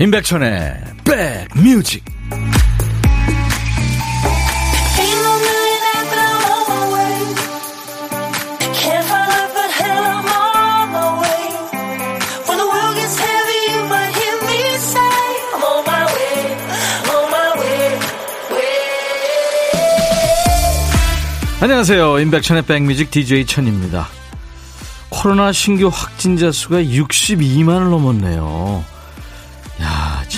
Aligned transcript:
임백천의 0.00 0.80
백뮤직 1.04 2.02
안녕하세요. 21.60 22.20
임백천의 22.20 22.62
백뮤직 22.62 23.10
DJ 23.10 23.44
천입니다. 23.44 24.08
코로나 25.10 25.52
신규 25.52 25.90
확진자 25.92 26.50
수가 26.50 26.78
62만을 26.84 27.90
넘었네요. 27.90 28.82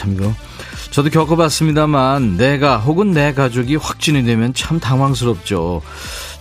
야, 0.03 0.05
참, 0.05 0.15
이거. 0.15 0.35
저도 0.91 1.11
겪어봤습니다만, 1.11 2.37
내가 2.37 2.79
혹은 2.79 3.13
내 3.13 3.33
가족이 3.33 3.77
확진이 3.77 4.25
되면 4.25 4.53
참 4.53 4.81
당황스럽죠. 4.81 5.81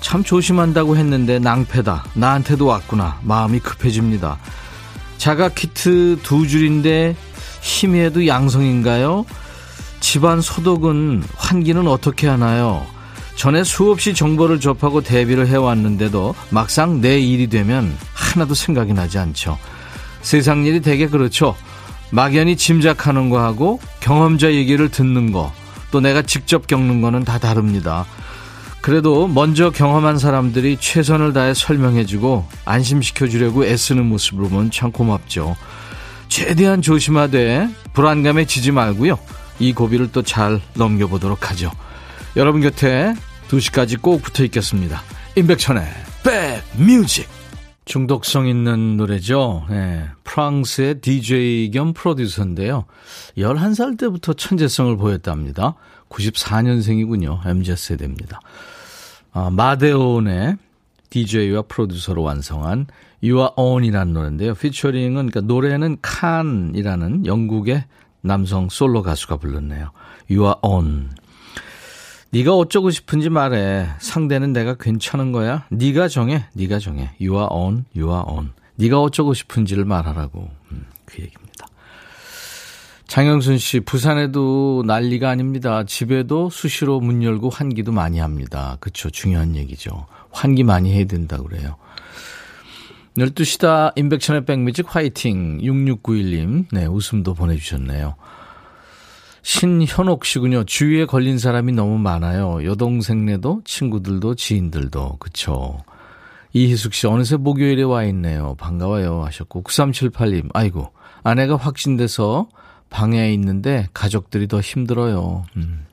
참 0.02 0.24
조심한다고 0.24 0.98
했는데 0.98 1.40
낭패다. 1.40 2.06
나한테도 2.16 2.66
왔구나. 2.66 3.20
마음이 3.24 3.60
급해집니다. 3.60 4.40
자가 5.18 5.50
키트 5.50 6.20
두 6.24 6.48
줄인데 6.48 7.16
힘에도 7.62 8.26
양성인가요? 8.26 9.26
집안 10.00 10.42
소독은 10.42 11.23
환기는 11.36 11.88
어떻게 11.88 12.28
하나요? 12.28 12.86
전에 13.36 13.64
수없이 13.64 14.16
정보를 14.16 14.59
접하고 14.59 15.02
대비를 15.02 15.48
해왔는데도 15.48 16.34
막상 16.50 17.00
내 17.02 17.20
일이 17.20 17.48
되면 17.48 17.96
하나도 18.14 18.56
생각이 18.56 18.94
나지 18.94 19.20
않죠. 19.20 19.59
세상 20.22 20.66
일이 20.66 20.81
되게 20.81 21.08
그렇죠. 21.08 21.56
막연히 22.12 22.56
짐작하는 22.56 23.30
거하고 23.30 23.80
경험자 24.02 24.54
얘기를 24.54 24.90
듣는 24.90 25.31
거, 25.31 25.52
또 25.92 26.00
내가 26.00 26.22
직접 26.22 26.68
겪는 26.68 27.02
거는 27.02 27.23
다 27.23 27.40
다릅니다. 27.40 28.06
그래도 28.81 29.28
먼저 29.28 29.70
경험한 29.70 30.18
사람들이 30.18 30.78
최선을 30.80 31.34
다해 31.34 31.53
설명해주고 31.53 32.48
안심시켜주려고 32.66 33.66
애쓰는 33.66 34.06
모습을 34.06 34.50
보면 34.50 34.72
참 34.72 34.92
고맙죠. 34.92 35.56
최대한 36.30 36.81
조심하되 36.81 37.70
불안감에 37.94 38.46
지지 38.46 38.72
말고요. 38.72 39.20
이 39.59 39.73
고비를 39.73 40.12
또 40.12 40.23
잘 40.23 40.59
넘겨보도록 40.73 41.52
하죠. 41.52 41.72
여러분 42.36 42.62
곁에 42.62 43.14
2시까지 43.50 44.02
꼭 44.02 44.22
붙어 44.23 44.44
있겠습니다. 44.46 45.03
임백천의 45.36 45.84
백뮤직. 46.23 47.41
중독성 47.86 48.48
있는 48.48 48.98
노래죠. 48.98 49.66
네, 49.70 50.08
프랑스의 50.24 51.02
DJ 51.02 51.72
겸 51.72 51.94
프로듀서인데요. 51.94 52.86
11살 53.38 53.98
때부터 53.98 54.34
천재성을 54.34 54.98
보였답니다. 54.98 55.76
94년생이군요. 56.09 57.46
MZ세대입니다. 57.46 58.40
아, 59.34 59.50
마데온의 59.50 60.58
DJ와 61.09 61.64
프로듀서로 61.64 62.22
완성한 62.24 62.88
You 63.24 63.38
Are 63.40 63.52
On이라는 63.56 64.14
노래인데요. 64.14 64.54
피처링은, 64.56 65.30
그러니까 65.30 65.42
노래는 65.42 65.98
칸이라는 66.02 67.26
영국의 67.26 67.86
남성 68.22 68.70
솔로 68.70 69.02
가수가 69.02 69.38
불렀네요. 69.38 69.92
You 70.30 70.44
Are 70.44 70.56
On. 70.62 71.09
네가 72.32 72.56
어쩌고 72.56 72.92
싶은지 72.92 73.30
말해. 73.30 73.88
상대는 74.00 74.53
내가 74.53 74.75
괜찮은 74.75 75.31
거야. 75.31 75.66
네가 75.69 76.08
정해. 76.08 76.46
네가 76.53 76.80
정해. 76.80 77.12
You 77.19 77.36
are 77.36 77.47
on. 77.50 77.86
You 77.96 78.09
are 78.09 78.24
on. 78.25 78.52
네가 78.75 79.02
어쩌고 79.02 79.34
싶은지를 79.34 79.84
말하라고. 79.86 80.50
음, 80.72 80.86
그 81.06 81.22
얘기입니다. 81.22 81.68
장영순 83.08 83.58
씨, 83.58 83.81
부산에도 83.81 84.84
난리가 84.88 85.30
아닙니다. 85.30 85.84
집에도 85.84 86.50
수시로 86.50 87.02
문 87.02 87.22
열고 87.22 87.50
환기도 87.50 87.91
많이 87.91 88.20
합니다. 88.20 88.78
그쵸. 88.80 89.09
중요한 89.09 89.58
얘기죠. 89.58 90.06
환기 90.31 90.64
많이 90.64 90.94
해야 90.94 91.03
된다고 91.03 91.44
그래요. 91.44 91.75
12시다 93.18 93.91
인백천의 93.97 94.46
백뮤직 94.46 94.86
화이팅 94.96 95.58
6691님 95.59 96.68
네 96.72 96.86
웃음도 96.86 97.34
보내주셨네요. 97.34 98.16
신현옥 99.44 100.25
씨군요. 100.25 100.63
주위에 100.66 101.06
걸린 101.06 101.38
사람이 101.38 101.72
너무 101.74 101.97
많아요. 101.97 102.63
여동생네도 102.63 103.62
친구들도 103.66 104.35
지인들도 104.35 105.18
그쵸. 105.19 105.79
이희숙 106.53 106.94
씨 106.94 107.07
어느새 107.07 107.38
목요일에 107.38 107.84
와 107.84 108.03
있네요. 108.06 108.56
반가워요 108.59 109.24
하셨고 109.24 109.63
9378님 109.63 110.50
아이고 110.53 110.91
아내가 111.24 111.56
확진돼서 111.56 112.50
방에 112.90 113.34
있는데 113.34 113.88
가족들이 113.94 114.47
더 114.47 114.59
힘들어요. 114.59 115.46
음. 115.56 115.85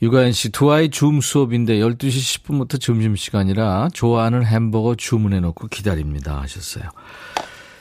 유가연 0.00 0.32
씨, 0.32 0.50
두 0.50 0.72
아이 0.72 0.90
줌 0.90 1.20
수업인데 1.20 1.80
12시 1.80 2.42
10분부터 2.42 2.80
점심시간이라 2.80 3.88
좋아하는 3.92 4.46
햄버거 4.46 4.94
주문해놓고 4.94 5.66
기다립니다. 5.68 6.40
하셨어요. 6.40 6.84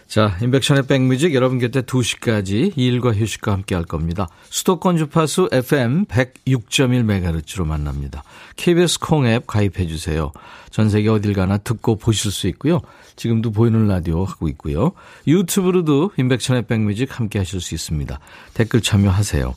자, 0.07 0.37
임백천의 0.41 0.87
백뮤직 0.87 1.33
여러분 1.33 1.59
곁에 1.59 1.81
2시까지 1.81 2.71
일과 2.77 3.13
휴식과 3.13 3.51
함께 3.51 3.75
할 3.75 3.83
겁니다. 3.83 4.29
수도권 4.49 4.95
주파수 4.95 5.49
FM 5.51 6.05
106.1MHz로 6.05 7.65
만납니다. 7.65 8.23
KBS 8.55 8.99
콩앱 8.99 9.45
가입해 9.47 9.85
주세요. 9.85 10.31
전 10.69 10.89
세계 10.89 11.09
어딜 11.09 11.33
가나 11.33 11.57
듣고 11.57 11.97
보실 11.97 12.31
수 12.31 12.47
있고요. 12.47 12.79
지금도 13.17 13.51
보이는 13.51 13.85
라디오 13.87 14.23
하고 14.23 14.47
있고요. 14.47 14.93
유튜브로도 15.27 16.11
임백천의 16.17 16.67
백뮤직 16.67 17.19
함께 17.19 17.39
하실 17.39 17.59
수 17.59 17.75
있습니다. 17.75 18.17
댓글 18.53 18.79
참여하세요. 18.79 19.53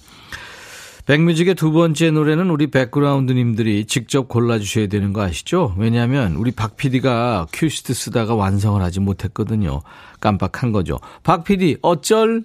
백뮤직의 1.06 1.55
두 1.55 1.72
번째 1.72 2.11
노래는 2.11 2.50
우리 2.50 2.69
백그라운드님들이 2.69 3.87
직접 3.87 4.28
골라주셔야 4.28 4.87
되는 4.87 5.12
거 5.12 5.22
아시죠? 5.22 5.75
왜냐하면 5.77 6.34
우리 6.37 6.53
박 6.53 6.77
PD가 6.77 7.47
큐시트 7.53 7.94
쓰다가 7.94 8.34
완성을 8.34 8.81
하지 8.81 9.00
못했거든요. 9.00 9.81
깜빡한 10.20 10.72
거죠. 10.72 10.98
박 11.22 11.44
PD 11.44 11.78
어쩔? 11.82 12.44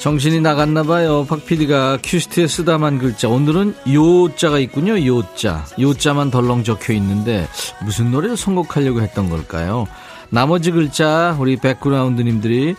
정신이 0.00 0.40
나갔나 0.40 0.82
봐요. 0.82 1.26
박 1.28 1.44
PD가 1.44 1.98
큐시트에 2.02 2.46
쓰다만 2.46 2.98
글자. 2.98 3.28
오늘은 3.28 3.74
요자가 3.92 4.58
있군요. 4.58 5.04
요자. 5.04 5.66
요자만 5.78 6.30
덜렁 6.30 6.64
적혀 6.64 6.94
있는데 6.94 7.46
무슨 7.84 8.10
노래를 8.10 8.38
선곡하려고 8.38 9.02
했던 9.02 9.28
걸까요? 9.28 9.86
나머지 10.30 10.70
글자 10.70 11.36
우리 11.38 11.56
백그라운드님들이 11.56 12.76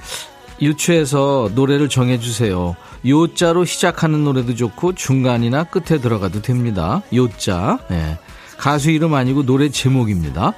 유추해서 0.62 1.50
노래를 1.56 1.90
정해주세요. 1.90 2.76
요자로 3.06 3.66
시작하는 3.66 4.24
노래도 4.24 4.56
좋고 4.56 4.94
중간이나 4.94 5.64
끝에 5.64 6.00
들어가도 6.00 6.42
됩니다. 6.42 7.02
요자. 7.14 7.80
네. 7.90 8.20
가수 8.58 8.92
이름 8.92 9.16
아니고 9.16 9.44
노래 9.44 9.70
제목입니다. 9.70 10.54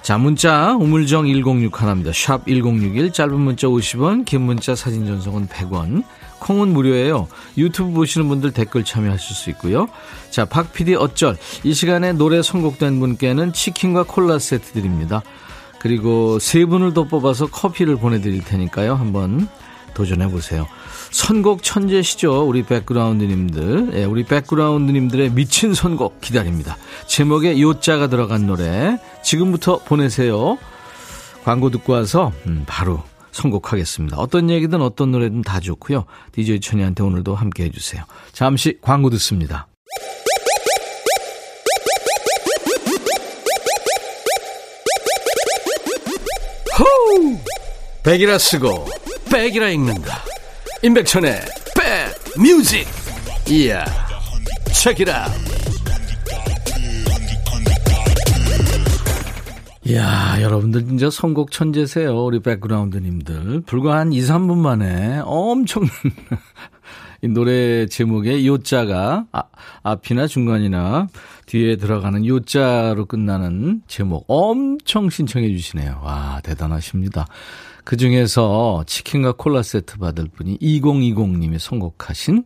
자, 0.00 0.16
문자 0.16 0.74
우물정 0.74 1.26
106 1.26 1.82
하나입니다. 1.82 2.12
샵 2.14 2.46
1061, 2.46 3.12
짧은 3.12 3.38
문자 3.38 3.66
50원, 3.66 4.24
긴 4.24 4.42
문자 4.42 4.74
사진 4.74 5.04
전송은 5.04 5.48
100원. 5.48 6.04
콩은 6.38 6.68
무료예요. 6.72 7.28
유튜브 7.58 7.90
보시는 7.92 8.28
분들 8.28 8.52
댓글 8.52 8.84
참여하실 8.84 9.36
수 9.36 9.50
있고요. 9.50 9.88
자, 10.30 10.44
박PD 10.46 10.94
어쩔. 10.94 11.36
이 11.64 11.74
시간에 11.74 12.12
노래 12.12 12.42
선곡된 12.42 13.00
분께는 13.00 13.52
치킨과 13.52 14.04
콜라 14.04 14.38
세트 14.38 14.72
드립니다. 14.72 15.22
그리고 15.80 16.38
세 16.38 16.64
분을 16.64 16.94
더 16.94 17.04
뽑아서 17.04 17.46
커피를 17.46 17.96
보내드릴 17.96 18.44
테니까요. 18.44 18.94
한번 18.94 19.48
도전해 19.94 20.28
보세요. 20.28 20.66
선곡 21.10 21.62
천재시죠. 21.62 22.46
우리 22.46 22.62
백그라운드님들. 22.62 23.92
예, 23.94 24.04
우리 24.04 24.24
백그라운드님들의 24.24 25.30
미친 25.30 25.74
선곡 25.74 26.20
기다립니다. 26.20 26.76
제목에 27.06 27.60
요자가 27.60 28.08
들어간 28.08 28.46
노래 28.46 28.98
지금부터 29.22 29.78
보내세요. 29.78 30.58
광고 31.44 31.70
듣고 31.70 31.94
와서 31.94 32.32
음, 32.46 32.64
바로 32.66 33.02
선곡하겠습니다. 33.32 34.18
어떤 34.18 34.50
얘기든 34.50 34.82
어떤 34.82 35.12
노래든 35.12 35.42
다 35.42 35.60
좋고요. 35.60 36.04
DJ 36.32 36.60
천이한테 36.60 37.02
오늘도 37.02 37.34
함께 37.34 37.64
해주세요. 37.64 38.02
잠시 38.32 38.78
광고 38.80 39.10
듣습니다. 39.10 39.67
호우! 46.78 47.36
백이라 48.04 48.38
쓰고 48.38 48.86
백이라 49.30 49.68
읽는다. 49.70 50.22
임백천의 50.82 51.40
백 51.76 52.40
뮤직 52.40 52.86
이야 53.50 53.84
책이라 54.72 55.26
이야 59.86 60.40
여러분들 60.40 60.86
진짜 60.86 61.10
선곡 61.10 61.50
천재세요 61.50 62.24
우리 62.24 62.40
백그라운드님들 62.40 63.62
불과 63.66 63.96
한 63.98 64.12
2, 64.12 64.20
3분 64.20 64.58
만에 64.58 65.20
엄청난 65.24 65.90
이 67.22 67.28
노래 67.28 67.86
제목에 67.86 68.46
요자가 68.46 69.24
아, 69.32 69.42
앞이나 69.82 70.28
중간이나 70.28 71.08
뒤에 71.48 71.76
들어가는 71.76 72.26
요자로 72.26 73.06
끝나는 73.06 73.80
제목 73.86 74.26
엄청 74.28 75.08
신청해 75.08 75.48
주시네요. 75.48 75.98
와, 76.04 76.40
대단하십니다. 76.44 77.26
그 77.84 77.96
중에서 77.96 78.84
치킨과 78.86 79.32
콜라 79.32 79.62
세트 79.62 79.96
받을 79.96 80.28
분이 80.28 80.58
2020님이 80.58 81.58
선곡하신 81.58 82.44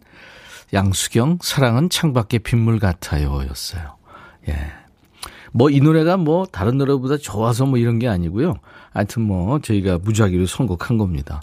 양수경 0.73 1.39
사랑은 1.43 1.91
창밖의 1.91 2.41
빗물 2.41 2.79
같아요 2.79 3.45
였어요. 3.45 3.97
예. 4.49 4.55
뭐 5.53 5.69
이 5.69 5.81
노래가 5.81 6.17
뭐 6.17 6.47
다른 6.47 6.79
노래보다 6.79 7.17
좋아서 7.17 7.67
뭐 7.67 7.79
이런 7.79 7.99
게 7.99 8.07
아니고요. 8.07 8.55
하여튼 8.93 9.23
뭐 9.23 9.59
저희가 9.59 9.99
무작위로 9.99 10.47
선곡한 10.47 10.97
겁니다. 10.97 11.43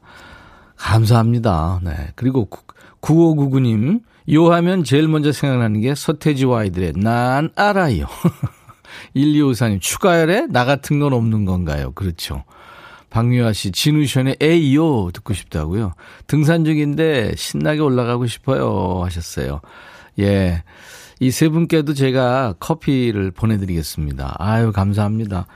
감사합니다. 0.77 1.81
네. 1.83 1.91
그리고 2.15 2.47
9599님, 3.01 4.01
요 4.31 4.51
하면 4.51 4.83
제일 4.83 5.07
먼저 5.07 5.31
생각나는 5.31 5.81
게 5.81 5.95
서태지와 5.95 6.61
아이들의 6.61 6.93
난 6.97 7.49
알아요. 7.55 8.05
1254님, 9.15 9.81
추가열에 9.81 10.47
나 10.47 10.65
같은 10.65 10.99
건 10.99 11.13
없는 11.13 11.45
건가요? 11.45 11.91
그렇죠. 11.93 12.43
박미화 13.09 13.53
씨, 13.53 13.71
진우션의 13.71 14.37
에이요 14.39 15.11
듣고 15.13 15.33
싶다고요. 15.33 15.93
등산 16.27 16.63
중인데 16.63 17.33
신나게 17.35 17.79
올라가고 17.81 18.27
싶어요 18.27 19.01
하셨어요. 19.03 19.61
예. 20.19 20.63
이 21.21 21.31
세 21.31 21.49
분께도 21.49 21.93
제가 21.95 22.53
커피를 22.59 23.31
보내드리겠습니다. 23.31 24.35
아유, 24.39 24.71
감사합니다. 24.71 25.47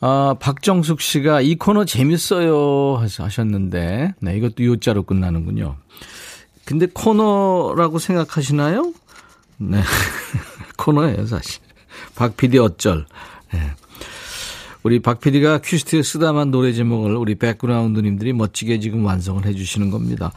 아, 0.00 0.36
박정숙 0.38 1.00
씨가 1.00 1.40
이 1.40 1.54
코너 1.56 1.84
재밌어요 1.84 2.96
하셨는데, 3.18 4.14
네, 4.20 4.36
이것도 4.36 4.64
요자로 4.64 5.04
끝나는군요. 5.04 5.76
근데 6.64 6.86
코너라고 6.92 7.98
생각하시나요? 7.98 8.92
네. 9.58 9.82
코너예요, 10.76 11.26
사실. 11.26 11.60
박 12.14 12.36
PD 12.36 12.58
어쩔. 12.58 13.06
네. 13.52 13.60
우리 14.82 15.00
박 15.00 15.20
PD가 15.20 15.58
큐시트에 15.62 16.02
쓰다만 16.02 16.50
노래 16.50 16.72
제목을 16.72 17.16
우리 17.16 17.36
백그라운드님들이 17.36 18.32
멋지게 18.34 18.80
지금 18.80 19.04
완성을 19.04 19.44
해주시는 19.44 19.90
겁니다. 19.90 20.32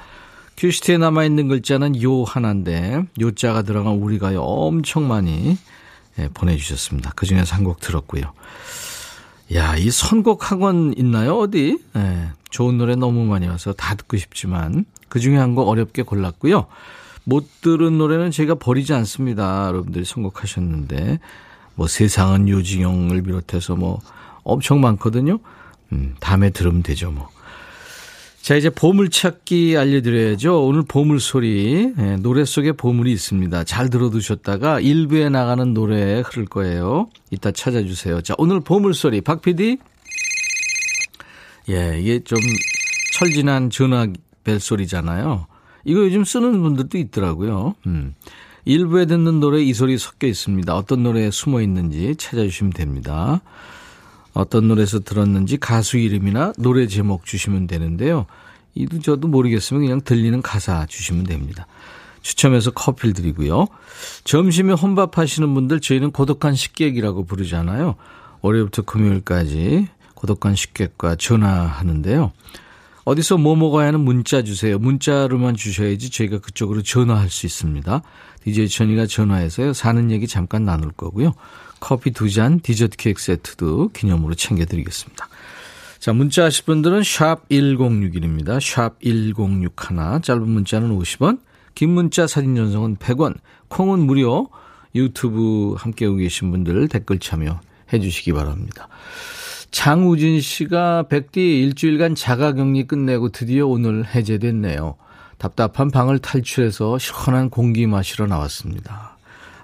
큐시트에 0.55 0.97
남아있는 0.97 1.49
글자는 1.49 2.01
요 2.01 2.23
하나인데, 2.23 3.03
요자가 3.19 3.63
들어간 3.63 3.93
우리가요 3.93 4.41
엄청 4.41 5.07
많이 5.07 5.57
예, 6.19 6.29
보내주셨습니다. 6.33 7.11
그 7.15 7.25
중에서 7.25 7.55
한 7.55 7.63
곡 7.63 7.79
들었고요. 7.79 8.33
야, 9.53 9.75
이 9.77 9.91
선곡 9.91 10.51
학원 10.51 10.93
있나요? 10.97 11.37
어디? 11.37 11.77
예, 11.95 12.27
좋은 12.49 12.77
노래 12.77 12.95
너무 12.95 13.25
많이 13.25 13.47
와서 13.47 13.73
다 13.73 13.95
듣고 13.95 14.17
싶지만, 14.17 14.85
그 15.09 15.19
중에 15.19 15.37
한 15.37 15.55
곡 15.55 15.67
어렵게 15.69 16.03
골랐고요. 16.03 16.67
못 17.23 17.45
들은 17.61 17.97
노래는 17.97 18.31
제가 18.31 18.55
버리지 18.55 18.93
않습니다. 18.93 19.67
여러분들이 19.67 20.05
선곡하셨는데, 20.05 21.19
뭐 21.75 21.87
세상은 21.87 22.47
요지경을 22.47 23.21
비롯해서 23.23 23.75
뭐 23.75 23.99
엄청 24.43 24.79
많거든요. 24.81 25.39
음, 25.91 26.15
다음에 26.19 26.49
들으면 26.49 26.83
되죠, 26.83 27.11
뭐. 27.11 27.29
자, 28.41 28.55
이제 28.55 28.69
보물찾기 28.69 29.75
알려드려야죠. 29.77 30.65
오늘 30.65 30.83
보물소리, 30.87 31.93
네, 31.97 32.15
노래 32.17 32.45
속에 32.45 32.71
보물이 32.71 33.11
있습니다. 33.11 33.65
잘 33.65 33.89
들어두셨다가 33.89 34.79
일부에 34.79 35.27
나가는 35.27 35.73
노래 35.73 36.21
흐를 36.25 36.45
거예요. 36.45 37.09
이따 37.29 37.51
찾아주세요. 37.51 38.21
자, 38.21 38.35
오늘 38.37 38.61
보물소리, 38.61 39.19
박 39.19 39.41
PD? 39.41 39.77
예, 41.69 41.99
이게 41.99 42.19
좀 42.23 42.39
철진한 43.19 43.69
전화 43.69 44.07
벨 44.47 44.61
소리잖아요. 44.61 45.45
이거 45.83 45.99
요즘 45.99 46.23
쓰는 46.23 46.61
분들도 46.61 46.97
있더라고요. 46.97 47.75
음. 47.85 48.15
일부에 48.63 49.05
듣는 49.05 49.41
노래 49.41 49.61
이 49.61 49.73
소리 49.73 49.97
섞여 49.97 50.25
있습니다. 50.25 50.73
어떤 50.73 51.03
노래에 51.03 51.31
숨어 51.31 51.61
있는지 51.61 52.15
찾아주시면 52.15 52.71
됩니다. 52.71 53.41
어떤 54.33 54.69
노래에서 54.69 55.01
들었는지 55.01 55.57
가수 55.57 55.97
이름이나 55.97 56.53
노래 56.57 56.87
제목 56.87 57.25
주시면 57.25 57.67
되는데요. 57.67 58.25
이도 58.73 58.99
저도 58.99 59.27
모르겠으면 59.27 59.83
그냥 59.83 60.01
들리는 60.01 60.41
가사 60.41 60.85
주시면 60.85 61.25
됩니다. 61.25 61.67
추첨해서 62.21 62.71
커피를 62.71 63.13
드리고요. 63.13 63.67
점심에 64.23 64.73
혼밥 64.73 65.17
하시는 65.17 65.53
분들 65.53 65.81
저희는 65.81 66.11
고독한 66.11 66.55
식객이라고 66.55 67.25
부르잖아요. 67.25 67.95
월요일부터 68.41 68.83
금요일까지 68.83 69.87
고독한 70.13 70.55
식객과 70.55 71.15
전화하는데요. 71.15 72.31
어디서 73.07 73.37
뭐 73.37 73.55
먹어야 73.55 73.87
하는 73.87 74.01
문자 74.01 74.41
주세요. 74.41 74.77
문자로만 74.77 75.55
주셔야지 75.55 76.09
저희가 76.09 76.39
그쪽으로 76.39 76.81
전화할 76.81 77.29
수 77.29 77.45
있습니다. 77.45 78.01
DJ 78.43 78.67
천이가 78.67 79.05
전화해서요. 79.05 79.71
사는 79.71 80.11
얘기 80.11 80.27
잠깐 80.27 80.65
나눌 80.65 80.91
거고요. 80.91 81.31
커피 81.79 82.11
두 82.11 82.29
잔, 82.29 82.59
디저트 82.59 82.97
케이크 82.97 83.21
세트도 83.21 83.91
기념으로 83.93 84.35
챙겨드리겠습니다. 84.35 85.25
자, 85.99 86.11
문자 86.11 86.43
하실 86.43 86.65
분들은 86.65 87.03
샵 87.03 87.47
1061입니다. 87.47 88.59
샵 88.59 88.99
1061. 89.01 90.21
짧은 90.21 90.45
문자는 90.45 90.99
50원, 90.99 91.39
긴 91.75 91.91
문자 91.91 92.27
사진 92.27 92.57
전송은 92.57 92.97
100원, 92.97 93.35
콩은 93.69 93.99
무료, 93.99 94.49
유튜브 94.95 95.75
함께하고 95.77 96.17
계신 96.17 96.51
분들 96.51 96.89
댓글 96.89 97.19
참여해 97.19 98.01
주시기 98.01 98.33
바랍니다. 98.33 98.89
장우진 99.71 100.39
씨가 100.41 101.03
백디 101.03 101.61
일주일간 101.61 102.15
자가격리 102.15 102.87
끝내고 102.87 103.29
드디어 103.29 103.67
오늘 103.67 104.05
해제됐네요. 104.05 104.95
답답한 105.37 105.91
방을 105.91 106.19
탈출해서 106.19 106.97
시원한 106.97 107.49
공기 107.49 107.85
마시러 107.85 108.25
나왔습니다. 108.27 109.17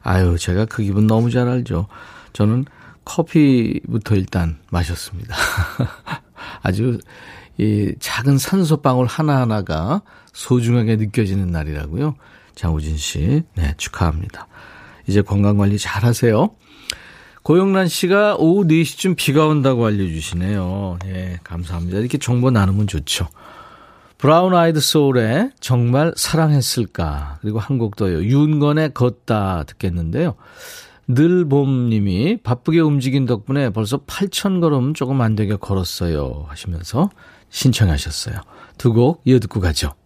아유, 0.04 0.38
제가 0.38 0.66
그 0.66 0.84
기분 0.84 1.08
너무 1.08 1.32
잘 1.32 1.48
알죠. 1.48 1.88
저는 2.34 2.66
커피부터 3.06 4.16
일단 4.16 4.60
마셨습니다. 4.70 5.36
아주 6.62 7.00
이 7.58 7.94
작은 8.00 8.38
산소방울 8.38 9.06
하나하나가 9.08 10.02
소중하게 10.34 10.98
느껴지는 10.98 11.52
날이라고요. 11.52 12.16
장우진 12.56 12.98
씨, 12.98 13.44
네, 13.56 13.74
축하합니다. 13.78 14.48
이제 15.08 15.22
건강관리 15.22 15.78
잘 15.78 16.04
하세요. 16.04 16.50
고영란 17.44 17.88
씨가 17.90 18.36
오후 18.38 18.64
4시쯤 18.66 19.16
비가 19.18 19.46
온다고 19.48 19.86
알려주시네요. 19.86 21.00
예, 21.08 21.40
감사합니다. 21.44 22.00
이렇게 22.00 22.18
정보 22.18 22.52
나누면 22.52 22.88
좋죠. 22.88 23.28
브라운 24.18 24.56
아이드 24.56 24.80
소울의 24.80 25.52
정말 25.60 26.14
사랑했을까 26.16 27.40
그리고 27.42 27.60
한 27.60 27.78
곡 27.78 27.98
더요. 27.98 28.24
윤건의 28.24 28.94
걷다 28.94 29.64
듣겠는데요. 29.68 30.36
늘봄님이 31.10 32.38
바쁘게 32.44 32.80
움직인 32.80 33.26
덕분에 33.26 33.72
벌써 33.72 33.98
8천 33.98 34.62
걸음 34.62 34.94
조금 34.94 35.20
안 35.20 35.36
되게 35.36 35.58
걸었어요 35.58 36.46
하시면서 36.48 37.10
신청하셨어요. 37.50 38.36
두 38.78 38.94
곡 38.94 39.22
이어 39.26 39.40
듣고 39.40 39.60
가죠. 39.60 39.92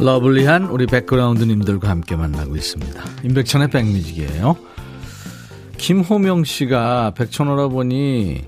러블리한 0.00 0.64
우리 0.66 0.86
백그라운드님들과 0.86 1.88
함께 1.88 2.16
만나고 2.16 2.56
있습니다. 2.56 3.02
임백천의 3.24 3.68
백뮤직이에요. 3.70 4.56
김호명 5.78 6.44
씨가 6.44 7.12
백천오라보니 7.16 8.42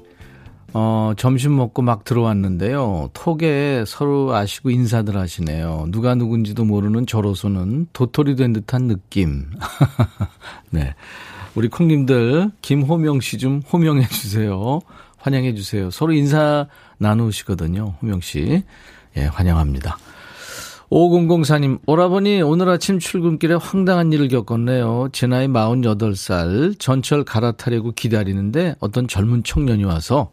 어, 0.74 1.12
점심 1.16 1.56
먹고 1.56 1.80
막 1.82 2.04
들어왔는데요. 2.04 3.10
톡에 3.14 3.84
서로 3.86 4.34
아시고 4.34 4.70
인사들 4.70 5.16
하시네요. 5.16 5.86
누가 5.88 6.14
누군지도 6.14 6.64
모르는 6.64 7.06
저로서는 7.06 7.86
도토리 7.94 8.36
된 8.36 8.52
듯한 8.52 8.86
느낌. 8.88 9.46
네. 10.70 10.94
우리 11.54 11.68
콩님들, 11.68 12.50
김호명 12.60 13.20
씨 13.20 13.38
좀 13.38 13.62
호명해 13.72 14.06
주세요. 14.08 14.80
환영해 15.16 15.54
주세요. 15.54 15.90
서로 15.90 16.12
인사 16.12 16.66
나누시거든요. 16.98 17.94
호명 18.02 18.20
씨. 18.20 18.62
예, 19.16 19.24
환영합니다. 19.24 19.96
5004님, 20.90 21.80
오라버니 21.86 22.42
오늘 22.42 22.68
아침 22.68 22.98
출근길에 22.98 23.54
황당한 23.54 24.12
일을 24.12 24.28
겪었네요. 24.28 25.08
제 25.12 25.26
나이 25.26 25.48
48살, 25.48 26.78
전철 26.78 27.24
갈아타려고 27.24 27.92
기다리는데 27.92 28.76
어떤 28.80 29.08
젊은 29.08 29.42
청년이 29.42 29.84
와서 29.84 30.30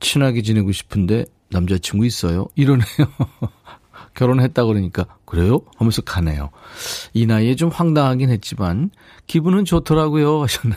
친하게 0.00 0.42
지내고 0.42 0.72
싶은데 0.72 1.26
남자친구 1.50 2.06
있어요? 2.06 2.46
이러네요. 2.54 2.86
결혼했다 4.14 4.64
그러니까 4.64 5.06
그래요? 5.24 5.60
하면서 5.76 6.02
가네요. 6.02 6.50
이 7.12 7.26
나이에 7.26 7.54
좀 7.54 7.68
황당하긴 7.68 8.30
했지만, 8.30 8.90
기분은 9.26 9.64
좋더라고요. 9.64 10.40
하셨네. 10.42 10.74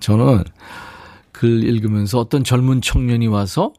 저는 0.00 0.44
글 1.32 1.64
읽으면서 1.64 2.18
어떤 2.18 2.44
젊은 2.44 2.80
청년이 2.80 3.26
와서, 3.26 3.72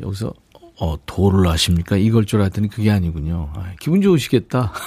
여기서, 0.00 0.34
어, 0.80 0.96
도를 1.06 1.48
하십니까? 1.50 1.96
이걸 1.96 2.24
줄 2.24 2.40
알았더니 2.40 2.68
그게 2.68 2.90
아니군요. 2.90 3.50
아, 3.54 3.72
기분 3.80 4.00
좋으시겠다. 4.02 4.72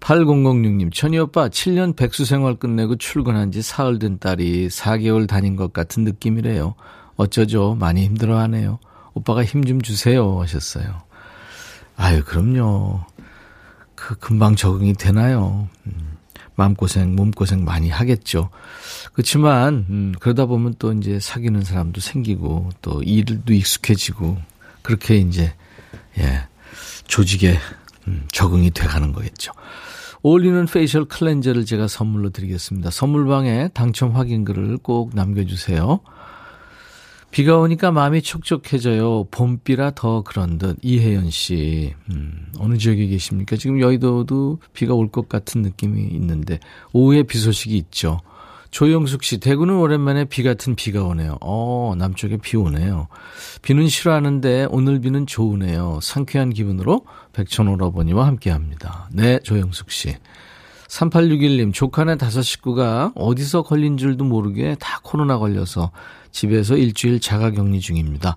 8006님, 0.00 0.92
천희 0.92 1.18
오빠, 1.18 1.48
7년 1.48 1.96
백수 1.96 2.24
생활 2.24 2.54
끝내고 2.54 2.94
출근한 2.96 3.50
지 3.50 3.60
사흘 3.60 3.98
된 3.98 4.18
딸이 4.20 4.68
4개월 4.68 5.26
다닌 5.26 5.56
것 5.56 5.72
같은 5.72 6.04
느낌이래요. 6.04 6.74
어쩌죠? 7.16 7.74
많이 7.80 8.04
힘들어 8.04 8.38
하네요. 8.38 8.78
오빠가 9.14 9.42
힘 9.44 9.64
좀 9.64 9.80
주세요. 9.82 10.40
하셨어요. 10.40 11.02
아유, 11.96 12.22
그럼요. 12.24 13.00
그, 13.96 14.14
금방 14.18 14.54
적응이 14.54 14.92
되나요? 14.92 15.68
음, 15.86 16.15
마음고생, 16.56 17.14
몸고생 17.14 17.64
많이 17.64 17.88
하겠죠. 17.90 18.50
그렇지만, 19.12 19.86
음, 19.88 20.14
그러다 20.18 20.46
보면 20.46 20.74
또 20.78 20.92
이제 20.92 21.20
사귀는 21.20 21.62
사람도 21.62 22.00
생기고, 22.00 22.70
또 22.82 23.02
일도 23.02 23.52
익숙해지고, 23.52 24.38
그렇게 24.82 25.16
이제, 25.16 25.52
예, 26.18 26.46
조직에, 27.06 27.58
음, 28.08 28.26
적응이 28.32 28.70
돼 28.72 28.86
가는 28.86 29.12
거겠죠. 29.12 29.52
어울리는 30.22 30.66
페이셜 30.66 31.04
클렌저를 31.04 31.64
제가 31.64 31.86
선물로 31.86 32.30
드리겠습니다. 32.30 32.90
선물방에 32.90 33.68
당첨 33.74 34.16
확인글을 34.16 34.78
꼭 34.78 35.14
남겨주세요. 35.14 36.00
비가 37.36 37.58
오니까 37.58 37.92
마음이 37.92 38.22
촉촉해져요. 38.22 39.24
봄비라 39.24 39.90
더 39.90 40.22
그런 40.22 40.56
듯. 40.56 40.78
이혜연 40.80 41.28
씨. 41.28 41.92
음, 42.08 42.50
어느 42.58 42.78
지역에 42.78 43.06
계십니까? 43.08 43.56
지금 43.56 43.78
여의도도 43.78 44.60
비가 44.72 44.94
올 44.94 45.10
것 45.10 45.28
같은 45.28 45.60
느낌이 45.60 46.00
있는데, 46.12 46.58
오후에 46.94 47.24
비 47.24 47.36
소식이 47.36 47.76
있죠. 47.76 48.22
조영숙 48.70 49.22
씨, 49.22 49.36
대구는 49.36 49.76
오랜만에 49.76 50.24
비 50.24 50.42
같은 50.42 50.76
비가 50.76 51.04
오네요. 51.04 51.36
어, 51.42 51.92
남쪽에 51.98 52.38
비 52.38 52.56
오네요. 52.56 53.08
비는 53.60 53.86
싫어하는데 53.86 54.68
오늘 54.70 54.98
비는 55.02 55.26
좋으네요. 55.26 55.98
상쾌한 56.00 56.54
기분으로 56.54 57.04
백천오라버니와 57.34 58.26
함께 58.26 58.48
합니다. 58.48 59.10
네, 59.12 59.40
조영숙 59.40 59.90
씨. 59.90 60.16
3861님, 60.88 61.74
조카네 61.74 62.16
다섯 62.16 62.42
식구가 62.42 63.12
어디서 63.14 63.62
걸린 63.62 63.96
줄도 63.96 64.24
모르게 64.24 64.76
다 64.78 65.00
코로나 65.02 65.36
걸려서 65.36 65.90
집에서 66.36 66.76
일주일 66.76 67.18
자가 67.18 67.50
격리 67.50 67.80
중입니다. 67.80 68.36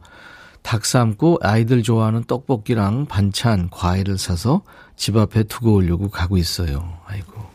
닭 0.61 0.85
삶고 0.85 1.39
아이들 1.41 1.83
좋아하는 1.83 2.23
떡볶이랑 2.23 3.07
반찬, 3.07 3.67
과일을 3.71 4.17
사서 4.17 4.61
집 4.95 5.17
앞에 5.17 5.43
두고 5.43 5.73
오려고 5.73 6.09
가고 6.09 6.37
있어요. 6.37 6.97
아이고, 7.05 7.45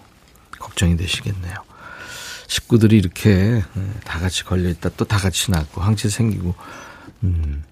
걱정이 0.58 0.98
되시겠네요. 0.98 1.54
식구들이 2.46 2.98
이렇게 2.98 3.30
예, 3.30 3.64
다 4.04 4.18
같이 4.18 4.44
걸려있다 4.44 4.90
또 4.90 5.06
다 5.06 5.16
같이 5.16 5.50
낳고 5.50 5.80
항체 5.80 6.10
생기고, 6.10 6.54
음, 7.22 7.64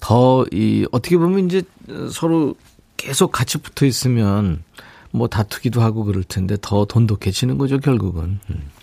더, 0.00 0.46
이, 0.50 0.86
어떻게 0.92 1.18
보면 1.18 1.44
이제 1.44 1.62
서로 2.10 2.54
계속 2.96 3.32
같이 3.32 3.58
붙어 3.58 3.84
있으면 3.84 4.62
뭐 5.10 5.28
다투기도 5.28 5.82
하고 5.82 6.04
그럴 6.04 6.24
텐데 6.24 6.56
더 6.62 6.86
돈독해지는 6.86 7.58
거죠, 7.58 7.78
결국은. 7.78 8.40
음. 8.48 8.77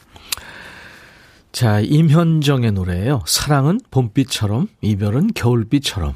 자, 1.55 1.79
임현정의 1.79 2.74
노래예요. 2.74 3.21
사랑은 3.25 3.79
봄비처럼, 3.89 4.67
이별은 4.81 5.29
겨울비처럼. 5.33 6.13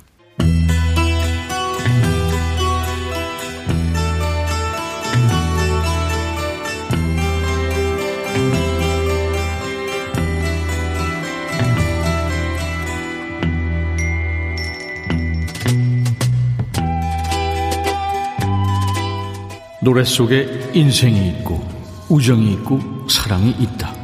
노래 19.81 20.03
속에 20.03 20.71
인생이 20.73 21.29
있고 21.29 21.65
우정이 22.09 22.51
있고 22.55 23.07
사랑이 23.07 23.51
있다. 23.51 23.98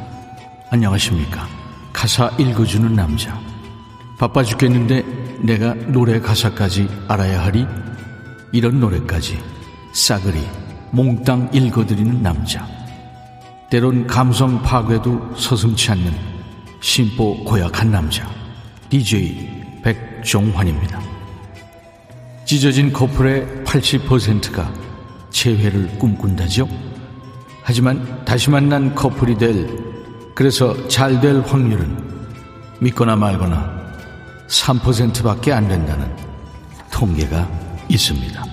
안녕하십니까. 0.75 1.47
가사 1.93 2.29
읽어주는 2.37 2.93
남자. 2.93 3.39
바빠 4.17 4.43
죽겠는데 4.43 5.03
내가 5.39 5.73
노래 5.73 6.19
가사까지 6.19 6.89
알아야 7.07 7.45
하리? 7.45 7.65
이런 8.51 8.81
노래까지 8.81 9.41
싸그리 9.93 10.45
몽땅 10.91 11.51
읽어드리는 11.53 12.21
남자. 12.21 12.67
때론 13.69 14.05
감성 14.05 14.61
파괴도 14.63 15.35
서슴치 15.37 15.91
않는 15.91 16.13
심보 16.81 17.45
고약한 17.45 17.89
남자. 17.89 18.29
DJ 18.89 19.79
백종환입니다. 19.81 20.99
찢어진 22.43 22.91
커플의 22.91 23.63
80%가 23.63 24.73
재회를 25.29 25.97
꿈꾼다죠. 25.99 26.67
하지만 27.63 28.25
다시 28.25 28.49
만난 28.49 28.93
커플이 28.93 29.37
될 29.37 29.84
그래서 30.35 30.75
잘 30.89 31.21
될 31.21 31.39
확률은 31.39 31.97
믿거나 32.79 33.15
말거나 33.15 33.73
3%밖에 34.49 35.53
안 35.53 35.65
된다는 35.69 36.13
통계가 36.91 37.49
있습니다. 37.87 38.43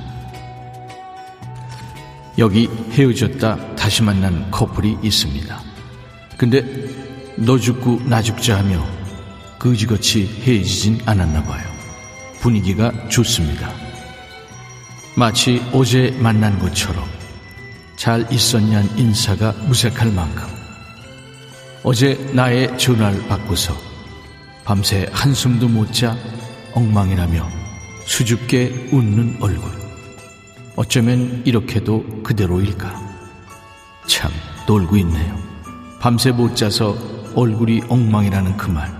여기 2.39 2.69
헤어졌다 2.93 3.75
다시 3.75 4.03
만난 4.05 4.49
커플이 4.53 4.97
있습니다. 5.03 5.61
근데 6.39 6.65
너 7.37 7.59
죽고 7.59 8.03
나 8.05 8.23
죽자 8.23 8.59
하며 8.59 8.87
그지같이 9.59 10.25
헤어지진 10.45 11.01
않았나 11.05 11.43
봐요. 11.43 11.65
분위기가 12.41 12.93
좋습니다. 13.09 13.71
마치 15.17 15.61
어제 15.73 16.17
만난 16.21 16.59
것처럼 16.61 17.05
잘 17.97 18.25
있었냐는 18.33 18.89
인사가 18.97 19.53
무색할 19.67 20.13
만큼 20.13 20.62
어제 21.85 22.15
나의 22.33 22.77
전화를 22.79 23.27
받고서 23.29 23.75
밤새 24.65 25.09
한숨도 25.13 25.69
못 25.69 25.93
자 25.93 26.17
엉망이라며 26.75 27.47
수줍게 28.07 28.89
웃는 28.93 29.37
얼굴 29.41 29.71
어쩌면 30.77 31.43
이렇게도 31.45 32.23
그대로일까 32.23 32.95
참 34.07 34.31
놀고 34.67 34.97
있네요 34.99 35.37
밤새 36.01 36.31
못 36.33 36.57
자서 36.57 36.97
얼굴이 37.35 37.83
엉망이라는 37.89 38.57
그 38.57 38.71
말 38.71 38.91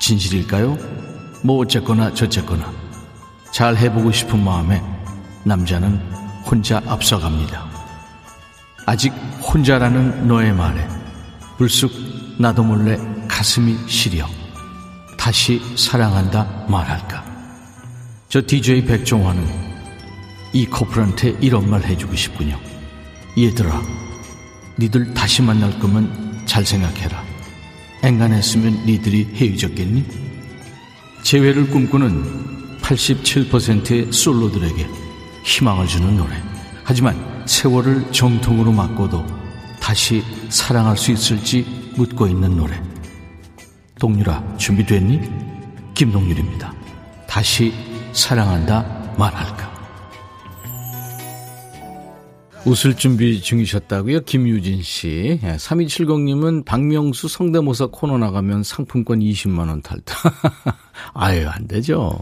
진실일까요? 0.00 0.76
뭐 1.44 1.58
어쨌거나 1.60 2.12
저쨌거나 2.14 2.70
잘 3.52 3.76
해보고 3.76 4.12
싶은 4.12 4.42
마음에 4.42 4.82
남자는 5.44 5.98
혼자 6.46 6.80
앞서갑니다. 6.86 7.66
아직 8.86 9.12
혼자라는 9.42 10.28
너의 10.28 10.52
말에 10.52 10.86
불쑥 11.58 11.92
나도 12.38 12.62
몰래 12.62 12.96
가슴이 13.26 13.76
시려 13.88 14.28
다시 15.16 15.60
사랑한다 15.76 16.66
말할까. 16.68 17.24
저 18.28 18.40
DJ 18.46 18.84
백종환은 18.84 19.44
이 20.52 20.64
커플한테 20.66 21.36
이런 21.40 21.68
말 21.68 21.82
해주고 21.82 22.14
싶군요. 22.14 22.58
얘들아, 23.36 23.82
니들 24.78 25.12
다시 25.14 25.42
만날 25.42 25.76
거면 25.80 26.42
잘 26.46 26.64
생각해라. 26.64 27.22
앵간했으면 28.04 28.86
니들이 28.86 29.28
헤어졌겠니? 29.34 30.04
재회를 31.22 31.68
꿈꾸는 31.70 32.78
87%의 32.80 34.12
솔로들에게 34.12 34.86
희망을 35.42 35.88
주는 35.88 36.16
노래. 36.16 36.40
하지만 36.84 37.42
세월을 37.46 38.12
정통으로 38.12 38.70
맞고도 38.70 39.37
다시 39.88 40.22
사랑할 40.50 40.98
수 40.98 41.12
있을지 41.12 41.64
묻고 41.96 42.26
있는 42.26 42.58
노래. 42.58 42.78
동률아, 43.98 44.44
준비됐니? 44.58 45.18
김동률입니다. 45.94 46.74
다시 47.26 47.72
사랑한다 48.12 49.14
말할까? 49.16 49.66
웃을 52.66 52.94
준비 52.96 53.40
중이셨다고요? 53.40 54.24
김유진 54.24 54.82
씨. 54.82 55.40
3270님은 55.42 56.58
예, 56.58 56.64
박명수 56.66 57.28
성대모사 57.28 57.86
코너 57.86 58.18
나가면 58.18 58.64
상품권 58.64 59.20
20만원 59.20 59.82
탈다. 59.82 60.14
아유, 61.14 61.48
안 61.48 61.66
되죠. 61.66 62.20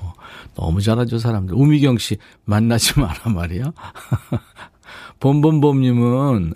너무 0.54 0.80
잘하죠, 0.80 1.18
사람들. 1.18 1.56
우미경 1.56 1.98
씨, 1.98 2.16
만나지 2.44 3.00
마라 3.00 3.28
말이야. 3.28 3.72
봄봄봄님은 5.18 6.52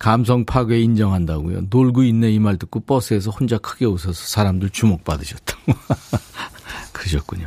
감성 0.00 0.44
파괴 0.46 0.80
인정한다고요. 0.80 1.66
놀고 1.70 2.02
있네 2.04 2.32
이 2.32 2.38
말 2.40 2.56
듣고 2.56 2.80
버스에서 2.80 3.30
혼자 3.30 3.58
크게 3.58 3.84
웃어서 3.84 4.12
사람들 4.12 4.70
주목받으셨다고. 4.70 5.72
그러셨군요. 6.92 7.46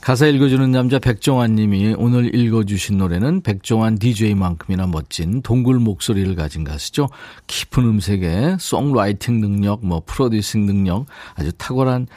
가사 0.00 0.26
읽어주는 0.26 0.70
남자 0.72 0.98
백종환 0.98 1.54
님이 1.54 1.94
오늘 1.96 2.34
읽어주신 2.34 2.98
노래는 2.98 3.42
백종환 3.42 3.98
DJ만큼이나 3.98 4.86
멋진 4.86 5.40
동굴 5.42 5.78
목소리를 5.78 6.34
가진 6.34 6.64
가수죠. 6.64 7.08
깊은 7.46 7.84
음색에 7.84 8.56
송라이팅 8.58 9.40
능력, 9.40 9.86
뭐 9.86 10.02
프로듀싱 10.04 10.66
능력 10.66 11.06
아주 11.34 11.52
탁월한 11.52 12.08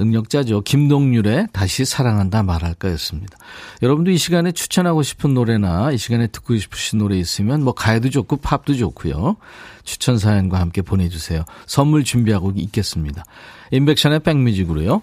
능력자죠. 0.00 0.62
김동률의 0.62 1.48
다시 1.52 1.84
사랑한다 1.84 2.42
말할까였습니다. 2.42 3.36
여러분도 3.82 4.10
이 4.10 4.16
시간에 4.18 4.52
추천하고 4.52 5.02
싶은 5.02 5.34
노래나 5.34 5.92
이 5.92 5.98
시간에 5.98 6.26
듣고 6.26 6.56
싶으신 6.56 6.98
노래 6.98 7.16
있으면 7.18 7.62
뭐 7.62 7.74
가요도 7.74 8.08
좋고 8.08 8.38
팝도 8.38 8.74
좋고요. 8.74 9.36
추천 9.84 10.18
사연과 10.18 10.58
함께 10.58 10.82
보내주세요. 10.82 11.44
선물 11.66 12.04
준비하고 12.04 12.52
있겠습니다. 12.56 13.24
인백션의 13.70 14.20
백뮤직으로요. 14.20 15.02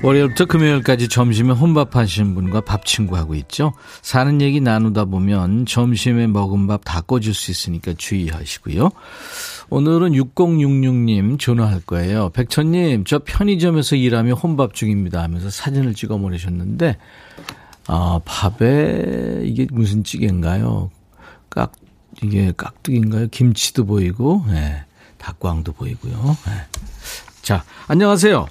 월요일부터 0.00 0.44
금요일까지 0.44 1.08
점심에 1.08 1.52
혼밥 1.52 1.96
하시는 1.96 2.34
분과 2.34 2.60
밥 2.60 2.84
친구 2.86 3.16
하고 3.16 3.34
있죠. 3.34 3.72
사는 4.00 4.40
얘기 4.40 4.60
나누다 4.60 5.06
보면 5.06 5.66
점심에 5.66 6.28
먹은 6.28 6.66
밥 6.66 6.78
다 6.84 7.00
꺼질 7.00 7.34
수 7.34 7.50
있으니까 7.50 7.92
주의하시고요. 7.98 8.90
오늘은 9.70 10.12
6066님 10.12 11.38
전화할 11.38 11.80
거예요. 11.80 12.30
백천님, 12.30 13.04
저 13.04 13.18
편의점에서 13.18 13.96
일하며 13.96 14.34
혼밥 14.34 14.72
중입니다 14.74 15.22
하면서 15.22 15.50
사진을 15.50 15.94
찍어 15.94 16.16
보내셨는데, 16.18 16.96
아, 17.88 18.20
밥에 18.24 19.42
이게 19.44 19.66
무슨 19.70 20.04
찌개인가요? 20.04 20.90
깍, 21.50 21.72
이게 22.22 22.52
깍두기인가요? 22.56 23.28
김치도 23.28 23.84
보이고, 23.84 24.44
네, 24.48 24.84
닭광도 25.18 25.72
보이고요. 25.72 26.36
네. 26.46 26.52
자, 27.42 27.64
안녕하세요. 27.88 28.46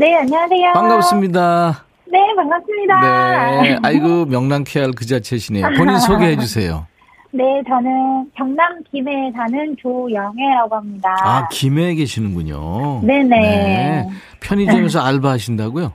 네, 0.00 0.16
안녕하세요. 0.16 0.72
반갑습니다. 0.72 1.84
네, 2.10 2.18
반갑습니다. 2.34 3.60
네, 3.60 3.76
아이고, 3.82 4.24
명랑케알 4.24 4.92
그 4.96 5.04
자체시네요. 5.04 5.66
본인 5.76 5.98
소개해 6.00 6.38
주세요. 6.38 6.86
네, 7.32 7.44
저는 7.68 8.30
경남 8.34 8.82
김해에 8.90 9.30
사는 9.32 9.76
조영애라고 9.76 10.74
합니다. 10.74 11.14
아, 11.22 11.48
김해에 11.48 11.96
계시는군요. 11.96 13.02
네네. 13.02 13.28
네. 13.28 14.08
편의점에서 14.40 15.00
알바하신다고요? 15.00 15.92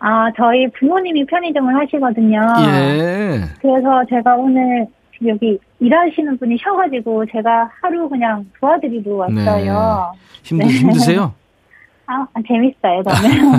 아, 0.00 0.26
저희 0.36 0.68
부모님이 0.72 1.24
편의점을 1.24 1.76
하시거든요. 1.80 2.40
예. 2.66 3.40
그래서 3.62 4.02
제가 4.10 4.34
오늘 4.34 4.84
여기 5.28 5.56
일하시는 5.78 6.38
분이 6.40 6.56
셔가지고 6.60 7.26
제가 7.30 7.70
하루 7.80 8.08
그냥 8.08 8.44
도와드리러 8.58 9.14
왔어요. 9.14 10.12
네. 10.12 10.20
힘드, 10.42 10.64
네. 10.64 10.72
힘드세요? 10.72 11.34
아, 12.06 12.26
재밌어요, 12.46 13.02
저는. 13.02 13.52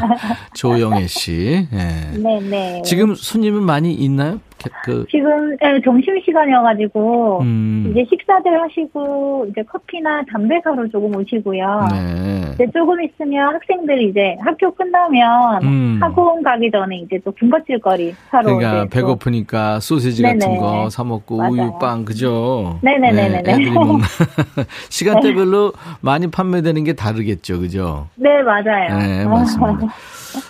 조영애 0.54 1.06
씨. 1.06 1.66
네. 1.70 2.10
네네. 2.18 2.82
지금 2.84 3.14
손님은 3.14 3.62
많이 3.62 3.92
있나요? 3.94 4.40
그 4.84 5.04
지금 5.10 5.56
네, 5.56 5.80
점심 5.84 6.20
시간이어가지고 6.24 7.40
음. 7.42 7.88
이제 7.90 8.04
식사들 8.08 8.60
하시고 8.62 9.46
이제 9.50 9.62
커피나 9.62 10.22
담배 10.30 10.60
사러 10.62 10.86
조금 10.88 11.14
오시고요. 11.16 11.88
네. 11.92 12.42
이제 12.54 12.66
조금 12.72 13.02
있으면 13.02 13.54
학생들 13.54 14.02
이제 14.02 14.36
학교 14.40 14.70
끝나면 14.74 15.62
음. 15.62 15.98
학원 16.00 16.42
가기 16.42 16.70
전에 16.70 16.96
이제 16.98 17.18
또 17.24 17.32
군것질 17.32 17.80
거리 17.80 18.14
사러 18.30 18.56
그러니까 18.56 18.86
배고프니까 18.90 19.80
네네. 20.22 20.38
같은 20.38 20.58
거 20.58 20.88
사 20.90 21.04
먹고 21.04 21.36
우유 21.38 21.78
빵 21.78 22.04
그죠? 22.04 22.78
네네네네. 22.82 23.42
네, 23.42 23.52
시간대별로 24.90 25.72
많이 26.00 26.26
판매되는 26.30 26.84
게 26.84 26.92
다르겠죠, 26.92 27.60
그죠? 27.60 28.08
네 28.16 28.42
맞아요. 28.42 28.98
네 28.98 29.24
맞습니다. 29.26 29.86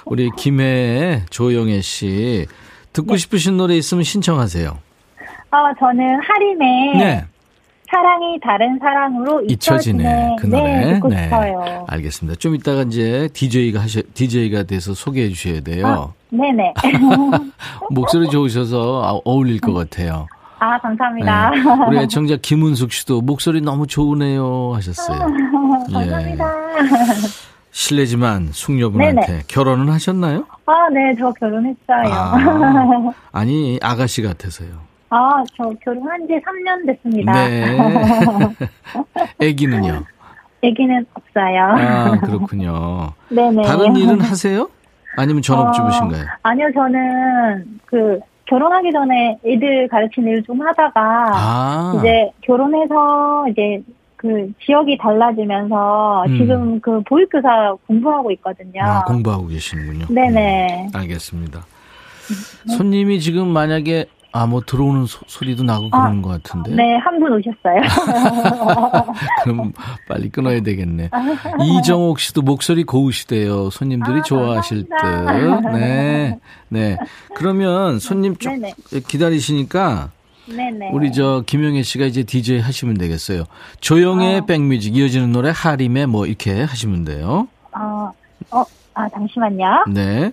우리 0.06 0.30
김해 0.36 1.22
조영애 1.30 1.80
씨. 1.80 2.46
듣고 2.92 3.12
네. 3.12 3.18
싶으신 3.18 3.56
노래 3.56 3.76
있으면 3.76 4.04
신청하세요. 4.04 4.78
아, 5.50 5.74
저는 5.78 6.20
하림의 6.22 6.98
네. 6.98 7.24
사랑이 7.90 8.40
다른 8.42 8.78
사랑으로 8.78 9.42
잊혀지네. 9.48 10.36
그 10.40 10.46
노래. 10.46 10.86
네, 10.86 10.94
듣고 10.94 11.08
네. 11.08 11.24
싶어요. 11.24 11.84
알겠습니다. 11.88 12.38
좀 12.38 12.54
이따가 12.54 12.82
이제 12.82 13.28
DJ가 13.34 13.80
하셔, 13.80 14.00
DJ가 14.14 14.62
돼서 14.62 14.94
소개해 14.94 15.28
주셔야 15.28 15.60
돼요. 15.60 15.86
아, 15.86 16.12
네네. 16.30 16.72
목소리 17.90 18.28
좋으셔서 18.30 19.02
아, 19.04 19.20
어울릴 19.24 19.60
것 19.60 19.74
같아요. 19.74 20.26
아, 20.58 20.78
감사합니다. 20.78 21.50
네. 21.50 21.58
우리 21.88 21.98
애청자 21.98 22.36
김은숙 22.40 22.92
씨도 22.92 23.20
목소리 23.20 23.60
너무 23.60 23.86
좋으네요 23.86 24.72
하셨어요. 24.74 25.20
아, 25.20 25.26
감사합니다. 25.92 26.54
예. 26.78 27.51
실례지만 27.72 28.48
숙녀분한테 28.52 29.26
네네. 29.26 29.42
결혼은 29.48 29.88
하셨나요? 29.88 30.44
아, 30.66 30.88
네, 30.92 31.14
저 31.18 31.32
결혼했어요. 31.32 32.04
아, 32.04 33.12
아니, 33.32 33.78
아가씨 33.82 34.22
같아서요. 34.22 34.68
아, 35.08 35.42
저 35.56 35.70
결혼한 35.82 36.26
지 36.26 36.34
3년 36.34 36.86
됐습니다. 36.86 37.32
네. 37.32 37.76
아기는요? 39.50 40.04
아기는 40.62 41.06
없어요. 41.14 41.64
아, 41.64 42.20
그렇군요. 42.20 43.12
네네. 43.30 43.62
다른 43.62 43.96
일은 43.96 44.20
하세요? 44.20 44.68
아니면 45.16 45.42
전업주부신가요? 45.42 46.22
어, 46.22 46.26
아니요, 46.42 46.68
저는 46.74 47.80
그 47.86 48.20
결혼하기 48.46 48.92
전에 48.92 49.38
애들 49.46 49.88
가르치는 49.88 50.28
일좀 50.32 50.60
하다가 50.60 51.30
아. 51.34 51.94
이제 51.98 52.30
결혼해서 52.42 53.46
이제 53.50 53.82
그 54.22 54.52
지역이 54.64 54.98
달라지면서 54.98 56.24
음. 56.28 56.38
지금 56.38 56.80
그 56.80 57.02
보육교사 57.02 57.74
공부하고 57.88 58.30
있거든요. 58.32 58.80
아, 58.80 59.02
공부하고 59.04 59.48
계시는군요. 59.48 60.06
네네. 60.08 60.84
음, 60.94 60.96
알겠습니다. 60.96 61.66
손님이 62.76 63.18
지금 63.20 63.48
만약에 63.48 64.06
아, 64.34 64.46
뭐 64.46 64.62
들어오는 64.64 65.04
소, 65.06 65.44
리도 65.44 65.62
나고 65.64 65.88
아, 65.90 66.02
그러는 66.04 66.22
것 66.22 66.30
같은데. 66.42 66.74
네, 66.74 66.96
한 66.96 67.18
분 67.18 67.32
오셨어요. 67.32 67.82
그럼 69.44 69.72
빨리 70.08 70.30
끊어야 70.30 70.60
되겠네. 70.62 71.10
이정옥 71.60 72.18
씨도 72.20 72.40
목소리 72.42 72.84
고우시대요. 72.84 73.68
손님들이 73.70 74.20
아, 74.20 74.22
좋아하실 74.22 74.86
감사합니다. 74.88 75.70
듯. 75.72 75.76
네. 75.78 76.38
네. 76.68 76.96
그러면 77.34 77.98
손님 77.98 78.36
쭉 78.36 78.48
네네. 78.50 78.72
기다리시니까 79.06 80.10
네네. 80.46 80.90
우리 80.92 81.12
저 81.12 81.42
김영애 81.46 81.82
씨가 81.82 82.06
이제 82.06 82.22
DJ 82.22 82.60
하시면 82.60 82.96
되겠어요. 82.98 83.44
조영의 83.80 84.40
어. 84.40 84.44
백뮤직 84.44 84.96
이어지는 84.96 85.32
노래 85.32 85.52
하림의 85.54 86.06
뭐 86.06 86.26
이렇게 86.26 86.62
하시면 86.62 87.04
돼요. 87.04 87.48
어, 87.74 88.10
어, 88.50 88.64
아 88.94 89.08
잠시만요. 89.08 89.84
네. 89.92 90.32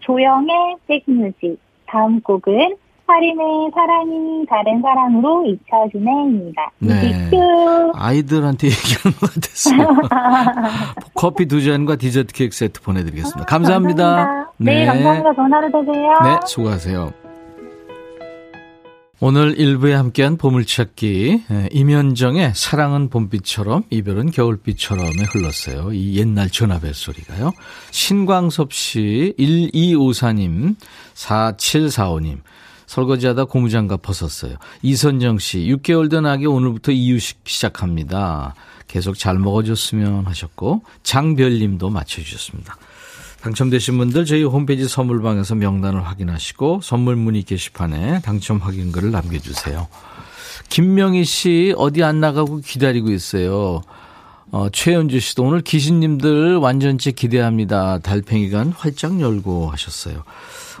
조영의 0.00 0.76
백뮤직 0.86 1.60
다음 1.86 2.20
곡은 2.20 2.76
하림의 3.06 3.70
사랑이 3.74 4.46
다른 4.48 4.80
사랑으로 4.80 5.44
잊혀지네입니다. 5.44 6.70
네. 6.78 7.30
아이들한테 7.94 8.68
얘기하는 8.68 9.18
것 9.18 9.34
같았어요. 9.34 9.96
커피 11.14 11.46
두 11.46 11.62
잔과 11.62 11.96
디저트 11.96 12.32
케이크 12.32 12.54
세트 12.56 12.80
보내드리겠습니다. 12.80 13.44
감사합니다. 13.44 14.04
감사합니다. 14.04 14.52
네, 14.56 14.74
네, 14.74 14.86
감사합니다. 14.86 15.34
전화로 15.34 15.66
되세요. 15.72 16.12
네, 16.22 16.40
수고하세요. 16.46 17.21
오늘 19.24 19.56
일부에 19.56 19.94
함께한 19.94 20.36
보물찾기 20.36 21.44
임현정의 21.70 22.54
사랑은 22.56 23.08
봄비처럼 23.08 23.84
이별은 23.88 24.32
겨울비처럼에 24.32 25.22
흘렀어요. 25.32 25.92
이 25.92 26.18
옛날 26.18 26.50
전화벨 26.50 26.92
소리가요. 26.92 27.52
신광섭 27.92 28.72
씨 28.72 29.32
1254님 29.38 30.74
4745님 31.14 32.40
설거지하다 32.86 33.44
고무장갑 33.44 34.02
벗었어요. 34.02 34.56
이선정 34.82 35.38
씨 35.38 35.60
6개월 35.68 36.10
된 36.10 36.26
아기 36.26 36.46
오늘부터 36.46 36.90
이유식 36.90 37.42
시작합니다. 37.44 38.56
계속 38.88 39.16
잘 39.16 39.38
먹어줬으면 39.38 40.26
하셨고 40.26 40.82
장별님도 41.04 41.90
맞춰주셨습니다. 41.90 42.76
당첨되신 43.42 43.98
분들 43.98 44.24
저희 44.24 44.44
홈페이지 44.44 44.86
선물방에서 44.86 45.56
명단을 45.56 46.06
확인하시고 46.06 46.80
선물 46.82 47.16
문의 47.16 47.42
게시판에 47.42 48.22
당첨 48.22 48.58
확인글을 48.58 49.10
남겨주세요. 49.10 49.88
김명희 50.68 51.24
씨 51.24 51.74
어디 51.76 52.04
안 52.04 52.20
나가고 52.20 52.60
기다리고 52.60 53.10
있어요. 53.10 53.82
어, 54.52 54.68
최현주 54.70 55.18
씨도 55.18 55.42
오늘 55.42 55.60
기신님들 55.60 56.56
완전체 56.56 57.10
기대합니다. 57.10 57.98
달팽이관 57.98 58.68
활짝 58.70 59.20
열고 59.20 59.70
하셨어요. 59.70 60.22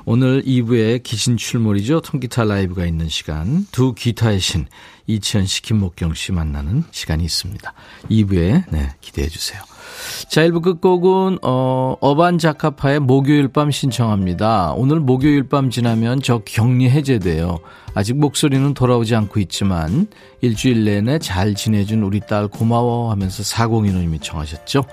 오늘 0.04 0.42
2부에 0.42 1.02
기신 1.02 1.36
출몰이죠. 1.36 2.00
통기타 2.02 2.44
라이브가 2.44 2.86
있는 2.86 3.08
시간. 3.08 3.66
두 3.72 3.94
기타의 3.94 4.40
신, 4.40 4.66
이치현 5.06 5.46
씨, 5.46 5.62
김목경 5.62 6.14
씨 6.14 6.32
만나는 6.32 6.84
시간이 6.90 7.24
있습니다. 7.24 7.72
2부에, 8.10 8.64
네, 8.70 8.94
기대해 9.00 9.28
주세요. 9.28 9.62
자, 10.28 10.42
1부 10.42 10.62
끝곡은, 10.62 11.38
어, 11.42 11.96
어반 12.00 12.38
자카파의 12.38 13.00
목요일 13.00 13.48
밤 13.48 13.70
신청합니다. 13.70 14.72
오늘 14.76 15.00
목요일 15.00 15.48
밤 15.48 15.70
지나면 15.70 16.22
저 16.22 16.38
격리 16.44 16.88
해제돼요. 16.88 17.58
아직 17.94 18.16
목소리는 18.16 18.72
돌아오지 18.74 19.14
않고 19.14 19.40
있지만, 19.40 20.06
일주일 20.40 20.84
내내 20.84 21.18
잘 21.18 21.54
지내준 21.54 22.02
우리 22.02 22.20
딸 22.20 22.48
고마워 22.48 23.10
하면서 23.10 23.42
402호님이 23.42 24.22
청하셨죠. 24.22 24.84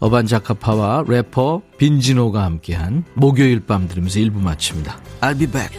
어반 0.00 0.26
자카파와 0.26 1.04
래퍼 1.06 1.60
빈지노가 1.76 2.42
함께한 2.42 3.04
목요일 3.14 3.60
밤 3.60 3.86
들으면서 3.86 4.18
1부 4.18 4.40
마칩니다. 4.40 4.98
I'll 5.20 5.38
be 5.38 5.46
back. 5.46 5.78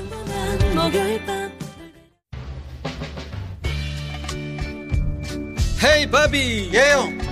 헤이 5.83 6.05
바비 6.11 6.69
예영 6.73 7.20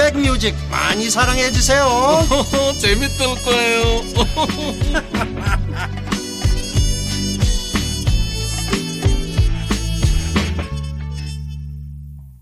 백뮤직 0.00 0.54
많이 0.70 1.10
사랑해 1.10 1.50
주세요. 1.50 1.86
재밌을 2.80 3.26
거예요. 3.44 4.00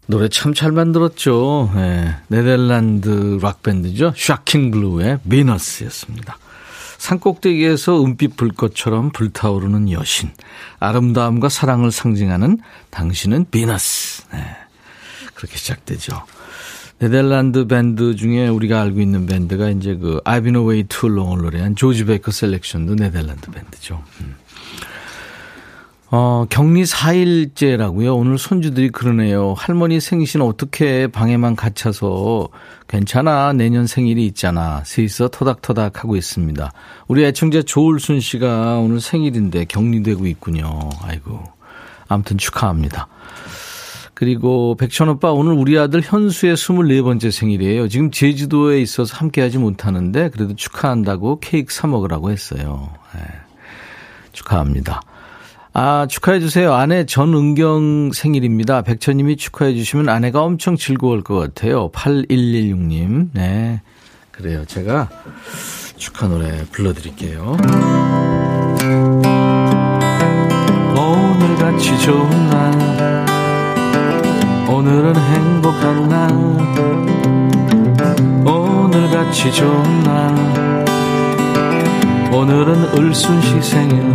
노래 0.06 0.28
참 0.28 0.54
잘 0.54 0.70
만들었죠. 0.72 1.72
네, 1.74 2.14
네덜란드 2.28 3.38
락밴드죠. 3.42 4.14
쇼킹 4.16 4.70
블루의 4.70 5.18
비너스였습니다. 5.28 6.38
산꼭대기에서 6.98 8.04
은빛 8.04 8.36
불꽃처럼 8.36 9.10
불타오르는 9.10 9.90
여신. 9.90 10.30
아름다움과 10.78 11.48
사랑을 11.48 11.90
상징하는 11.90 12.58
당신은 12.90 13.46
비너스. 13.50 14.22
네. 14.32 14.44
그렇게 15.34 15.56
시작되죠. 15.56 16.22
네덜란드 16.98 17.66
밴드 17.66 18.16
중에 18.16 18.48
우리가 18.48 18.80
알고 18.80 19.00
있는 19.00 19.26
밴드가 19.26 19.70
이제 19.70 19.94
그 19.94 20.20
I've 20.24 20.42
been 20.42 20.56
away 20.56 20.84
too 20.84 21.12
long을 21.12 21.42
노래한 21.42 21.76
조지 21.76 22.04
베이커 22.04 22.32
셀렉션도 22.32 22.96
네덜란드 22.96 23.50
밴드죠. 23.50 24.02
음. 24.20 24.34
어, 26.10 26.46
격리 26.48 26.84
4일째라고요. 26.84 28.16
오늘 28.16 28.38
손주들이 28.38 28.88
그러네요. 28.88 29.54
할머니 29.58 30.00
생신 30.00 30.40
어떻게 30.40 31.06
방에만 31.06 31.54
갇혀서 31.54 32.48
괜찮아. 32.88 33.52
내년 33.52 33.86
생일이 33.86 34.24
있잖아. 34.26 34.82
셋이서 34.86 35.28
토닥토닥 35.28 36.02
하고 36.02 36.16
있습니다. 36.16 36.72
우리 37.08 37.24
애청자 37.24 37.60
조울순 37.60 38.20
씨가 38.20 38.78
오늘 38.78 39.00
생일인데 39.00 39.66
격리되고 39.66 40.26
있군요. 40.26 40.88
아이고. 41.02 41.44
아무튼 42.08 42.38
축하합니다. 42.38 43.06
그리고 44.18 44.74
백천 44.74 45.08
오빠 45.08 45.30
오늘 45.30 45.52
우리 45.52 45.78
아들 45.78 46.02
현수의 46.02 46.56
24번째 46.56 47.30
생일이에요. 47.30 47.86
지금 47.86 48.10
제주도에 48.10 48.80
있어서 48.80 49.16
함께 49.16 49.40
하지 49.40 49.58
못하는데 49.58 50.30
그래도 50.30 50.56
축하한다고 50.56 51.38
케이크 51.38 51.72
사 51.72 51.86
먹으라고 51.86 52.32
했어요. 52.32 52.90
네. 53.14 53.20
축하합니다. 54.32 55.02
아, 55.72 56.08
축하해 56.10 56.40
주세요. 56.40 56.72
아내 56.72 57.06
전은경 57.06 58.10
생일입니다. 58.12 58.82
백천님이 58.82 59.36
축하해 59.36 59.74
주시면 59.74 60.08
아내가 60.08 60.42
엄청 60.42 60.76
즐거울 60.76 61.22
것 61.22 61.36
같아요. 61.36 61.88
8116님. 61.92 63.28
네. 63.34 63.80
그래요. 64.32 64.64
제가 64.64 65.08
축하 65.96 66.26
노래 66.26 66.64
불러드릴게요. 66.72 67.56
오늘같이 70.96 72.00
좋은 72.00 72.50
날, 72.50 73.17
오늘은 74.78 75.14
행복한 75.16 76.08
날, 76.08 76.30
오늘같이 78.46 79.52
좋은 79.52 79.82
날, 80.04 80.86
오늘은 82.32 82.96
을순시 82.96 83.60
생일, 83.60 84.14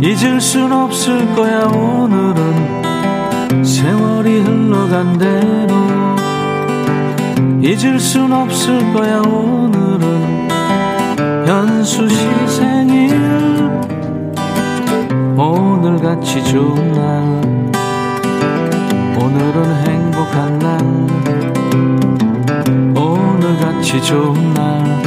잊을 0.00 0.40
순 0.40 0.70
없을 0.70 1.34
거야 1.34 1.64
오늘은. 1.64 3.64
세월이 3.64 4.38
흘러간 4.38 5.18
대로. 5.18 5.74
잊을 7.60 7.98
순 7.98 8.32
없을 8.32 8.92
거야 8.92 9.18
오늘은. 9.18 10.48
현수 11.44 12.08
시 12.08 12.24
생일. 12.46 13.18
오늘같이 15.36 16.44
좋은 16.44 16.92
날 16.92 17.40
오늘은 19.32 19.86
행복한 19.86 20.58
날 20.58 20.80
오늘같이 22.96 24.02
좋은 24.02 24.54
날 24.54 25.02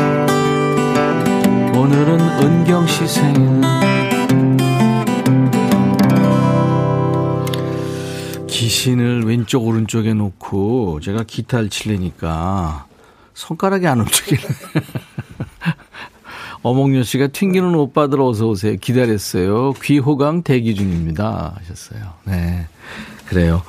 오늘은 1.75 2.19
은경 2.41 2.87
씨 2.87 3.05
생일 3.05 3.61
기신을 8.47 9.25
왼쪽 9.25 9.67
오른쪽에 9.67 10.13
놓고 10.13 11.01
제가 11.01 11.23
기타를 11.23 11.69
치려니까 11.69 12.85
손가락이 13.33 13.87
안 13.87 13.99
움직이네. 13.99 14.41
어몽여 16.63 17.03
씨가 17.03 17.27
튕기는 17.27 17.75
오빠들 17.75 18.21
어서 18.21 18.47
오세요. 18.47 18.77
기다렸어요. 18.79 19.73
귀호강 19.83 20.43
대기 20.43 20.75
중입니다. 20.75 21.55
하셨어요. 21.57 22.13
네. 22.23 22.67
그래요. 23.33 23.63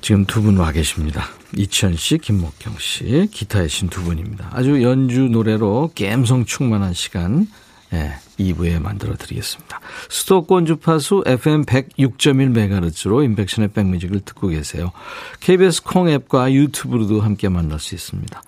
지금 0.00 0.24
두 0.24 0.40
분 0.42 0.56
와 0.56 0.70
계십니다. 0.70 1.26
이천 1.56 1.96
씨, 1.96 2.18
김목경 2.18 2.76
씨, 2.78 3.28
기타의 3.32 3.68
신 3.68 3.88
두 3.88 4.02
분입니다. 4.04 4.50
아주 4.52 4.82
연주 4.82 5.22
노래로 5.22 5.90
갬성 5.94 6.44
충만한 6.44 6.94
시간 6.94 7.46
예, 7.92 8.14
2부에 8.38 8.80
만들어 8.80 9.16
드리겠습니다. 9.16 9.80
수도권 10.08 10.64
주파수 10.66 11.24
FM 11.26 11.64
106.1MHz로 11.64 13.22
인백션의 13.24 13.68
백뮤직을 13.72 14.20
듣고 14.20 14.48
계세요. 14.48 14.92
KBS 15.40 15.82
콩 15.82 16.08
앱과 16.08 16.52
유튜브로도 16.52 17.20
함께 17.20 17.48
만날 17.48 17.78
수 17.80 17.94
있습니다. 17.94 18.42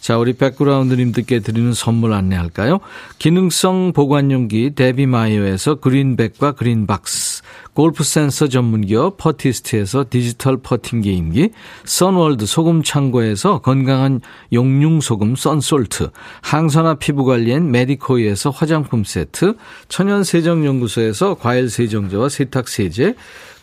자, 0.00 0.18
우리 0.18 0.32
백그라운드님들께 0.34 1.40
드리는 1.40 1.72
선물 1.72 2.12
안내할까요? 2.12 2.80
기능성 3.18 3.92
보관용기 3.94 4.74
데비마이어에서 4.74 5.76
그린백과 5.76 6.52
그린박스 6.52 7.33
골프 7.72 8.04
센서 8.04 8.48
전문기업 8.48 9.16
퍼티스트에서 9.16 10.06
디지털 10.08 10.58
퍼팅 10.58 11.00
게임기, 11.00 11.50
선월드 11.84 12.46
소금 12.46 12.82
창고에서 12.82 13.60
건강한 13.60 14.20
용융 14.52 15.00
소금 15.00 15.36
썬솔트, 15.36 16.10
항산화 16.42 16.94
피부 16.94 17.24
관리엔 17.24 17.70
메디코이에서 17.70 18.50
화장품 18.50 19.04
세트, 19.04 19.56
천연 19.88 20.24
세정 20.24 20.64
연구소에서 20.64 21.34
과일 21.34 21.68
세정제와 21.68 22.28
세탁 22.28 22.68
세제, 22.68 23.14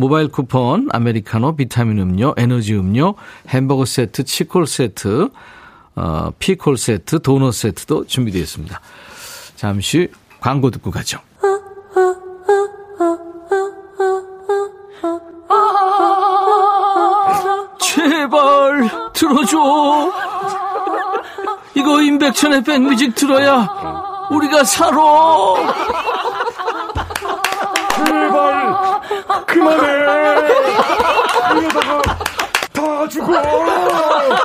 모바일 0.00 0.28
쿠폰, 0.28 0.88
아메리카노, 0.90 1.56
비타민 1.56 1.98
음료, 1.98 2.32
에너지 2.38 2.74
음료, 2.74 3.16
햄버거 3.48 3.84
세트, 3.84 4.24
치콜 4.24 4.66
세트, 4.66 5.28
어, 5.94 6.30
피콜 6.38 6.78
세트, 6.78 7.20
도넛 7.20 7.52
세트도 7.52 8.06
준비되어 8.06 8.40
있습니다. 8.40 8.80
잠시 9.56 10.08
광고 10.40 10.70
듣고 10.70 10.90
가죠. 10.90 11.18
제발 17.78 18.90
들어줘. 19.12 20.12
이거 21.74 22.00
임백천의 22.00 22.64
백뮤직 22.64 23.14
들어야 23.14 23.68
우리가 24.30 24.64
살아. 24.64 24.96
제발 28.06 28.99
그만해. 29.46 29.86
이러다가 31.58 32.02
다 32.72 33.08
죽어. 33.08 34.40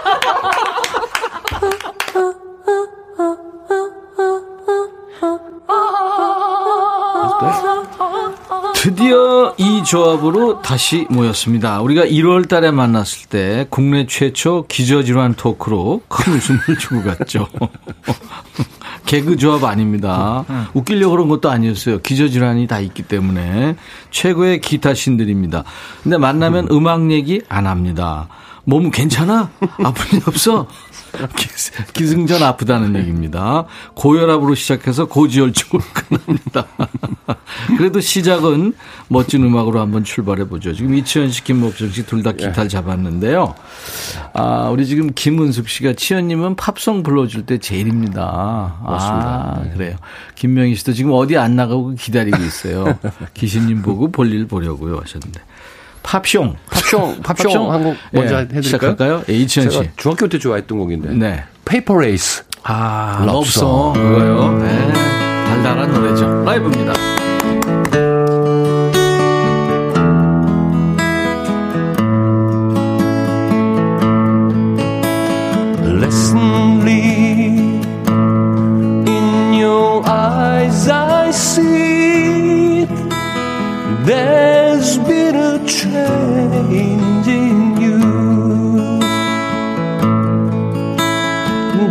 드디어 8.76 9.56
이 9.58 9.84
조합으로 9.84 10.62
다시 10.62 11.08
모였습니다. 11.10 11.82
우리가 11.82 12.06
1월 12.06 12.48
달에 12.48 12.70
만났을 12.70 13.28
때 13.30 13.66
국내 13.72 14.06
최초 14.06 14.66
기저질환 14.68 15.34
토크로 15.34 16.02
큰 16.08 16.34
웃음을 16.34 16.62
주고 16.80 17.02
갔죠. 17.04 17.48
개그 19.06 19.38
조합 19.38 19.64
아닙니다. 19.64 20.44
웃기려고 20.74 21.12
그런 21.12 21.28
것도 21.30 21.50
아니었어요. 21.50 22.00
기저질환이 22.02 22.68
다 22.68 22.80
있기 22.80 23.04
때문에 23.04 23.76
최고의 24.12 24.62
기타 24.62 24.94
신들입니다. 24.94 25.64
근데 26.04 26.18
만나면 26.18 26.68
음악 26.72 27.12
얘기 27.12 27.42
안 27.50 27.68
합니다. 27.68 28.28
몸 28.64 28.90
괜찮아? 28.92 29.50
아픈 29.84 30.18
일 30.18 30.24
없어? 30.28 30.68
기승전 31.94 32.44
아프다는 32.44 32.96
얘기입니다. 32.96 33.66
고혈압으로 33.96 34.56
시작해서 34.56 35.06
고지혈증으로 35.06 35.84
끝납니다. 35.94 36.66
그래도 37.78 38.00
시작은 38.02 38.74
멋진 39.08 39.44
음악으로 39.44 39.80
한번 39.80 40.04
출발해 40.04 40.48
보죠. 40.48 40.74
지금 40.74 40.96
이치현 40.96 41.30
씨, 41.32 41.44
김목정 41.44 41.90
씨 41.90 42.04
둘 42.06 42.24
다 42.24 42.32
기타를 42.32 42.70
잡았는데요. 42.70 43.56
아, 44.34 44.70
우리 44.70 44.86
지금 44.86 45.12
김은숙 45.14 45.70
씨가 45.70 45.94
치현님은 45.94 46.56
팝송 46.56 47.04
불러줄 47.04 47.46
때 47.46 47.58
제일입니다. 47.60 48.80
맞습니다. 48.84 49.62
아, 49.62 49.64
그래요. 49.74 49.96
김명희 50.36 50.76
씨도 50.76 50.94
지금 50.94 51.12
어디 51.14 51.38
안 51.38 51.56
나가고 51.56 51.96
기다리고 51.96 52.38
있어요. 52.44 52.98
기신님 53.34 53.82
보고 53.84 54.12
볼일 54.12 54.48
보려고요 54.48 54.98
하셨는데. 55.00 55.40
팝숑. 56.06 56.56
팝숑, 56.70 57.22
팝숑 57.24 57.68
한곡 57.70 57.96
먼저 58.12 58.36
예, 58.36 58.40
해드릴까요? 58.42 58.62
시작할까요? 58.62 59.24
예, 59.30 59.34
이치현 59.34 59.70
씨. 59.72 59.90
중학교 59.98 60.28
때 60.30 60.38
좋아했던 60.38 60.78
곡인데. 60.78 61.10
네. 61.14 61.44
페이퍼 61.66 61.98
레이스. 61.98 62.44
아. 62.64 63.24
럽송. 63.26 63.94
그거요. 63.94 64.52
네. 64.60 64.94
달달한 65.48 65.92
노래죠. 65.94 66.44
라이브입니다. 66.46 66.94
Change 86.76 87.28
in 87.28 87.82
you. 87.82 87.98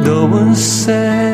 No 0.09 0.27
one 0.27 0.55
said 0.55 1.34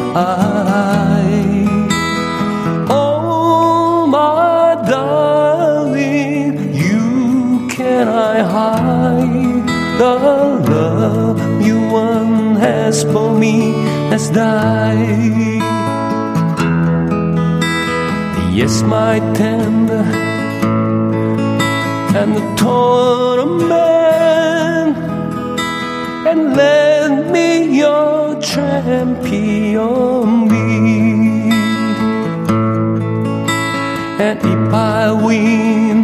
Oh, 2.89 4.07
my 4.07 4.75
darling, 4.89 6.73
you 6.73 7.67
can 7.69 8.07
I 8.07 8.41
hide 8.41 9.63
the 9.97 10.15
love 10.71 11.39
you 11.61 11.77
once 11.89 12.59
has 12.59 13.03
for 13.03 13.37
me 13.37 13.73
has 14.11 14.29
died. 14.29 15.61
Yes, 18.53 18.81
my 18.83 19.19
tender 19.33 20.05
and 22.19 22.35
the 22.35 22.45
tournament, 22.55 23.92
and 26.33 26.55
let 26.55 27.31
me 27.31 27.77
your 27.77 28.41
champion 28.41 30.27
be. 30.47 30.65
And 34.27 34.39
if 34.53 34.73
I 34.73 35.11
win, 35.25 35.97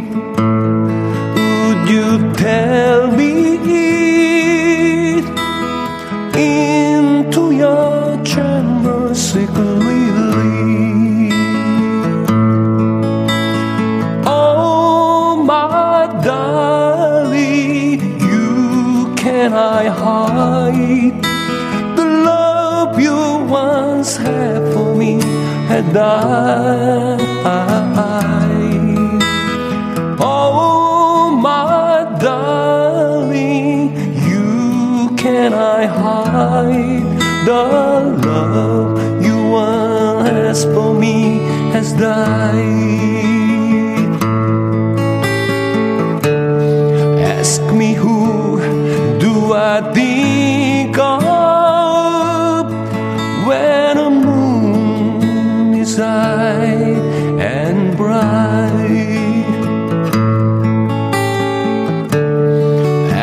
would 1.39 1.82
you 1.94 2.08
tell 2.46 3.02
me 3.18 3.18
had 25.69 25.93
died. 25.93 27.19
Oh, 30.21 31.29
my 31.39 32.17
darling, 32.19 33.95
you 34.27 35.15
can 35.15 35.53
I 35.53 35.86
hide 35.86 37.05
the 37.45 37.63
love 38.25 39.23
you 39.23 39.38
once 39.51 40.63
for 40.63 40.93
me 40.93 41.38
has 41.73 41.93
died. 41.93 43.09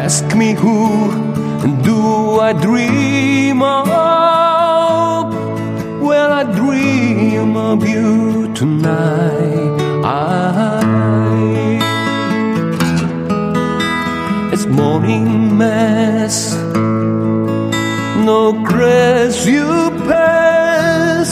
Ask 0.06 0.36
me 0.36 0.52
who 0.52 1.10
do 1.82 2.38
I 2.38 2.52
dream 2.52 3.60
of 3.60 3.88
when 6.00 6.26
I 6.40 6.44
dream 6.44 7.56
of 7.56 7.84
you 7.84 8.54
tonight. 8.54 9.74
It's 14.52 14.66
morning 14.66 15.58
mass. 15.58 16.54
No 18.28 18.52
grace 18.62 19.44
you 19.44 19.90
pass, 20.06 21.28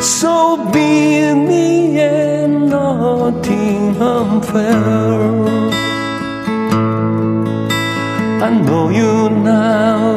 so 0.00 0.56
beamy 0.70 1.98
and 1.98 2.70
nothing 2.70 4.00
unfair. 4.00 5.67
I 8.40 8.50
know 8.50 8.88
you 8.88 9.30
now. 9.30 10.16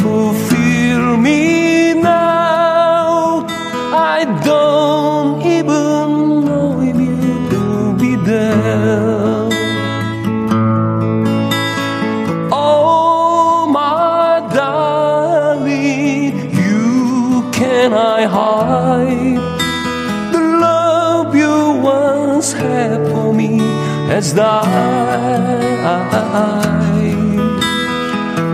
Fulfill 0.00 1.16
me 1.16 1.94
now. 1.94 3.44
I 3.92 4.24
don't 4.44 5.42
even 5.44 6.44
know 6.46 6.80
if 6.80 6.94
you'll 6.94 7.94
be 7.94 8.14
there. 8.14 9.48
Oh, 12.52 13.66
my 13.68 14.48
darling, 14.54 16.34
you 16.54 17.50
can 17.50 17.92
I 17.92 18.22
hide 18.26 19.42
the 20.32 20.38
love 20.38 21.34
you 21.34 21.80
once 21.82 22.52
had 22.52 23.08
for 23.10 23.32
me 23.34 23.58
as 24.08 24.34
has 24.34 24.71
died. 26.32 27.60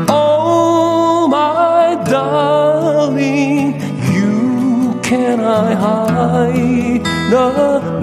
Oh, 0.09 1.29
my 1.31 2.03
darling, 2.11 3.81
you 4.12 5.01
cannot 5.03 5.77
hide 5.85 7.05
the 7.31 7.47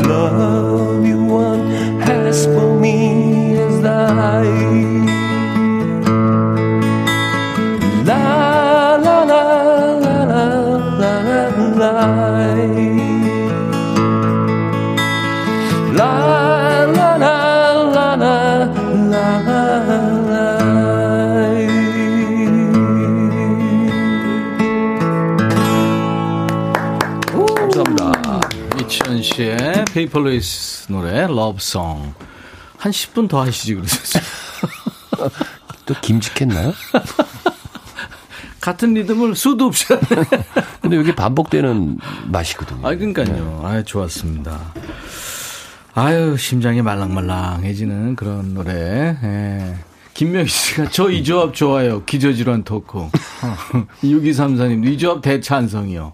love 0.07 0.64
씨의 30.05 30.09
Paper 30.09 30.55
Lace 30.55 30.91
노래 30.91 31.27
Love 31.27 31.70
Song 31.70 32.13
한 32.77 32.91
10분 32.91 33.27
더 33.27 33.41
하시지 33.41 33.73
그러셨어요. 33.75 34.23
또 35.85 35.93
김직했나요? 36.01 36.73
같은 38.61 38.93
리듬을 38.93 39.35
수도 39.35 39.65
없이 39.65 39.85
하네. 39.93 40.25
근데 40.81 40.99
이게 40.99 41.13
반복되는 41.13 41.99
맛이거든요. 42.27 42.87
아, 42.87 42.95
그러니까요. 42.95 43.61
아, 43.63 43.83
좋았습니다. 43.83 44.59
아유, 45.93 46.35
심장이 46.37 46.81
말랑말랑해지는 46.81 48.15
그런 48.15 48.53
노래. 48.53 49.17
예. 49.23 49.75
김명희 50.15 50.47
씨가 50.47 50.89
저 50.89 51.09
이 51.11 51.23
조합 51.23 51.53
좋아요. 51.53 52.03
기저질환 52.05 52.63
토크. 52.63 53.07
6234님, 54.03 54.87
이 54.87 54.97
조합 54.97 55.21
대찬성이요. 55.21 56.13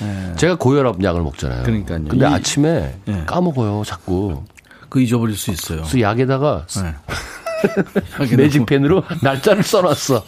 네. 0.00 0.34
제가 0.36 0.56
고혈압 0.56 1.02
약을 1.02 1.22
먹잖아요. 1.22 1.62
그러니까요. 1.64 2.04
근데 2.04 2.24
이, 2.26 2.28
아침에 2.28 2.98
네. 3.04 3.22
까먹어요, 3.26 3.82
자꾸. 3.84 4.42
그 4.88 5.00
잊어버릴 5.00 5.36
수 5.36 5.50
있어요. 5.50 5.78
그래서 5.78 6.00
약에다가 6.00 6.66
네. 6.82 6.94
매직펜으로 8.36 9.02
날짜를 9.22 9.62
써놨어. 9.62 10.22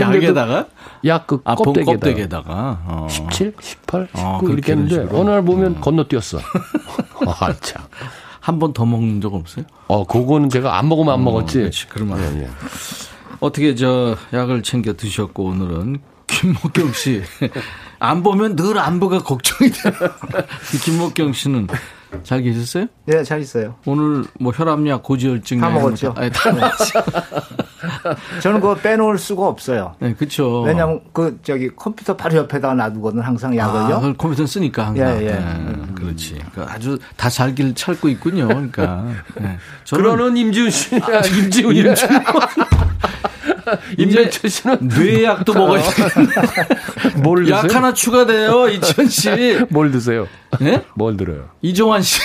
약에다가? 0.00 0.66
약그 1.04 1.40
아, 1.44 1.54
껍데기에다가. 1.54 1.92
껍데기에다가. 1.92 2.80
어. 2.86 3.06
17, 3.10 3.54
18, 3.60 4.08
19 4.14 4.20
어, 4.20 4.40
이렇게 4.50 4.72
했는데 4.72 5.16
어느 5.16 5.30
날 5.30 5.42
보면 5.42 5.76
음. 5.76 5.80
건너뛰었어. 5.80 6.38
아, 7.26 7.54
참. 7.60 7.82
한번더 8.40 8.84
먹는 8.84 9.20
적 9.22 9.32
없어요? 9.34 9.64
어, 9.86 10.04
그거는 10.06 10.50
제가 10.50 10.76
안 10.78 10.88
먹으면 10.88 11.14
안 11.14 11.20
어, 11.20 11.22
먹었지. 11.22 11.58
그렇지, 11.58 11.86
그러면. 11.88 12.18
예, 12.36 12.42
예. 12.42 12.48
어떻게 13.40 13.74
저 13.74 14.16
약을 14.32 14.62
챙겨 14.62 14.92
드셨고 14.92 15.44
오늘은 15.44 15.98
김목경 16.40 16.92
씨. 16.92 17.22
안 17.98 18.22
보면 18.22 18.56
늘 18.56 18.78
안보가 18.78 19.20
걱정이 19.20 19.70
돼요. 19.70 19.94
김목경 20.84 21.32
씨는 21.32 21.68
잘 22.22 22.42
계셨어요? 22.42 22.86
네, 23.06 23.22
잘 23.24 23.40
있어요. 23.40 23.74
오늘 23.86 24.24
뭐 24.38 24.52
혈압약, 24.52 25.02
고지혈증 25.02 25.60
다 25.60 25.70
먹었죠. 25.70 26.14
아니, 26.16 26.30
다 26.30 26.52
먹었죠. 26.52 27.02
저는 28.40 28.60
그거 28.60 28.74
빼놓을 28.74 29.18
수가 29.18 29.46
없어요. 29.46 29.94
네, 29.98 30.14
그렇죠. 30.14 30.62
왜냐하면 30.62 31.00
그 31.12 31.38
저기 31.42 31.68
컴퓨터 31.74 32.16
바로 32.16 32.36
옆에다가 32.36 32.74
놔두거든 32.74 33.20
항상 33.20 33.56
약을요. 33.56 33.96
아, 33.96 34.12
컴퓨터 34.16 34.46
쓰니까 34.46 34.86
항상. 34.88 35.20
예, 35.20 35.26
예. 35.26 35.30
네, 35.32 35.82
그렇지. 35.94 36.34
그러니까 36.52 36.74
아주 36.74 36.98
다 37.16 37.28
살길 37.28 37.74
찾고 37.74 38.08
있군요. 38.08 38.48
그러니까. 38.48 39.04
네. 39.36 39.58
그러는 39.90 40.36
임지훈 40.36 40.70
씨, 40.70 40.96
아, 40.96 41.20
임지훈이. 41.26 41.78
임지훈. 41.80 42.22
임재철 43.98 44.50
씨는 44.50 44.78
뇌약도 44.88 45.54
먹어야 45.54 45.82
뭘 47.22 47.44
드세요? 47.44 47.56
약 47.56 47.74
하나 47.74 47.92
추가돼요, 47.94 48.68
이천 48.68 49.08
씨. 49.08 49.60
뭘 49.70 49.90
드세요? 49.90 50.26
네? 50.60 50.84
뭘 50.94 51.16
들어요? 51.16 51.48
이종환 51.62 52.02
씨. 52.02 52.20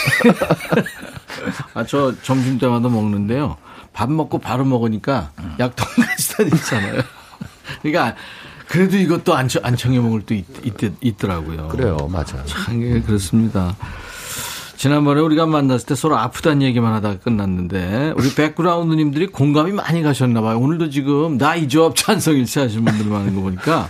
아, 1.73 1.85
저 1.85 2.13
점심 2.21 2.57
때마다 2.59 2.89
먹는데요. 2.89 3.57
밥 3.93 4.11
먹고 4.11 4.39
바로 4.39 4.65
먹으니까 4.65 5.31
약통 5.59 5.87
같이 6.03 6.37
다니잖아요. 6.37 7.01
그러니까 7.81 8.15
그래도 8.67 8.97
이것도 8.97 9.33
안, 9.33 9.49
안 9.63 9.75
청해 9.75 9.99
먹을 9.99 10.21
때 10.21 10.35
있, 10.35 10.45
있, 10.63 10.73
있더라고요. 11.01 11.69
그래요, 11.69 11.97
맞아요. 12.11 12.45
참, 12.45 12.81
예, 12.83 13.01
그렇습니다. 13.01 13.75
지난번에 14.79 15.19
우리가 15.19 15.45
만났을 15.45 15.87
때 15.87 15.93
서로 15.95 16.17
아프다는 16.17 16.61
얘기만 16.61 16.93
하다가 16.93 17.19
끝났는데 17.19 18.13
우리 18.15 18.33
백그라운드님들이 18.33 19.27
공감이 19.27 19.73
많이 19.73 20.01
가셨나 20.01 20.39
봐요. 20.39 20.57
오늘도 20.57 20.89
지금 20.89 21.37
나 21.37 21.57
이 21.57 21.67
조합 21.67 21.97
찬성일세 21.97 22.61
하시는 22.61 22.85
분들 22.85 23.07
많은 23.07 23.35
거 23.35 23.41
보니까 23.41 23.89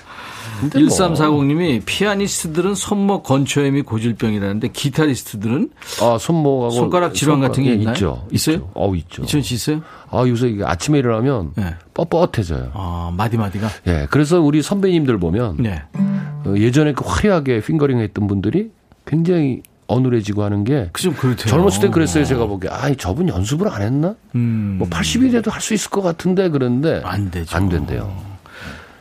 1340님이 0.71 1.73
뭐. 1.75 1.81
피아니스트들은 1.85 2.73
손목 2.73 3.21
건초염이 3.21 3.83
고질병이라는데 3.83 4.69
기타리스트들은 4.69 5.69
아, 6.01 6.17
손목하고 6.19 6.71
손가락 6.71 7.13
질환 7.13 7.35
손가락, 7.35 7.51
같은 7.51 7.63
게 7.65 7.73
있나요? 7.75 7.93
있죠. 7.93 8.27
있어요? 8.31 8.71
어, 8.73 8.95
있죠. 8.95 9.21
이천 9.21 9.43
씨 9.43 9.53
있어요? 9.53 9.81
아, 10.09 10.27
요새 10.27 10.47
이게 10.47 10.63
아침에 10.63 10.97
일어나면 10.97 11.51
네. 11.55 11.75
뻣뻣해져요. 11.93 12.71
아, 12.73 13.13
마디마디가? 13.15 13.69
예. 13.85 14.07
그래서 14.09 14.41
우리 14.41 14.63
선배님들 14.63 15.19
보면 15.19 15.57
네. 15.59 15.83
어, 15.93 16.55
예전에 16.57 16.93
그 16.93 17.03
화려하게 17.05 17.61
핑거링 17.61 17.99
했던 17.99 18.25
분들이 18.25 18.71
굉장히 19.05 19.61
어눌해지고 19.89 20.43
하는 20.43 20.63
게 20.63 20.89
그좀 20.93 21.13
그렇대요. 21.15 21.47
젊었을 21.47 21.81
땐 21.81 21.91
그랬어요. 21.91 22.23
제가 22.23 22.45
보기에 22.45 22.69
아, 22.71 22.93
저분 22.95 23.27
연습을 23.27 23.67
안 23.67 23.81
했나? 23.81 24.15
음. 24.35 24.75
뭐 24.79 24.87
80이 24.87 25.31
돼도 25.31 25.51
할 25.51 25.59
수 25.61 25.73
있을 25.73 25.89
것 25.89 26.01
같은데 26.01 26.49
그런데 26.49 27.01
안 27.03 27.29
되죠. 27.31 27.55
안 27.57 27.67
된대요. 27.69 28.15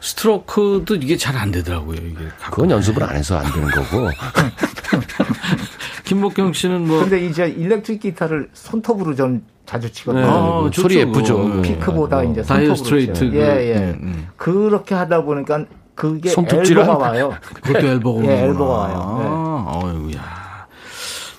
스트로크도 0.01 0.97
이게 0.97 1.17
잘 1.17 1.37
안 1.37 1.51
되더라고요. 1.53 1.97
이게 1.99 2.17
그건 2.51 2.71
연습을 2.71 3.03
안 3.05 3.17
해서 3.17 3.37
안 3.39 3.53
되는 3.53 3.69
거고. 3.71 4.09
김목경 6.05 6.53
씨는 6.53 6.87
뭐 6.87 7.01
근데 7.01 7.27
이제 7.27 7.47
일렉트릭 7.49 8.01
기타를 8.01 8.49
손톱으로 8.55 9.15
좀 9.15 9.43
자주 9.67 9.91
치거든요. 9.93 10.25
네, 10.25 10.31
아, 10.31 10.71
소리 10.73 10.97
예쁘죠. 10.97 11.61
피크보다 11.63 12.19
어. 12.19 12.25
이제 12.25 12.43
손톱으로 12.43 12.75
스트레이트. 12.75 13.25
예, 13.35 13.41
예. 13.73 13.77
음, 13.77 13.99
음. 14.03 14.27
그렇게 14.37 14.95
하다 14.95 15.23
보니까 15.25 15.65
그게 15.95 16.31
엘보가 16.31 16.97
와요. 16.97 17.35
그것도 17.63 17.87
엘보가 17.87 18.25
예, 18.25 18.45
엘보가 18.45 18.73
와요. 18.73 19.67
아, 19.69 19.93
네. 19.93 20.08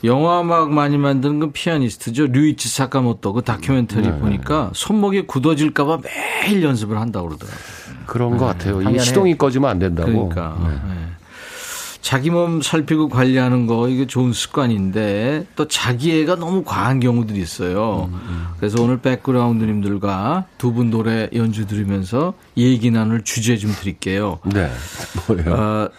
영화 0.03 0.41
음악 0.41 0.71
많이 0.71 0.97
만드는 0.97 1.39
건 1.39 1.51
피아니스트죠. 1.51 2.27
류이치 2.27 2.69
사카모토 2.69 3.33
그 3.33 3.41
다큐멘터리 3.41 4.07
네. 4.07 4.19
보니까 4.19 4.71
손목이 4.73 5.27
굳어질까봐 5.27 5.99
매일 6.03 6.63
연습을 6.63 6.97
한다고 6.99 7.27
그러더라고요. 7.29 7.59
그런 8.05 8.31
네. 8.33 8.37
것 8.37 8.45
같아요. 8.45 8.81
이 8.81 8.99
시동이 8.99 9.37
꺼지면 9.37 9.69
안 9.69 9.79
된다고. 9.79 10.29
그러니까. 10.29 10.57
네. 10.63 10.69
네. 10.93 10.99
자기 12.01 12.29
몸 12.31 12.61
살피고 12.61 13.09
관리하는 13.09 13.67
거 13.67 13.89
이게 13.89 14.07
좋은 14.07 14.31
습관인데 14.31 15.45
또 15.57 15.67
자기 15.67 16.17
애가 16.21 16.37
너무 16.37 16.63
과한 16.63 17.01
경우들이 17.01 17.39
있어요. 17.39 18.09
음, 18.11 18.19
음. 18.23 18.47
그래서 18.57 18.81
오늘 18.81 18.99
백그라운드님들과 19.01 20.45
두 20.57 20.71
분 20.71 20.89
노래 20.89 21.29
연주 21.35 21.67
들으면서 21.67 22.33
얘기 22.55 22.89
나눌 22.89 23.23
주제 23.23 23.57
좀 23.57 23.73
드릴게요. 23.73 24.39
네. 24.45 24.71
뭐예요? 25.27 25.53
어, 25.53 25.89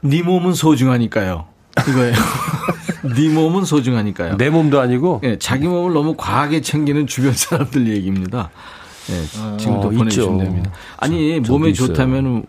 네 0.00 0.22
몸은 0.22 0.54
소중하니까요. 0.54 1.44
이거예요. 1.88 2.14
네 3.16 3.28
몸은 3.28 3.64
소중하니까요. 3.64 4.36
내 4.36 4.50
몸도 4.50 4.80
아니고. 4.80 5.20
네, 5.22 5.38
자기 5.38 5.66
몸을 5.66 5.92
너무 5.92 6.14
과하게 6.16 6.60
챙기는 6.60 7.06
주변 7.06 7.32
사람들 7.32 7.88
얘기입니다. 7.88 8.50
네, 9.06 9.56
지금도 9.56 9.88
어, 9.88 9.90
보내주시면 9.90 10.38
됩니다. 10.38 10.72
아니 10.96 11.42
저, 11.42 11.52
몸에 11.52 11.72
좋다면 11.72 12.44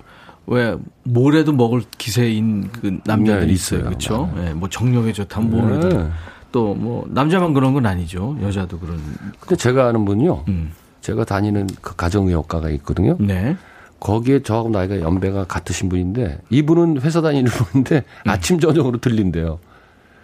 왜 0.48 0.76
뭐래도 1.04 1.54
먹을 1.54 1.84
기세인 1.98 2.70
그 2.72 3.00
남자들이 3.06 3.48
네, 3.48 3.54
있어요, 3.54 3.84
그렇죠? 3.84 4.32
네, 4.36 4.54
뭐 4.54 4.68
정력에 4.70 5.14
좋다면 5.14 5.50
뭐래도 5.50 5.90
네. 5.90 6.10
또뭐 6.52 7.06
남자만 7.10 7.54
그런 7.54 7.74
건 7.74 7.86
아니죠, 7.86 8.38
여자도 8.42 8.80
그런. 8.80 9.00
근데 9.40 9.56
제가 9.56 9.88
아는 9.88 10.04
분요, 10.06 10.44
음. 10.50 10.72
제가 11.02 11.24
다니는 11.24 11.68
그 11.82 11.96
가정의학과가 11.96 12.70
있거든요. 12.72 13.16
네. 13.20 13.56
거기에 14.02 14.42
저하고 14.42 14.70
나이가 14.70 15.00
연배가 15.00 15.46
같으신 15.46 15.88
분인데 15.88 16.40
이분은 16.50 17.02
회사 17.02 17.22
다니는 17.22 17.46
분인데 17.50 17.98
음. 17.98 18.30
아침 18.30 18.60
저녁으로 18.60 18.98
들린대요. 19.00 19.60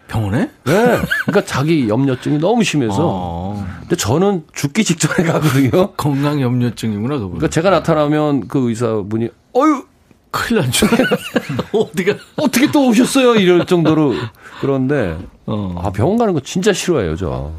병원에? 0.09 0.49
네. 0.65 0.97
그러니까 1.25 1.43
자기 1.45 1.87
염려증이 1.89 2.39
너무 2.39 2.63
심해서. 2.63 2.95
어. 2.99 3.67
근데 3.81 3.95
저는 3.97 4.45
죽기 4.53 4.83
직전에 4.83 5.29
가거든요. 5.29 5.91
건강 5.97 6.41
염려증이구나, 6.41 7.15
그분. 7.15 7.31
그러니까 7.31 7.49
제가 7.49 7.69
나타나면 7.69 8.47
그 8.47 8.69
의사분이 8.69 9.29
어유 9.55 9.83
큰일 10.31 10.61
난 10.61 10.71
줄. 10.71 10.87
어디가 11.73 12.15
어떻게 12.37 12.71
또 12.71 12.87
오셨어요? 12.87 13.35
이럴 13.35 13.65
정도로 13.65 14.13
그런데 14.61 15.17
어. 15.45 15.75
아 15.83 15.91
병원 15.91 16.17
가는 16.17 16.33
거 16.33 16.39
진짜 16.39 16.71
싫어해요, 16.73 17.15
저. 17.17 17.51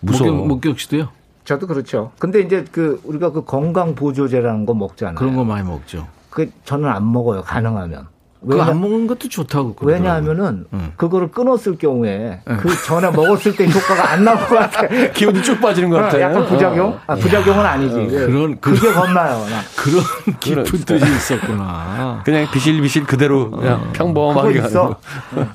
무서워. 0.00 0.30
목격, 0.30 0.46
목격 0.48 0.80
씨도요? 0.80 1.08
저도 1.46 1.68
그렇죠. 1.68 2.10
근데 2.18 2.40
이제 2.40 2.64
그 2.72 3.00
우리가 3.04 3.30
그 3.30 3.44
건강 3.44 3.94
보조제라는 3.94 4.66
거 4.66 4.74
먹잖아요. 4.74 5.14
그런 5.14 5.36
거 5.36 5.44
많이 5.44 5.66
먹죠. 5.66 6.06
그 6.28 6.50
저는 6.64 6.88
안 6.90 7.10
먹어요. 7.10 7.42
가능하면. 7.42 8.08
그거 8.46 8.62
안 8.62 8.80
먹는 8.80 9.06
것도 9.06 9.28
좋다고. 9.28 9.74
그러더라고요. 9.74 9.94
왜냐하면은 9.96 10.66
응. 10.72 10.92
그거를 10.96 11.30
끊었을 11.30 11.78
경우에 11.78 12.40
응. 12.48 12.56
그 12.58 12.68
전에 12.84 13.10
먹었을 13.10 13.56
때 13.56 13.66
효과가 13.66 14.12
안 14.12 14.24
나올 14.24 14.38
것 14.38 14.56
같아. 14.56 14.86
기운이 15.14 15.42
쭉 15.42 15.60
빠지는 15.60 15.88
것 15.88 15.96
같아. 15.96 16.20
약간 16.20 16.46
부작용? 16.46 16.88
어. 16.90 17.00
아, 17.06 17.14
부작용은 17.14 17.64
아니지. 17.64 17.96
어, 17.96 18.26
그런 18.26 18.60
그게 18.60 18.92
겁나요. 18.92 19.38
나. 19.46 19.60
그런 19.76 20.04
깊은 20.38 20.64
뜻이 20.84 21.04
있었구나. 21.04 22.22
그냥 22.24 22.48
비실비실 22.52 23.04
그대로 23.04 23.50
그냥 23.50 23.80
어. 23.80 23.92
평범하게 23.92 24.60
가는 24.60 24.74
거. 24.74 24.96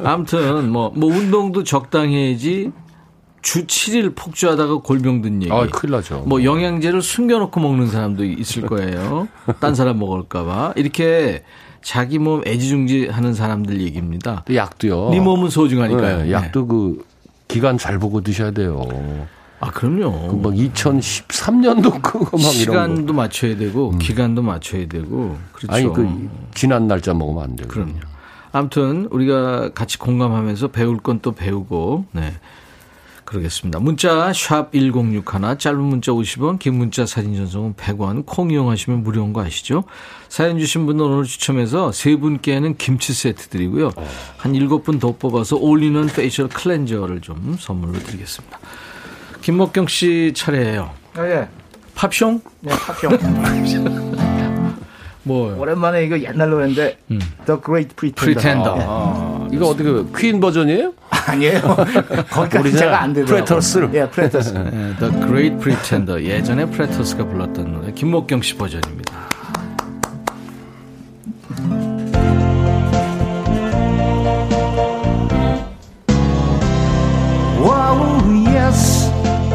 아무튼 0.04 0.70
뭐뭐 0.72 0.94
뭐 0.96 1.10
운동도 1.10 1.64
적당히 1.64 2.30
해야지 2.30 2.72
주 3.42 3.66
7일 3.66 4.16
폭주하다가 4.16 4.78
골병 4.78 5.22
든 5.22 5.42
얘기. 5.42 5.52
아, 5.52 5.66
큰일 5.68 5.92
나죠. 5.94 6.24
뭐 6.28 6.44
영양제를 6.44 7.02
숨겨놓고 7.02 7.60
먹는 7.60 7.88
사람도 7.88 8.24
있을 8.26 8.64
거예요. 8.68 9.28
딴 9.60 9.74
사람 9.76 10.00
먹을까봐. 10.00 10.74
이렇게 10.76 11.44
자기 11.82 12.20
몸 12.20 12.44
애지중지 12.46 13.08
하는 13.08 13.34
사람들 13.34 13.82
얘기입니다. 13.82 14.44
약도요. 14.54 15.10
네 15.12 15.20
몸은 15.20 15.50
소중하니까요. 15.50 16.18
네, 16.20 16.24
네. 16.26 16.32
약도 16.32 16.68
그 16.68 17.04
기간 17.48 17.78
잘 17.78 17.98
보고 17.98 18.22
드셔야 18.22 18.52
돼요. 18.52 18.82
아, 19.60 19.70
그럼요. 19.72 20.28
그 20.28 20.36
막 20.38 20.54
2013년도 20.54 22.02
그거 22.02 22.38
막 22.38 22.40
시간도 22.50 23.14
맞춰야 23.14 23.56
되고, 23.58 23.92
음. 23.92 24.00
기간도 24.00 24.42
맞춰야 24.42 24.88
되고, 24.88 25.38
그렇죠. 25.54 25.74
아니, 25.76 25.94
그, 25.94 26.30
지난 26.56 26.88
날짜 26.88 27.14
먹으면 27.14 27.44
안 27.44 27.56
돼요. 27.56 27.68
그럼요. 27.68 27.94
아무튼, 28.52 29.08
우리가 29.12 29.70
같이 29.74 29.98
공감하면서 30.00 30.70
배울 30.70 30.98
건 30.98 31.20
또 31.22 31.32
배우고, 31.34 32.06
네. 32.14 32.34
그러겠습니다. 33.32 33.80
문자 33.80 34.34
샵 34.34 34.72
1061, 34.74 35.24
짧은 35.58 35.80
문자 35.80 36.12
50원, 36.12 36.60
긴 36.60 36.76
문자 36.76 37.06
사진 37.06 37.34
전송은 37.36 37.76
100원, 37.76 38.26
콩 38.26 38.52
이용하시면 38.52 39.04
무료인 39.04 39.32
거 39.32 39.42
아시죠? 39.42 39.86
사연 40.28 40.60
주신 40.60 40.86
분들 40.86 41.06
오늘 41.06 41.24
추첨해서 41.24 41.94
세 41.94 42.18
분께는 42.18 42.76
김치 42.76 43.14
세트 43.14 43.48
드리고요. 43.48 43.92
한 44.38 44.54
일곱 44.54 44.84
분더 44.84 45.16
뽑아서 45.18 45.56
올리는 45.56 46.06
facial 46.08 46.50
cleanser를 46.50 47.22
좀 47.22 47.56
선물로 47.58 48.00
드리겠습니다. 48.00 48.60
김목경 49.42 49.88
씨 49.88 50.34
차례예요. 50.36 50.92
아, 51.16 51.26
예. 51.26 51.48
팝송? 51.96 52.42
네, 52.62 52.72
팝송. 52.74 54.12
뭐 55.24 55.56
오랜만에 55.58 56.04
이거 56.04 56.20
옛날로 56.20 56.62
했는데 56.62 56.98
음. 57.12 57.20
The 57.46 57.60
Great 57.64 57.96
Pretender. 57.96 58.34
Pretender. 58.34 58.86
아, 58.88 59.48
이거 59.52 59.68
어떻게 59.68 59.90
퀸 60.18 60.40
버전이에요? 60.40 60.94
아니에요. 61.10 61.62
거기까지 62.32 62.72
제가 62.74 63.02
안 63.04 63.14
되더라고요. 63.14 63.46
Platters. 63.46 63.90
예, 63.94 64.08
Platters. 64.10 64.54
네, 64.54 64.96
The 65.00 65.12
Great 65.28 65.58
Pretender. 65.58 66.24
예전에 66.24 66.66
Platters가 66.66 67.26
불렀던 67.26 67.74
노래 67.74 67.92
김목경 67.92 68.42
씨 68.42 68.56
버전입니다. 68.56 69.30
Wow, 77.60 78.22
yes, 78.48 79.10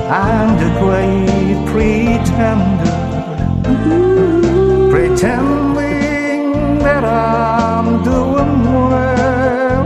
I'm 0.08 0.56
the 0.58 0.70
great 0.78 1.56
pretender. 1.72 2.95
Pretending 5.18 6.78
that 6.80 7.02
I'm 7.02 8.04
doing 8.04 8.64
well. 8.90 9.84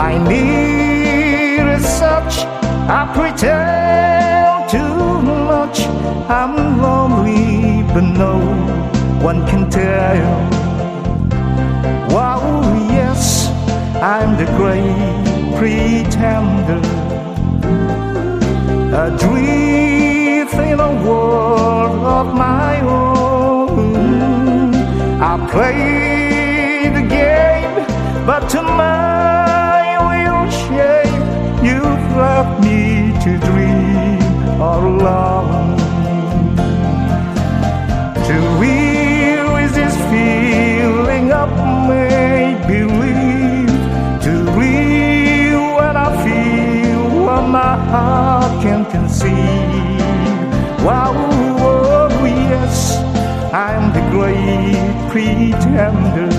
My 0.00 0.12
need 0.28 1.64
is 1.74 1.86
such, 1.88 2.44
I 2.86 3.10
pretend 3.16 4.68
too 4.68 5.22
much. 5.22 5.86
I'm 6.28 6.82
lonely, 6.82 7.82
but 7.94 8.02
no 8.02 8.36
one 9.24 9.46
can 9.46 9.70
tell. 9.70 10.36
Wow, 12.10 12.60
yes, 12.90 13.48
I'm 14.02 14.36
the 14.36 14.44
great 14.58 15.24
pretender. 15.56 16.82
Adrift 19.02 20.54
in 20.72 20.78
a 20.78 20.92
world 21.06 22.04
of 22.04 22.34
my 22.34 22.80
own. 22.82 23.07
I 25.30 25.36
play 25.50 26.88
the 26.88 27.06
game, 27.06 27.74
but 28.24 28.48
to 28.48 28.62
my 28.62 29.98
real 30.08 30.50
shame, 30.50 31.20
you've 31.62 32.16
left 32.16 32.64
me 32.64 33.12
to 33.24 33.36
dream 33.36 34.58
all 34.58 34.86
alone. 34.86 35.77
Pretender. 55.18 56.30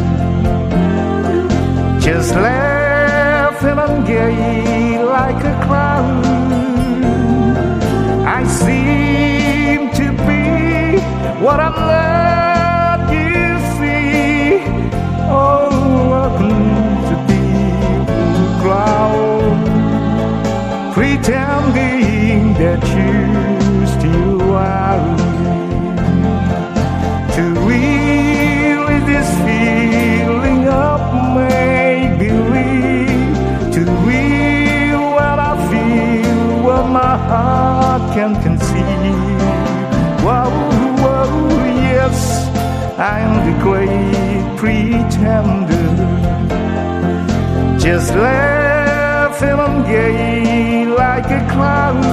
Just 2.00 2.34
laughing 2.34 3.78
and 3.78 4.08
gay 4.08 5.04
like 5.04 5.44
a 5.44 5.56
clown. 5.66 6.24
I 8.26 8.40
seem 8.62 9.92
to 10.00 10.08
be 10.28 11.02
what 11.44 11.60
I'm 11.60 11.76
not, 11.76 12.29
pretender. 45.30 45.86
Just 47.80 48.14
laughing 48.16 49.60
and 49.68 49.86
gay 49.86 50.86
like 50.86 51.30
a 51.40 51.42
clown. 51.54 52.04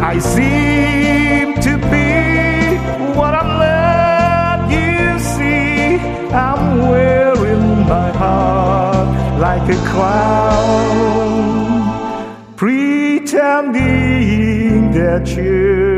I 0.00 0.18
seem 0.18 1.54
to 1.66 1.72
be 1.92 2.10
what 3.18 3.34
I'm 3.34 3.52
not. 3.58 4.70
You 4.70 5.18
see, 5.18 5.98
I'm 6.32 6.64
wearing 6.90 7.66
my 7.94 8.10
heart 8.20 9.08
like 9.40 9.68
a 9.68 9.80
clown, 9.90 11.44
pretending 12.56 13.82
that 14.92 15.24
you're 15.36 15.93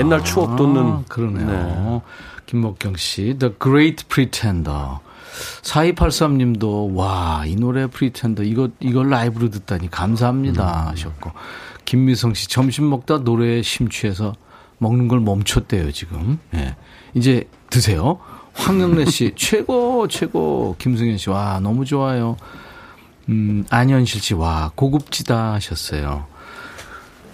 옛날 0.00 0.24
추억 0.24 0.56
돋는. 0.56 0.82
아, 0.82 1.02
그러네요. 1.08 2.02
김목경 2.46 2.96
씨, 2.96 3.36
The 3.38 3.54
Great 3.62 4.06
Pretender. 4.08 4.98
4283 5.62 6.36
님도, 6.38 6.94
와, 6.94 7.44
이 7.46 7.54
노래 7.56 7.86
Pretender, 7.86 8.42
이거, 8.42 8.68
이걸 8.80 9.08
라이브로 9.10 9.48
듣다니 9.50 9.90
감사합니다. 9.90 10.88
하셨고. 10.90 11.30
김미성 11.84 12.34
씨, 12.34 12.48
점심 12.48 12.90
먹다 12.90 13.18
노래에 13.18 13.62
심취해서 13.62 14.34
먹는 14.78 15.08
걸 15.08 15.20
멈췄대요, 15.20 15.92
지금. 15.92 16.38
예. 16.54 16.74
이제 17.14 17.44
드세요. 17.70 18.18
황영래 18.54 19.04
씨, 19.06 19.32
최고, 19.36 20.08
최고. 20.08 20.74
김승현 20.78 21.16
씨, 21.18 21.30
와, 21.30 21.60
너무 21.60 21.84
좋아요. 21.84 22.36
음, 23.28 23.64
안현실 23.70 24.20
씨, 24.20 24.34
와, 24.34 24.72
고급지다 24.74 25.52
하셨어요. 25.54 26.26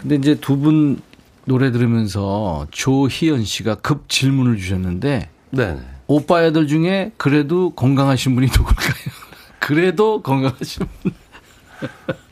근데 0.03 0.17
이제 0.17 0.35
두 0.35 0.57
분 0.59 1.01
노래 1.47 1.71
들으면서 1.71 2.67
조희연 2.73 3.45
씨가 3.45 3.77
급 3.77 4.09
질문을 4.09 4.57
주셨는데, 4.59 5.29
네. 5.51 5.79
오빠 6.09 6.43
애들 6.45 6.67
중에 6.67 7.13
그래도 7.17 7.71
건강하신 7.75 8.35
분이 8.35 8.49
누굴까요? 8.49 8.95
그래도 9.61 10.23
건강하신 10.23 10.87
분. 11.03 11.13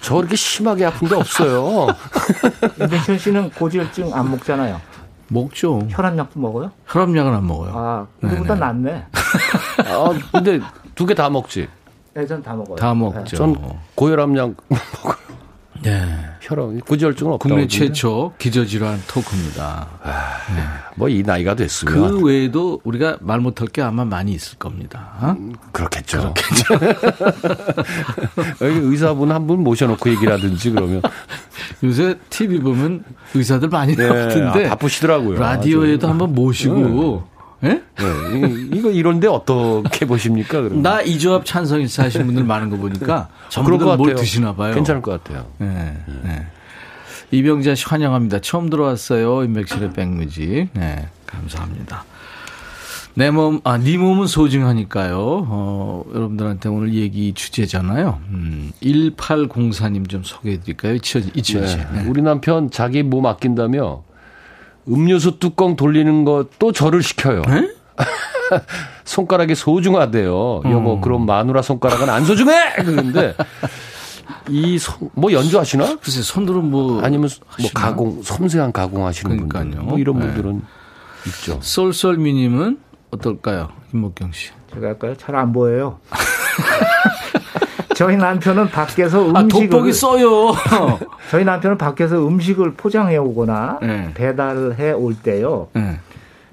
저렇게 0.00 0.36
심하게 0.36 0.86
아픈 0.86 1.08
게 1.08 1.14
없어요. 1.14 1.86
임백천 2.80 3.18
씨는 3.18 3.50
고지혈증 3.50 4.12
안 4.14 4.30
먹잖아요. 4.30 4.80
먹죠. 5.28 5.86
혈압약도 5.90 6.38
먹어요? 6.40 6.70
혈압약은 6.86 7.34
안 7.34 7.46
먹어요. 7.46 7.72
아, 7.74 8.06
그거보다 8.20 8.54
낫네. 8.56 9.04
아, 9.86 10.20
근데 10.32 10.60
두 10.94 11.06
개 11.06 11.14
다 11.14 11.30
먹지. 11.30 11.68
네, 12.14 12.26
전다 12.26 12.54
먹어요. 12.54 12.76
다 12.76 12.94
먹죠. 12.94 13.22
네. 13.24 13.36
전 13.36 13.56
고혈압약 13.94 14.54
먹어요. 14.68 15.16
네. 15.82 16.06
혈압, 16.40 16.84
구절증은 16.86 17.32
없다. 17.32 17.48
국내 17.48 17.66
최초 17.66 18.32
기저질환 18.38 19.02
토크입니다. 19.06 19.88
아, 20.02 20.10
네. 20.54 20.62
뭐이 20.96 21.22
나이가 21.22 21.54
됐으면. 21.54 21.94
그 21.94 22.24
외에도 22.24 22.80
우리가 22.84 23.18
말 23.20 23.40
못할 23.40 23.66
게 23.68 23.82
아마 23.82 24.04
많이 24.04 24.32
있을 24.32 24.56
겁니다. 24.58 25.12
음, 25.38 25.54
그렇겠죠. 25.72 26.32
그렇겠죠. 26.34 26.74
의사분 28.60 29.30
한 29.32 29.44
분 29.46 29.62
모셔놓고 29.62 30.08
얘기를 30.10 30.32
하든지 30.32 30.70
그러면. 30.70 31.02
요새 31.84 32.16
TV 32.30 32.60
보면 32.60 33.04
의사들 33.34 33.68
많이 33.68 33.94
네, 33.94 34.06
나오던데. 34.08 34.66
아, 34.66 34.68
바쁘시더라고요. 34.70 35.38
라디오에도 35.38 36.08
한번 36.08 36.34
모시고. 36.34 37.33
네. 37.64 37.82
네? 37.96 38.38
네. 38.38 38.68
이거 38.74 38.90
이런데 38.90 39.26
어떻게 39.26 40.06
보십니까? 40.06 40.60
그러면? 40.60 40.82
나 40.82 41.00
이조합 41.00 41.46
찬성일사 41.46 42.04
하신 42.04 42.26
분들 42.26 42.44
많은 42.44 42.70
거 42.70 42.76
보니까 42.76 43.28
전부 43.48 43.78
뭘 43.96 44.14
드시나 44.14 44.54
봐요. 44.54 44.74
괜찮을 44.74 45.00
것 45.00 45.22
같아요. 45.22 45.46
네. 45.58 45.96
네. 46.22 46.46
이병자 47.30 47.74
씨 47.74 47.86
환영합니다. 47.86 48.40
처음 48.40 48.70
들어왔어요. 48.70 49.44
인백실의 49.44 49.92
백뮤직. 49.92 50.68
네. 50.74 51.08
감사합니다. 51.26 52.04
내 53.16 53.30
몸, 53.30 53.60
아, 53.62 53.78
네 53.78 53.96
몸은 53.96 54.26
소중하니까요. 54.26 55.16
어, 55.16 56.04
여러분들한테 56.12 56.68
오늘 56.68 56.94
얘기 56.94 57.32
주제잖아요. 57.32 58.20
음, 58.30 58.72
1804님 58.82 60.08
좀 60.08 60.24
소개해 60.24 60.60
드릴까요? 60.60 60.94
이치현 60.94 61.66
씨. 61.66 61.76
네. 61.76 61.86
네. 61.92 62.04
우리 62.08 62.22
남편 62.22 62.70
자기 62.70 63.04
몸 63.04 63.26
아낀다며 63.26 64.02
음료수 64.88 65.38
뚜껑 65.38 65.76
돌리는 65.76 66.24
것도 66.24 66.72
저를 66.72 67.02
시켜요. 67.02 67.42
손가락이 69.04 69.54
소중하대요. 69.54 70.62
음. 70.64 70.70
여보, 70.72 71.00
그럼 71.00 71.26
마누라 71.26 71.62
손가락은 71.62 72.08
안 72.08 72.24
소중해! 72.24 72.74
그런데 72.76 73.34
이 74.48 74.78
손, 74.78 75.10
뭐 75.14 75.32
연주하시나? 75.32 75.96
글쎄, 75.96 76.22
손으로 76.22 76.60
뭐. 76.62 77.02
아니면 77.02 77.28
뭐 77.60 77.70
가공, 77.74 78.22
섬세한 78.22 78.72
가공 78.72 79.06
하시는 79.06 79.30
그러니까요. 79.36 79.62
분들. 79.62 79.80
뭐 79.82 79.98
이런 79.98 80.18
네. 80.18 80.26
분들은 80.26 80.56
네. 80.58 81.30
있죠. 81.30 81.58
쏠쏠미님은 81.62 82.78
어떨까요? 83.10 83.68
김목경 83.90 84.32
씨. 84.32 84.50
제가 84.74 84.88
할까요? 84.88 85.14
잘 85.16 85.34
안 85.36 85.52
보여요. 85.52 86.00
저희 87.94 88.16
남편은 88.16 88.70
밖에서 88.70 89.18
아, 89.34 89.40
음식을 89.40 89.66
아, 89.66 89.70
돋보기 89.70 89.92
써요. 89.92 90.52
저희 91.30 91.44
남편은 91.44 91.78
밖에서 91.78 92.26
음식을 92.26 92.74
포장해 92.74 93.16
오거나 93.16 93.78
네. 93.82 94.10
배달해 94.14 94.92
올 94.92 95.14
때요. 95.14 95.68
네. 95.72 95.98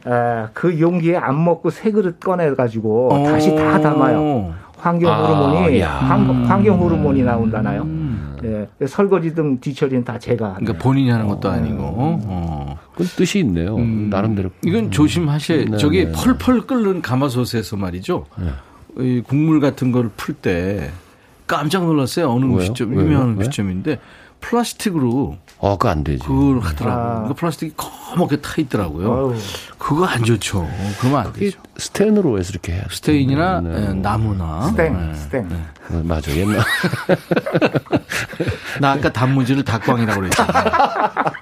에, 0.08 0.48
그 0.54 0.80
용기에 0.80 1.18
안 1.18 1.44
먹고 1.44 1.70
새 1.70 1.92
그릇 1.92 2.20
꺼내 2.20 2.54
가지고 2.56 3.24
다시 3.26 3.56
다 3.56 3.80
담아요. 3.80 4.54
환경 4.78 5.12
아, 5.14 5.28
호르몬이 5.28 5.84
아, 5.84 5.90
환, 5.90 6.44
환경 6.46 6.80
호르몬이 6.82 7.22
나온다나요? 7.22 7.84
음. 7.84 8.36
예, 8.44 8.88
설거지 8.88 9.36
등 9.36 9.60
뒤처리는 9.60 10.04
다 10.04 10.18
제가. 10.18 10.56
그러니까 10.56 10.84
본인이 10.84 11.12
하는 11.12 11.28
것도 11.28 11.48
어. 11.48 11.52
아니고. 11.52 11.78
어. 11.84 12.80
그 12.96 13.04
뜻이 13.04 13.40
있네요. 13.40 13.76
음. 13.76 14.08
나름대로. 14.10 14.50
이건 14.64 14.90
조심하셔. 14.90 15.54
네, 15.54 15.78
저기 15.78 16.06
네. 16.06 16.12
펄펄 16.12 16.62
끓는 16.66 17.04
가마솥에서 17.04 17.78
말이죠. 17.78 18.26
네. 18.40 18.48
이 18.98 19.22
국물 19.22 19.60
같은 19.60 19.92
걸 19.92 20.10
풀 20.18 20.34
때 20.34 20.90
깜짝 21.52 21.84
놀랐어요. 21.84 22.32
어느 22.32 22.46
음식점 22.46 22.94
유명한 22.96 23.32
음식점인데 23.32 24.00
플라스틱으로 24.40 25.38
어, 25.58 25.78
그거 25.78 25.90
안 25.90 26.04
되지. 26.04 26.24
그걸 26.26 26.60
하더라고요. 26.62 27.26
아. 27.26 27.28
그 27.28 27.34
플라스틱이 27.34 27.74
거먹게 27.76 28.38
타 28.38 28.54
있더라고요. 28.58 29.32
아유. 29.34 29.40
그거 29.78 30.06
안 30.06 30.24
좋죠. 30.24 30.68
그러면 31.00 31.28
안 31.28 31.34
되죠. 31.34 31.60
스테인으로 31.78 32.40
해서 32.40 32.52
이렇게 32.52 32.74
해야 32.74 32.84
스테인이나 32.90 33.60
네. 33.62 33.70
네. 33.80 33.94
나무나. 33.96 34.62
스텐, 34.70 34.94
네. 35.12 35.16
스텐. 35.16 35.50
네. 35.50 35.56
어, 35.90 36.02
맞아, 36.06 36.32
옛날. 36.36 36.62
나 38.80 38.94
아까 38.94 39.12
단무지를 39.12 39.64
닭광이라고 39.64 40.22
그랬잖아. 40.22 40.52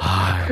아, 0.00 0.46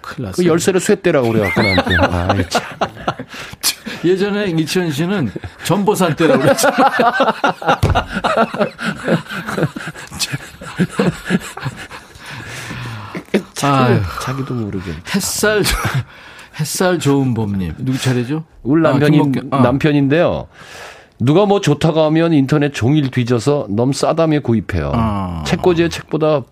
큰일 0.00 0.26
났어. 0.26 0.36
그 0.42 0.46
열쇠를 0.46 0.80
쇠대라고 0.80 1.28
그래갖고 1.32 1.62
나한테. 1.62 1.96
아, 1.96 2.48
참. 2.48 2.62
예전에 4.04 4.46
이치현 4.50 4.90
씨는 4.90 5.30
전보살 5.64 6.16
때라고 6.16 6.42
그랬잖아. 6.42 6.76
자기도, 13.54 14.02
자기도 14.20 14.54
모르게. 14.54 14.92
햇살, 15.14 15.62
햇살 16.58 16.98
좋은 16.98 17.34
봄님. 17.34 17.74
누구 17.78 17.98
차례죠? 17.98 18.44
우리 18.62 18.82
남편인, 18.82 19.32
아, 19.50 19.58
아. 19.58 19.62
남편인데요. 19.62 20.48
누가 21.18 21.46
뭐 21.46 21.60
좋다고 21.60 22.00
하면 22.02 22.32
인터넷 22.32 22.72
종일 22.74 23.10
뒤져서 23.10 23.66
너무 23.70 23.92
싸다며 23.92 24.40
구입해요. 24.40 24.90
아. 24.94 25.44
책꽂이의 25.46 25.90
책보다 25.90 26.42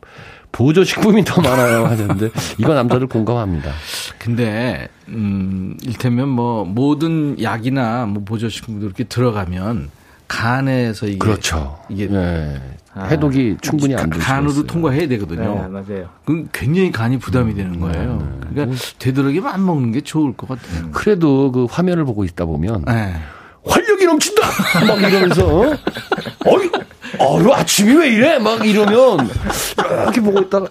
보조식품이 0.53 1.24
더 1.24 1.40
많아요 1.40 1.86
하는데 1.86 2.30
이거 2.59 2.74
남자들 2.74 3.07
공감합니다. 3.07 3.72
근데 4.18 4.88
음 5.09 5.76
일테면 5.82 6.28
뭐 6.28 6.64
모든 6.64 7.40
약이나 7.42 8.07
뭐 8.07 8.22
보조식품도 8.24 8.86
이렇게 8.86 9.05
들어가면 9.05 9.90
간에서 10.28 11.07
이게 11.07 11.18
그렇죠. 11.18 11.78
이게 11.88 12.07
네. 12.07 12.61
해독이 12.96 13.57
아, 13.57 13.61
충분히 13.61 13.94
안 13.94 14.11
되죠. 14.11 14.22
간으로 14.24 14.66
통과해야 14.66 15.09
되거든요. 15.09 15.55
네, 15.55 15.68
맞아요. 15.68 16.09
그 16.24 16.48
굉장히 16.53 16.90
간이 16.90 17.18
부담이 17.18 17.55
되는 17.55 17.74
음, 17.74 17.80
거예요. 17.80 18.38
네. 18.51 18.51
그러니까 18.55 18.76
되도록이면 18.98 19.53
안 19.53 19.64
먹는 19.64 19.92
게 19.92 20.01
좋을 20.01 20.36
것 20.36 20.48
같아요. 20.48 20.90
그래도 20.92 21.51
그 21.53 21.66
화면을 21.70 22.05
보고 22.05 22.24
있다 22.24 22.44
보면 22.44 22.84
네. 22.86 23.14
활력이 23.64 24.07
넘친다 24.07 24.42
막 24.86 24.98
이러면서 25.01 25.46
어? 25.46 25.76
어유 27.18 27.52
아침이 27.52 27.92
왜 27.94 28.08
이래 28.11 28.38
막 28.38 28.64
이러면 28.66 29.30
이렇게 29.78 30.20
보고 30.20 30.40
있다가 30.40 30.66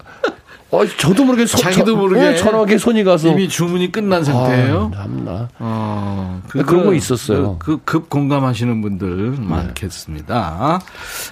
어, 0.71 0.85
저도 0.85 1.25
모르게 1.25 1.47
소, 1.47 1.57
자기도 1.57 1.97
모르게 1.97 2.21
네, 2.21 2.35
전화기에 2.35 2.77
손이 2.77 3.03
가서 3.03 3.29
이미 3.29 3.49
주문이 3.49 3.91
끝난 3.91 4.23
상태예요. 4.23 4.91
아, 4.93 4.97
참나. 5.01 5.49
어, 5.57 6.41
그, 6.47 6.63
그런 6.63 6.85
거 6.85 6.93
있었어요. 6.93 7.57
그 7.57 7.77
급 7.77 7.81
그 7.85 8.07
공감하시는 8.07 8.79
분들 8.83 9.31
네. 9.31 9.37
많겠습니다. 9.39 10.79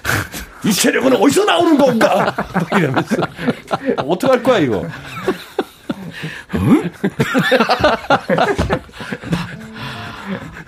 이 0.66 0.72
체력은 0.72 1.14
어디서 1.14 1.44
나오는 1.44 1.78
건가? 1.78 2.34
이러면서 2.76 3.16
어떻게 4.04 4.26
할 4.26 4.42
거야 4.42 4.58
이거? 4.58 4.84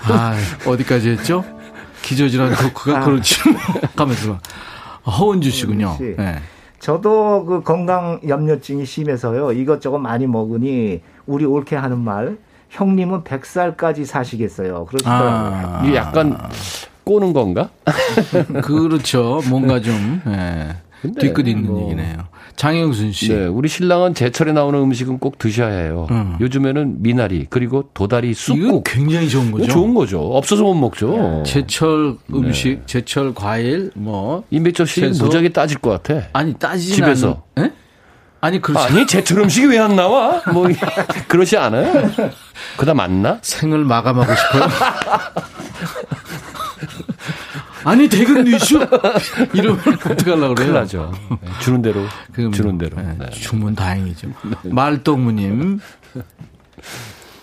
아, 0.05 0.35
어디까지 0.67 1.11
했죠? 1.11 1.45
기저질환 2.03 2.55
토크가 2.55 2.99
아. 2.99 3.05
그렇지. 3.05 3.37
가면서 3.97 4.39
허은주 5.07 5.51
씨군요. 5.51 5.97
네. 6.01 6.39
저도 6.79 7.45
그 7.45 7.63
건강 7.63 8.21
염려증이 8.27 8.87
심해서요. 8.87 9.53
이것저것 9.53 9.99
많이 9.99 10.27
먹으니 10.27 11.03
우리 11.27 11.45
옳게 11.45 11.77
하는 11.77 11.99
말 11.99 12.39
형님은 12.71 13.25
100살까지 13.25 14.05
사시겠어요. 14.07 14.87
그러시더라고요. 14.87 15.31
아. 15.31 15.83
이게 15.85 15.97
약간 15.97 16.39
꼬는 17.05 17.33
건가? 17.33 17.71
그렇죠. 18.63 19.41
뭔가 19.49 19.81
좀 19.81 20.23
네. 20.25 20.77
뒤끝 21.19 21.47
있는 21.49 21.67
뭐. 21.67 21.83
얘기네요. 21.85 22.27
장영순 22.57 23.13
씨. 23.13 23.29
네, 23.31 23.47
우리 23.47 23.69
신랑은 23.69 24.13
제철에 24.15 24.53
나오는 24.53 24.79
음식은 24.81 25.19
꼭 25.19 25.39
드셔야 25.39 25.69
해요. 25.69 26.07
음. 26.11 26.37
요즘에는 26.41 27.03
미나리 27.03 27.47
그리고 27.49 27.85
도다리 27.95 28.35
쑥국 28.35 28.85
굉장히 28.85 29.29
좋은 29.31 29.51
거죠. 29.51 29.67
좋은 29.67 29.95
거죠. 29.95 30.21
없어서 30.21 30.63
못 30.63 30.75
먹죠. 30.75 31.43
제철 31.47 32.17
음식, 32.35 32.69
네. 32.81 32.83
제철 32.87 33.35
과일, 33.35 33.91
뭐 33.95 34.45
임백철 34.51 34.87
씨 34.87 35.01
무지하게 35.07 35.51
따질 35.51 35.79
것 35.79 36.03
같아. 36.03 36.27
아니 36.35 36.53
따지지 36.55 36.95
집에서. 36.97 37.45
않... 37.55 37.65
에? 37.65 37.73
아니 38.43 38.61
그렇지. 38.61 38.87
아니 38.87 39.07
제철 39.07 39.41
음식이 39.41 39.67
왜 39.67 39.79
안 39.79 39.97
나와? 39.97 40.43
뭐 40.53 40.67
그러지 41.29 41.57
않아요? 41.57 42.11
그다 42.77 42.93
맞나? 42.95 43.39
생을 43.43 43.85
마감하고 43.85 44.33
싶어요. 44.35 44.63
아니 47.85 48.09
대근 48.09 48.45
뉴슈 48.45 48.87
이러면 49.55 49.81
어떡하려고 49.81 50.55
그래요? 50.55 50.55
큰일 50.55 50.73
나죠. 50.73 51.13
네, 51.31 51.51
주는 51.61 51.83
대로 51.83 52.05
그럼, 52.33 52.53
주는 52.53 52.79
대로. 52.79 52.97
네, 52.97 53.17
네. 53.19 53.31
주면 53.31 53.75
다행이죠. 53.75 54.29
말동무님 54.71 55.81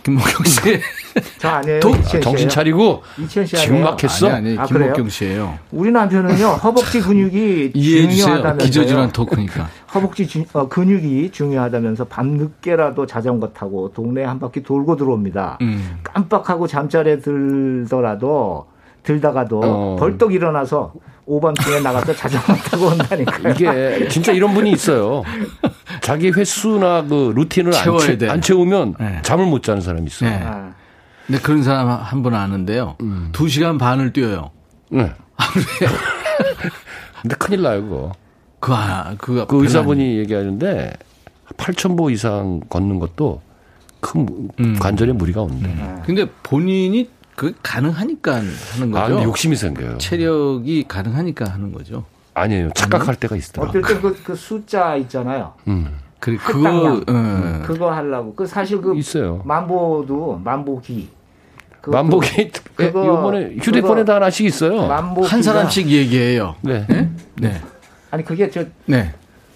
김목경 0.03 0.45
씨. 0.45 0.81
저 1.39 1.49
아니에요. 1.49 1.79
도, 1.81 2.01
정신 2.21 2.47
차리고 2.47 3.03
지금 3.27 3.81
막 3.81 4.01
했어? 4.01 4.27
아니, 4.27 4.49
아니 4.49 4.57
아, 4.57 4.65
김목경 4.65 5.09
씨예요. 5.09 5.59
우리 5.71 5.91
남편은요 5.91 6.47
허벅지 6.47 7.01
근육이 7.01 7.73
중요하다면서 7.75 8.65
기저질환 8.65 9.11
토크니까. 9.11 9.67
허벅지 9.93 10.27
주, 10.27 10.45
어, 10.53 10.67
근육이 10.69 11.31
중요하다면서 11.31 12.05
밤 12.05 12.29
늦게라도 12.29 13.05
자전거 13.05 13.49
타고 13.49 13.91
동네 13.93 14.23
한 14.23 14.39
바퀴 14.39 14.63
돌고 14.63 14.95
들어옵니다. 14.95 15.57
음. 15.61 15.97
깜빡하고 16.03 16.67
잠자리에 16.67 17.19
들더라도 17.19 18.67
들다가도 19.11 19.61
어. 19.63 19.95
벌떡 19.97 20.33
일어나서 20.33 20.91
5번층에 21.25 21.81
나가서 21.81 22.13
자전거 22.13 22.53
타고 22.55 22.87
온다니까. 22.87 23.49
이게 23.51 24.07
진짜 24.09 24.33
이런 24.33 24.53
분이 24.53 24.69
있어요. 24.71 25.23
자기 26.01 26.29
횟수나 26.31 27.03
그 27.03 27.31
루틴을 27.33 27.73
안, 27.73 27.97
채, 27.99 28.27
안, 28.29 28.41
채우면 28.41 28.95
네. 28.99 29.19
잠을 29.23 29.45
못 29.45 29.63
자는 29.63 29.79
사람이 29.81 30.05
있어요. 30.07 30.29
네. 30.29 30.41
아. 30.43 30.73
근데 31.25 31.41
그런 31.41 31.63
사람 31.63 31.87
한 31.89 32.21
분 32.21 32.33
아는데요. 32.35 32.95
음. 33.01 33.29
2시간 33.31 33.79
반을 33.79 34.11
뛰어요. 34.11 34.51
네. 34.89 35.13
하루에. 35.37 35.63
근데 37.21 37.35
큰일 37.37 37.61
나요, 37.61 37.81
그거. 37.83 38.11
그, 38.59 38.73
아, 38.73 39.15
그, 39.17 39.45
그 39.47 39.63
의사분이 39.63 40.17
얘기하는데 40.17 40.93
8,000보 41.55 42.11
이상 42.11 42.59
걷는 42.69 42.99
것도 42.99 43.41
큰 44.01 44.27
음. 44.59 44.77
관절에 44.79 45.13
무리가 45.13 45.41
온대. 45.41 45.67
음. 45.69 46.01
근데 46.05 46.25
본인이 46.43 47.09
그 47.37 47.53
가능하니까 47.61 48.33
하는 48.33 48.91
거죠. 48.91 49.19
아, 49.19 49.23
욕심이 49.23 49.55
생겨요. 49.55 49.99
체력이 49.99 50.85
가능하니까 50.87 51.45
하는 51.45 51.71
거죠. 51.71 52.03
아니에요. 52.33 52.71
착각할 52.73 53.15
때가 53.15 53.35
있더라고요. 53.35 53.79
어떨 53.79 54.01
그, 54.01 54.23
그 54.23 54.35
숫자 54.35 54.95
있잖아요. 54.95 55.53
음. 55.67 55.99
그, 56.19 56.35
그거, 56.35 56.99
음. 57.07 57.63
그거 57.63 57.91
하려고. 57.91 58.33
그 58.33 58.47
사실 58.47 58.81
그. 58.81 58.97
있어요. 58.97 59.43
만보도, 59.45 60.41
만보기. 60.43 61.09
만보기 61.85 62.51
그거 62.75 63.03
이번에 63.05 63.55
휴대폰에다 63.61 64.15
하나씩 64.15 64.47
있어요. 64.47 64.91
한 64.91 65.41
사람씩 65.41 65.87
얘기해요. 65.87 66.55
네. 66.61 66.85
네. 66.89 67.09
네. 67.35 67.61
아니 68.09 68.25
그게 68.25 68.49
저 68.49 68.65
네. 68.85 69.13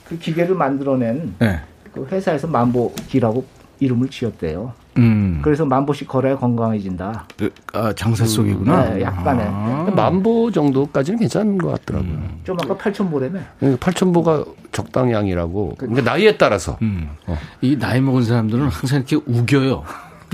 그 0.07 0.17
기계를 0.17 0.55
만들어낸 0.55 1.33
네. 1.39 1.59
그 1.93 2.07
회사에서 2.09 2.47
만보기라고 2.47 3.43
이름을 3.81 4.09
지었대요. 4.09 4.73
음. 4.97 5.39
그래서 5.43 5.65
만보씩 5.65 6.07
걸어야 6.07 6.37
건강해진다. 6.37 7.25
그, 7.37 7.51
아, 7.73 7.91
장사 7.93 8.25
속이구나. 8.25 8.91
네, 8.91 9.01
약간의. 9.01 9.47
아. 9.49 9.91
만보 9.95 10.51
정도까지는 10.51 11.19
괜찮은 11.19 11.57
것 11.57 11.69
같더라고요. 11.71 12.11
음. 12.11 12.41
좀 12.43 12.57
아까 12.61 12.75
8천보라며? 12.75 13.41
8천보가 13.79 14.45
적당량이라고. 14.71 15.75
그, 15.77 15.87
그러니까 15.87 16.11
나이에 16.11 16.37
따라서. 16.37 16.77
음. 16.83 17.09
어. 17.25 17.37
이 17.61 17.75
나이 17.77 17.99
먹은 17.99 18.23
사람들은 18.23 18.67
항상 18.67 18.99
이렇게 18.99 19.15
우겨요. 19.15 19.83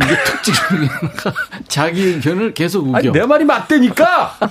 이게 0.04 0.16
특징이 0.26 0.88
자기 1.68 2.02
의견을 2.04 2.54
계속 2.54 2.88
우겨. 2.88 2.98
아니, 2.98 3.12
내 3.12 3.26
말이 3.26 3.46
맞대니까. 3.46 4.34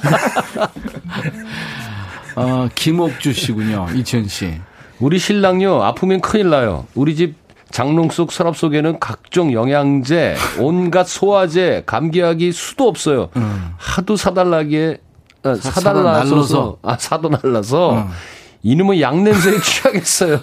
어, 2.36 2.68
김옥주 2.74 3.32
씨군요. 3.34 3.88
이천 3.94 4.26
씨. 4.26 4.54
우리 4.98 5.18
신랑요 5.18 5.82
아프면 5.82 6.20
큰일 6.22 6.48
나요. 6.48 6.86
우리 6.94 7.14
집 7.14 7.45
장롱 7.70 8.10
속 8.10 8.32
서랍 8.32 8.56
속에는 8.56 8.98
각종 9.00 9.52
영양제, 9.52 10.36
온갖 10.58 11.06
소화제, 11.06 11.82
감기약이 11.86 12.52
수도 12.52 12.88
없어요. 12.88 13.28
음. 13.36 13.74
하도 13.76 14.16
사달라기에 14.16 14.98
아, 15.42 15.54
사달라서 15.54 16.78
아 16.82 16.96
사도 16.98 17.28
날라서 17.28 17.98
음. 17.98 18.08
이놈의 18.62 19.00
약 19.00 19.20
냄새에 19.22 19.58
취하겠어요. 19.60 20.38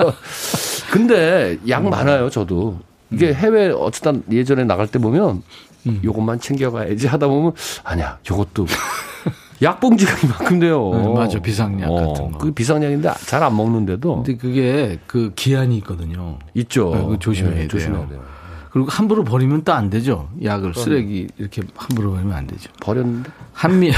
근데 0.91 1.57
약 1.67 1.85
음. 1.85 1.89
많아요, 1.89 2.29
저도. 2.29 2.79
이게 3.11 3.29
음. 3.29 3.33
해외 3.33 3.69
어쩌다 3.69 4.17
예전에 4.31 4.63
나갈 4.63 4.87
때 4.87 4.99
보면 4.99 5.43
음. 5.87 6.01
요것만 6.03 6.39
챙겨가야지 6.39 7.07
하다 7.07 7.27
보면 7.27 7.53
아니야, 7.83 8.17
요것도 8.29 8.65
약봉지가 9.63 10.11
이만큼 10.23 10.59
돼요. 10.59 10.91
네, 10.93 11.13
맞아 11.13 11.39
비상약 11.39 11.89
어, 11.89 11.95
같은 11.95 12.31
거. 12.31 12.37
그 12.37 12.51
비상약인데 12.51 13.11
잘 13.25 13.43
안 13.43 13.55
먹는데도. 13.55 14.23
근데 14.23 14.35
그게 14.37 14.99
그 15.07 15.31
기한이 15.35 15.77
있거든요. 15.77 16.37
있죠. 16.53 16.93
네, 16.93 17.05
그 17.07 17.19
조심해야, 17.19 17.51
네, 17.53 17.57
돼요. 17.59 17.67
조심해야 17.69 18.07
돼요. 18.09 18.23
그리고 18.71 18.89
함부로 18.89 19.23
버리면 19.23 19.63
또 19.63 19.71
안 19.73 19.89
되죠. 19.89 20.29
약을 20.43 20.73
쓰레기 20.73 21.27
이렇게 21.37 21.61
함부로 21.75 22.11
버리면 22.11 22.35
안 22.35 22.47
되죠. 22.47 22.69
버렸는데 22.81 23.29
한미 23.53 23.91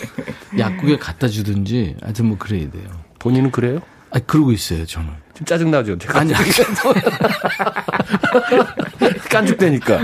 약국에 0.58 0.98
갖다 0.98 1.28
주든지 1.28 1.96
하여튼 2.02 2.26
뭐 2.26 2.36
그래야 2.38 2.68
돼요. 2.70 2.84
본인은 3.18 3.50
그래요? 3.52 3.80
아, 4.10 4.18
그러고 4.20 4.52
있어요, 4.52 4.84
저는. 4.86 5.08
좀 5.34 5.44
짜증 5.44 5.70
나죠? 5.70 5.96
아니, 6.14 6.32
아니. 6.34 6.48
깐죽대니까. 9.30 9.98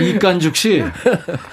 이깐죽 0.00 0.54
씨, 0.56 0.82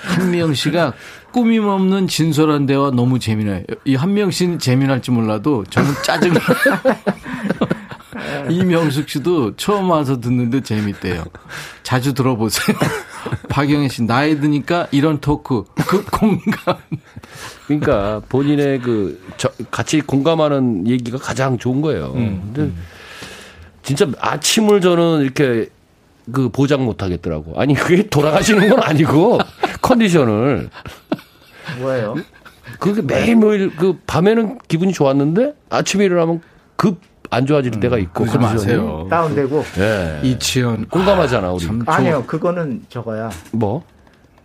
한미영 0.04 0.54
씨가 0.54 0.94
꾸밈 1.34 1.68
없는 1.68 2.08
진솔한 2.08 2.68
대화 2.68 2.92
너무 2.92 3.20
재미나요. 3.20 3.64
이 3.84 3.96
한명 3.96 4.32
씨는 4.32 4.60
재미날지 4.60 5.12
몰라도 5.12 5.66
저는 5.66 5.92
짜증나. 6.06 6.40
이명숙 8.50 9.10
씨도 9.10 9.56
처음 9.56 9.90
와서 9.90 10.20
듣는데 10.20 10.62
재밌대요. 10.62 11.24
자주 11.82 12.14
들어보세요. 12.14 12.78
박영애 13.50 13.90
씨, 13.90 14.04
나이 14.04 14.40
드니까 14.40 14.88
이런 14.92 15.20
토크, 15.20 15.64
그 15.76 16.06
공감. 16.06 16.78
그러니까 17.68 18.22
본인의 18.30 18.82
그, 18.82 19.22
저, 19.38 19.50
같이 19.72 20.02
공감하는 20.02 20.88
얘기가 20.88 21.18
가장 21.18 21.58
좋은 21.58 21.82
거예요. 21.82 22.14
음, 22.16 22.42
근데 22.46 22.62
음. 22.62 22.84
진짜 23.82 24.08
아침을 24.20 24.82
저는 24.82 25.22
이렇게 25.22 25.70
그 26.32 26.50
보장 26.50 26.86
못 26.86 27.02
하겠더라고. 27.02 27.60
아니, 27.60 27.74
그게 27.74 28.08
돌아가시는 28.08 28.70
건 28.70 28.82
아니고, 28.82 29.40
컨디션을. 29.84 30.70
뭐예요? 31.80 32.16
그게 32.80 33.02
매일매일 33.04 33.76
그 33.76 34.00
밤에는 34.08 34.58
기분이 34.68 34.92
좋았는데 34.94 35.54
아침에 35.70 36.06
일어나면 36.06 36.42
급 36.76 37.14
안 37.34 37.48
좋아질 37.48 37.74
음, 37.74 37.80
때가 37.80 37.98
있고 37.98 38.26
그러지 38.26 38.38
마세요. 38.38 39.08
다운되고. 39.10 39.66
예. 39.80 40.20
이치현 40.22 40.86
공감하잖아 40.90 41.52
우리. 41.52 41.66
참, 41.66 41.84
아니요, 41.88 42.24
그거는 42.28 42.84
저거야. 42.90 43.32
뭐? 43.52 43.84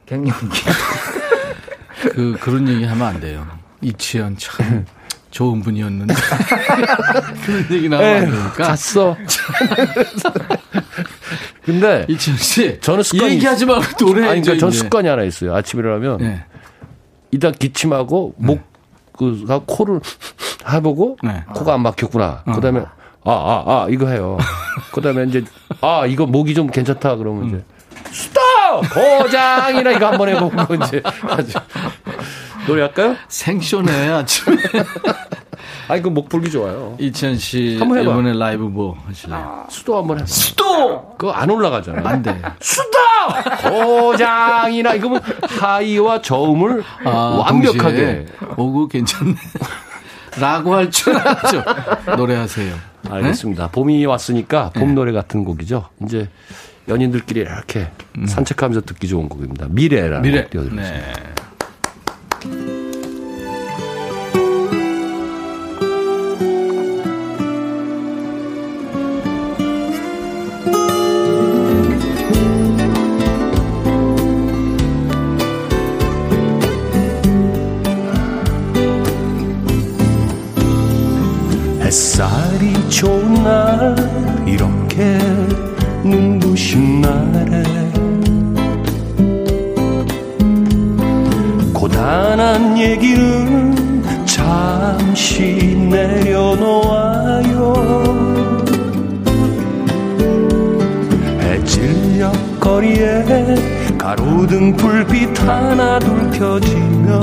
갱년기. 0.07 0.39
그 2.13 2.37
그런 2.41 2.67
얘기 2.67 2.85
하면 2.85 3.07
안 3.07 3.21
돼요. 3.21 3.47
이치현 3.83 4.39
참 4.39 4.87
좋은 5.31 5.61
분이었는데 5.61 6.15
그런 7.45 7.67
얘기 7.73 7.91
나오면 7.91 8.09
안 8.17 8.21
되니까. 8.31 8.53
갔어. 8.55 9.15
근데 11.69 12.07
이치현 12.09 12.39
씨, 12.39 12.81
저는 12.81 13.03
습관이 13.03 13.35
얘기하지 13.35 13.67
말고 13.67 14.07
노래. 14.07 14.27
아니 14.27 14.41
그러니까 14.41 14.59
전 14.59 14.71
습관이 14.71 15.07
하나 15.07 15.23
있어요. 15.23 15.55
아침에 15.55 15.81
일어나면 15.81 16.17
네. 16.17 16.43
일단 17.31 17.53
기침하고 17.53 18.33
네. 18.39 18.47
목 18.47 18.63
그가 19.13 19.61
코를 19.67 20.01
해보고 20.67 21.19
네. 21.23 21.45
코가 21.53 21.75
안 21.75 21.83
막혔구나. 21.83 22.45
어. 22.47 22.53
그다음에 22.53 22.81
아 22.81 23.31
아, 23.31 23.65
아, 23.67 23.87
이거 23.91 24.09
해요. 24.09 24.39
그 24.93 25.03
다음에 25.03 25.25
이제 25.25 25.45
아 25.83 26.07
이거 26.07 26.25
목이 26.25 26.55
좀 26.55 26.69
괜찮다 26.69 27.17
그러면 27.17 27.43
음. 27.43 27.49
이제 27.49 27.65
스톱 28.13 29.21
고장이나 29.21 29.91
이거 29.91 30.07
한번 30.07 30.31
해보고 30.31 30.75
이제 30.75 31.03
노래 32.67 32.81
할까요? 32.81 33.15
생쇼네 33.29 34.09
아침에. 34.09 34.57
아니 35.89 36.03
그목 36.03 36.29
풀기 36.29 36.51
좋아요. 36.51 36.97
이천 36.99 37.37
씨 37.37 37.77
한번 37.79 37.99
해봐. 37.99 38.11
이번에 38.11 38.33
라이브 38.35 38.65
뭐 38.65 38.97
하실래요? 39.07 39.39
아, 39.39 39.67
수도 39.71 39.97
한번 39.99 40.19
해봐. 40.19 40.27
수도 40.27 41.15
그거 41.17 41.33
안 41.33 41.49
올라가잖아요. 41.51 42.07
안 42.07 42.23
돼. 42.23 42.41
수도 42.61 42.99
고장이나 43.71 44.95
이거면 44.95 45.21
하이와 45.61 46.23
저음을 46.23 46.83
아, 47.05 47.11
완벽하게 47.47 48.27
오고 48.57 48.89
괜찮네. 48.89 49.35
라고 50.41 50.75
할 50.75 50.91
줄 50.91 51.17
알았죠. 51.17 51.65
노래하세요. 52.17 52.75
알겠습니다. 53.11 53.65
네? 53.67 53.73
봄이 53.73 54.07
왔으니까 54.07 54.71
봄 54.75 54.89
네. 54.89 54.95
노래 54.95 55.13
같은 55.13 55.45
곡이죠. 55.45 55.89
이제 56.05 56.29
연인들끼리 56.89 57.41
이렇게 57.41 57.91
음. 58.17 58.27
산책하면서 58.27 58.83
듣기 58.83 59.09
좋은 59.09 59.29
곡입니다. 59.29 59.67
미래라는 59.71 60.23
미래. 60.23 60.43
곡 60.43 60.51
띄워드리겠습니다. 60.51 61.07
네. 61.07 61.13
하나 105.49 105.99
둘 105.99 106.31
켜지면 106.31 107.23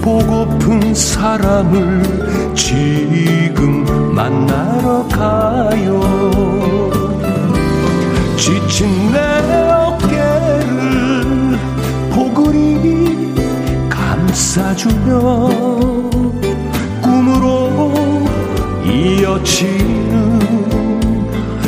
보고픈 0.00 0.94
사람을 0.94 2.54
지금 2.54 3.84
만나러 4.14 5.06
가요. 5.08 6.00
지친 8.38 9.12
내 9.12 9.18
어깨를 9.70 11.58
포근히 12.10 13.34
감싸주며 13.90 15.20
꿈으로 17.02 17.92
이어지는 18.82 20.38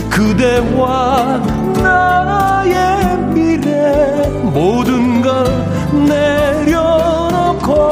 그대와 0.08 1.67
모든 4.58 5.22
걸 5.22 5.44
내려놓고 6.08 7.90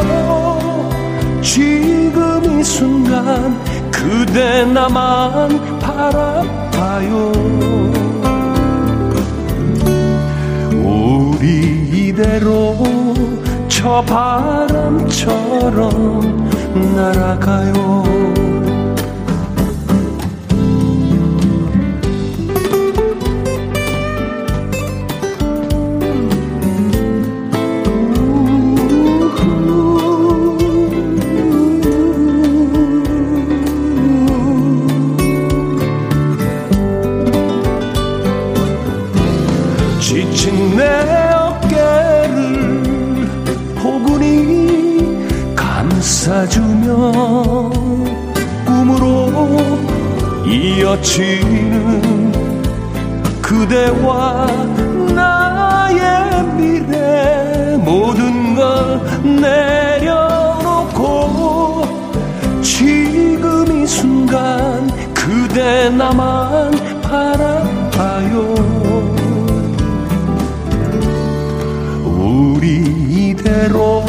지금 1.41 2.59
이 2.59 2.65
순간 2.65 3.57
그대 3.93 4.65
나만 4.65 5.79
바라봐요. 5.79 7.33
우리 10.83 12.09
이대로 12.09 12.77
저 13.69 14.03
바람처럼 14.03 15.21
날아가요 16.97 18.27
이어지는 51.07 52.33
그대와 53.41 54.47
나의 55.15 56.45
미래 56.57 57.77
모든 57.77 58.57
걸 58.57 59.01
내려놓고 59.41 61.03
지금 62.61 63.83
이 63.83 63.87
순간 63.87 64.91
그대 65.15 65.89
나만 65.91 66.73
바라봐요. 67.03 68.55
우리 72.05 72.83
이대로 73.31 74.03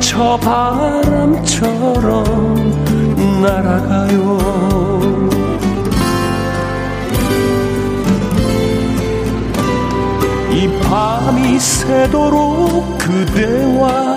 저 0.00 0.36
바람처럼 0.36 2.24
날아가요 3.40 4.87
밤이 10.88 11.58
새도록 11.58 12.96
그대와 12.96 14.16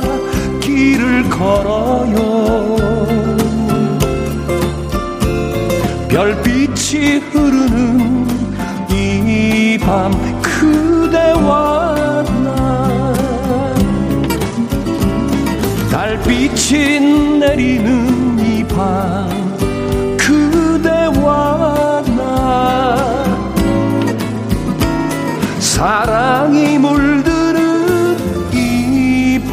길을 0.61 1.29
걸어요. 1.29 2.77
별빛이 6.07 7.19
흐르는 7.31 8.27
이 8.89 9.77
밤 9.81 10.11
그대와 10.41 11.95
달빛이 15.91 17.37
내리는 17.39 18.39
이밤 18.39 19.30
사랑이 25.81 26.77
물드는 26.77 28.53
이밤 28.53 29.51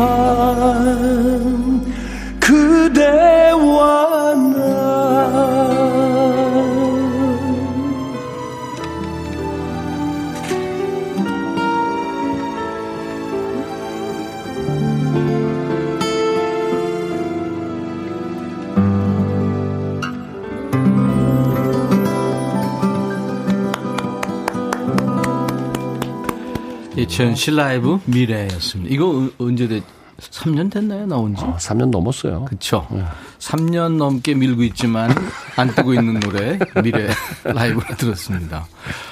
이천 27.18 27.34
실라이브 27.34 27.98
미래였습니다. 28.04 28.94
이거 28.94 29.28
언제 29.38 29.66
됐? 29.66 29.82
3년 30.20 30.70
됐나요, 30.70 31.04
나온 31.06 31.34
지? 31.34 31.42
아, 31.44 31.56
3년 31.56 31.90
넘었어요. 31.90 32.44
그쵸. 32.44 32.86
네. 32.92 33.02
3년 33.40 33.96
넘게 33.96 34.34
밀고 34.34 34.62
있지만 34.64 35.10
안 35.56 35.74
뜨고 35.74 35.94
있는 35.94 36.20
노래, 36.20 36.58
미래 36.82 37.08
라이브를 37.42 37.96
들었습니다. 37.96 38.66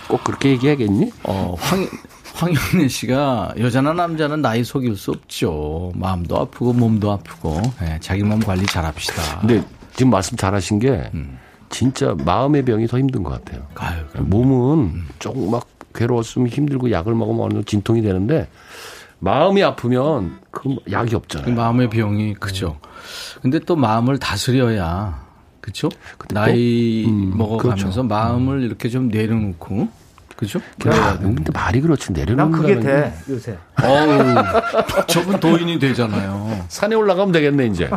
꼭 0.09 0.23
그렇게 0.23 0.51
얘기하겠니? 0.51 1.11
어, 1.25 1.57
황, 1.59 1.89
황영래 2.35 2.87
씨가 2.89 3.55
여자나 3.59 3.93
남자는 3.93 4.41
나이 4.41 4.63
속일 4.63 4.97
수 4.97 5.11
없죠. 5.11 5.91
마음도 5.97 6.39
아프고 6.39 6.73
몸도 6.73 7.11
아프고. 7.11 7.61
네, 7.81 7.99
자기 8.01 8.23
몸 8.23 8.39
관리 8.39 8.67
잘 8.67 8.85
합시다. 8.85 9.41
근데 9.41 9.65
지금 9.97 10.11
말씀 10.11 10.37
잘 10.37 10.55
하신 10.55 10.79
게 10.79 11.11
음. 11.15 11.39
진짜 11.71 12.15
마음의 12.25 12.65
병이 12.65 12.87
더 12.87 12.99
힘든 12.99 13.25
것 13.25 13.31
같아요. 13.31 13.67
아유, 13.75 14.03
몸은 14.19 14.79
음. 14.79 15.09
조금 15.19 15.51
막 15.51 15.76
괴로웠으면 15.97 16.49
힘들고 16.49 16.91
약을 16.91 17.15
먹으면 17.15 17.41
어느 17.43 17.65
진통이 17.65 18.03
되는데 18.03 18.49
마음이 19.19 19.63
아프면 19.63 20.39
그 20.51 20.77
약이 20.91 21.15
없잖아요. 21.15 21.47
그 21.47 21.51
마음의 21.51 21.91
병이 21.91 22.35
크죠. 22.35 22.79
근데 23.43 23.59
또 23.59 23.77
마음을 23.77 24.19
다스려야 24.19 25.25
그렇죠? 25.61 25.89
나이 26.29 27.05
음, 27.07 27.33
먹어가면서 27.37 27.85
그렇죠. 27.85 28.03
마음을 28.05 28.63
이렇게 28.63 28.89
좀 28.89 29.09
내려놓고 29.09 29.89
그죠? 30.37 30.61
야, 30.87 31.19
근데 31.19 31.51
말이 31.51 31.81
그렇지 31.81 32.13
내려놓는 32.13 32.53
그게 32.53 32.79
돼 32.79 33.15
요새. 33.31 33.57
어우, 33.83 35.07
저분 35.07 35.41
도인이 35.41 35.79
되잖아요. 35.79 36.67
산에 36.69 36.95
올라가면 36.95 37.33
되겠네 37.33 37.67
이제. 37.69 37.89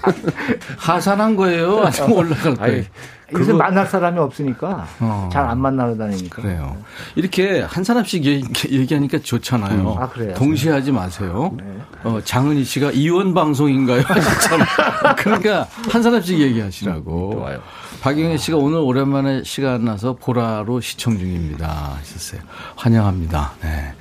하산한 0.78 1.36
거예요? 1.36 1.82
아직 1.84 2.02
올라갈 2.10 2.54
거예요? 2.56 2.84
요새 3.32 3.52
만날 3.52 3.86
사람이 3.86 4.18
없으니까 4.18 4.86
어. 5.00 5.28
잘안 5.32 5.58
만나러 5.60 5.96
다니니까. 5.96 6.42
그래요. 6.42 6.76
이렇게 7.16 7.60
한 7.62 7.82
사람씩 7.82 8.24
얘기, 8.24 8.94
하니까 8.94 9.18
좋잖아요. 9.18 9.80
음. 9.80 10.02
아, 10.02 10.08
그래요. 10.08 10.34
동시에 10.34 10.70
하지 10.72 10.92
마세요. 10.92 11.52
네. 11.56 11.64
어, 12.04 12.20
장은희 12.22 12.64
씨가 12.64 12.92
이원 12.92 13.34
방송인가요? 13.34 14.02
그러니까 15.18 15.66
한 15.90 16.02
사람씩 16.02 16.38
얘기하시라고. 16.38 17.30
음, 17.30 17.32
좋아요. 17.36 17.60
박영애 18.00 18.36
씨가 18.36 18.58
오늘 18.58 18.78
오랜만에 18.78 19.42
시간 19.44 19.84
나서 19.84 20.14
보라로 20.14 20.80
시청 20.80 21.18
중입니다. 21.18 21.96
하셨어요. 21.98 22.40
환영합니다. 22.76 23.52
네. 23.62 23.94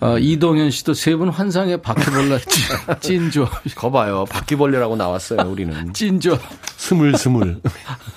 어, 0.00 0.16
이동현 0.18 0.70
씨도 0.70 0.94
세 0.94 1.16
분 1.16 1.28
환상의 1.28 1.82
바퀴벌레 1.82 2.38
찐조. 3.00 3.48
거봐요. 3.74 4.24
바퀴벌레라고 4.26 4.94
나왔어요, 4.96 5.40
우리는. 5.50 5.92
찐조. 5.94 6.38
스물스물. 6.76 7.60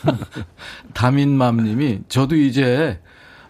다민맘 0.94 1.58
님이 1.64 2.00
저도 2.08 2.36
이제 2.36 3.00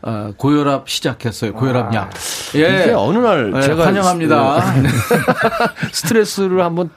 어, 0.01 0.31
고혈압 0.37 0.89
시작했어요. 0.89 1.53
고혈압 1.53 1.93
약. 1.93 2.09
아, 2.09 2.57
예. 2.57 2.91
어느 2.95 3.17
날 3.19 3.51
네, 3.51 3.61
제가 3.61 3.85
환영합니다. 3.87 4.81
네. 4.81 4.89
스트레스를 5.91 6.63
한번 6.63 6.89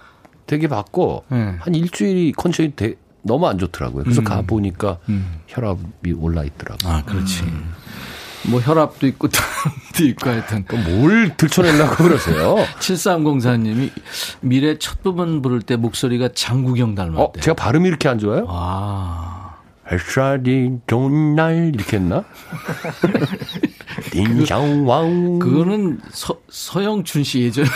되게 0.46 0.68
받고 0.68 1.24
네. 1.28 1.56
한 1.58 1.74
일주일이 1.74 2.32
컨디션이 2.32 2.72
되, 2.76 2.94
너무 3.22 3.46
안 3.48 3.58
좋더라고요. 3.58 4.04
그래서 4.04 4.20
음. 4.20 4.24
가 4.24 4.42
보니까 4.42 4.98
음. 5.08 5.40
혈압이 5.48 6.12
올라 6.18 6.44
있더라고요. 6.44 6.92
아, 6.92 7.02
그렇지. 7.04 7.42
음. 7.42 7.72
뭐 8.48 8.60
혈압도 8.60 9.06
있고 9.06 9.28
담도 9.28 10.04
있고 10.04 10.30
하여튼. 10.30 10.64
뭘 10.86 11.36
들춰내려고 11.36 11.96
그러세요? 11.96 12.56
7304님이 12.78 13.90
미래 14.40 14.78
첫 14.78 15.02
부분 15.02 15.42
부를 15.42 15.62
때 15.62 15.76
목소리가 15.76 16.30
장국영 16.34 16.94
닮았대요. 16.94 17.22
어, 17.24 17.32
제가 17.40 17.54
발음이 17.54 17.88
이렇게 17.88 18.08
안 18.08 18.18
좋아요? 18.18 18.46
아. 18.48 19.42
햇살이 19.90 20.70
좋은 20.86 21.34
날 21.34 21.72
이렇게 21.74 21.98
했나? 21.98 22.24
딩장왕. 24.12 25.38
그거는 25.38 26.00
서, 26.10 26.38
서영춘 26.48 27.22
씨 27.22 27.40
예전. 27.42 27.66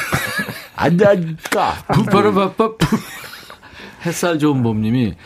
안다니까. 0.75 1.75
부파르바빠 1.93 2.71
햇살 4.07 4.39
좋은 4.39 4.63
봄님이 4.63 5.17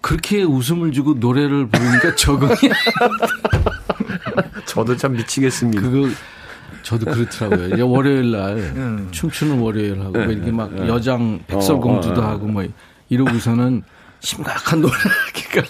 그렇게 0.00 0.42
웃음을 0.42 0.92
주고 0.92 1.14
노래를 1.14 1.68
부르니까 1.68 2.14
적응이 2.14 2.54
저도 4.66 4.96
참 4.96 5.12
미치겠습니다. 5.12 5.82
그거 5.82 6.08
저도 6.82 7.10
그렇더라고요. 7.10 7.88
월요일 7.88 8.30
날 8.32 8.56
음. 8.76 9.08
춤추는 9.10 9.58
월요일 9.58 10.00
하고 10.00 10.12
네, 10.18 10.32
이렇게 10.32 10.50
막 10.50 10.72
네. 10.74 10.86
여장 10.88 11.40
백설공주도 11.46 12.20
어, 12.20 12.24
어, 12.24 12.26
어. 12.26 12.30
하고 12.30 12.46
뭐 12.46 12.64
이러고서는 13.08 13.82
심각한 14.20 14.80
노래 14.80 14.92
하기가 15.34 15.62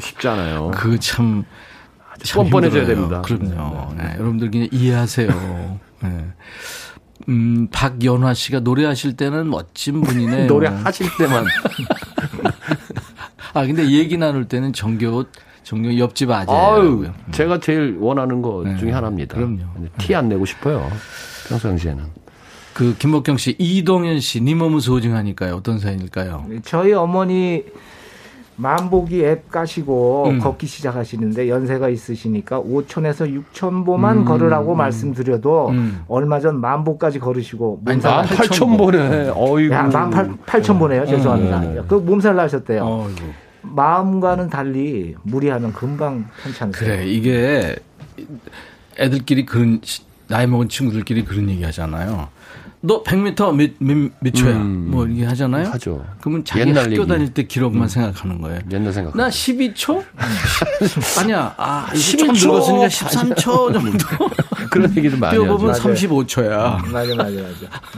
쉽지 0.00 0.28
않아요. 0.28 0.70
그 0.74 0.98
참. 0.98 1.44
뻔뻔해져야 2.34 2.86
됩니다. 2.86 3.20
그럼요. 3.20 3.94
네. 3.94 4.04
네. 4.04 4.14
여러분들 4.14 4.50
그냥 4.50 4.68
이해하세요. 4.72 5.78
네. 6.02 6.26
음, 7.28 7.68
박연화 7.70 8.32
씨가 8.34 8.60
노래하실 8.60 9.16
때는 9.16 9.50
멋진 9.50 10.00
분이네요. 10.00 10.46
노래하실 10.46 11.08
때만. 11.18 11.44
아, 13.52 13.66
근데 13.66 13.90
얘기 13.90 14.16
나눌 14.16 14.46
때는 14.46 14.72
정겨운 14.72 15.26
정녕 15.66 15.98
옆집 15.98 16.30
아재라고요. 16.30 17.12
제가 17.32 17.58
제일 17.58 17.96
원하는 17.98 18.40
것 18.40 18.62
네. 18.62 18.76
중에 18.76 18.92
하나입니다. 18.92 19.34
그럼요. 19.34 19.58
티 19.98 20.14
안 20.14 20.28
내고 20.28 20.46
싶어요. 20.46 20.88
평상시에는. 21.48 22.04
그 22.72 22.94
김목경 22.96 23.36
씨, 23.36 23.56
이동현 23.58 24.20
씨, 24.20 24.40
니 24.40 24.54
몸은 24.54 24.78
소중하니까요. 24.78 25.56
어떤 25.56 25.80
사연일까요? 25.80 26.46
저희 26.62 26.92
어머니 26.92 27.64
만보기 28.54 29.24
앱 29.24 29.50
까시고 29.50 30.28
음. 30.28 30.38
걷기 30.38 30.68
시작하시는데 30.68 31.48
연세가 31.48 31.88
있으시니까 31.88 32.60
5천에서 32.60 33.42
6천 33.52 33.84
보만 33.84 34.18
음. 34.18 34.24
걸으라고 34.24 34.74
음. 34.74 34.78
말씀드려도 34.78 35.70
음. 35.70 36.04
얼마 36.06 36.38
전 36.38 36.60
만보까지 36.60 37.18
걸으시고 37.18 37.80
몸살 37.84 38.24
8천 38.26 38.78
보네. 38.78 39.32
어이구. 39.34 39.74
야, 39.74 39.82
만 39.82 40.36
8천 40.46 40.78
보네요. 40.78 41.02
음. 41.02 41.06
죄송합니다. 41.06 41.58
음. 41.60 41.84
그 41.88 41.94
몸살 41.96 42.36
나셨대요. 42.36 42.84
어이구. 42.84 43.45
마음과는 43.74 44.50
달리 44.50 45.14
무리하면 45.22 45.72
금방 45.72 46.26
편찮으세요. 46.42 46.88
그래 46.90 47.06
이게 47.06 47.76
애들끼리 48.98 49.46
그런 49.46 49.80
나이 50.28 50.46
먹은 50.46 50.68
친구들끼리 50.68 51.24
그런 51.24 51.48
얘기 51.50 51.62
하잖아요. 51.64 52.28
너 52.82 53.02
100m 53.02 53.54
몇, 53.56 53.70
몇, 53.78 54.12
몇 54.20 54.34
초야? 54.34 54.56
음, 54.56 54.90
뭐 54.90 55.06
이렇게 55.06 55.24
하잖아요. 55.24 55.68
하죠. 55.70 56.04
그러면 56.20 56.44
자기 56.44 56.70
학교 56.70 56.90
얘기. 56.92 57.06
다닐 57.06 57.32
때 57.34 57.42
기록만 57.44 57.84
음. 57.84 57.88
생각하는 57.88 58.40
거예요. 58.40 58.60
옛날 58.70 58.92
생각. 58.92 59.16
나 59.16 59.28
12초? 59.28 60.04
아니야. 61.20 61.54
아, 61.56 61.86
12초 61.92 62.46
늙었으니까 62.46 62.86
13초 62.86 63.72
정도. 63.72 63.98
그런 64.70 64.96
얘기도 64.96 65.16
많이 65.16 65.36
뛰어보면 65.38 65.74
35초야. 65.74 66.84
음, 66.86 66.92
맞아, 66.92 67.14
맞아, 67.16 67.30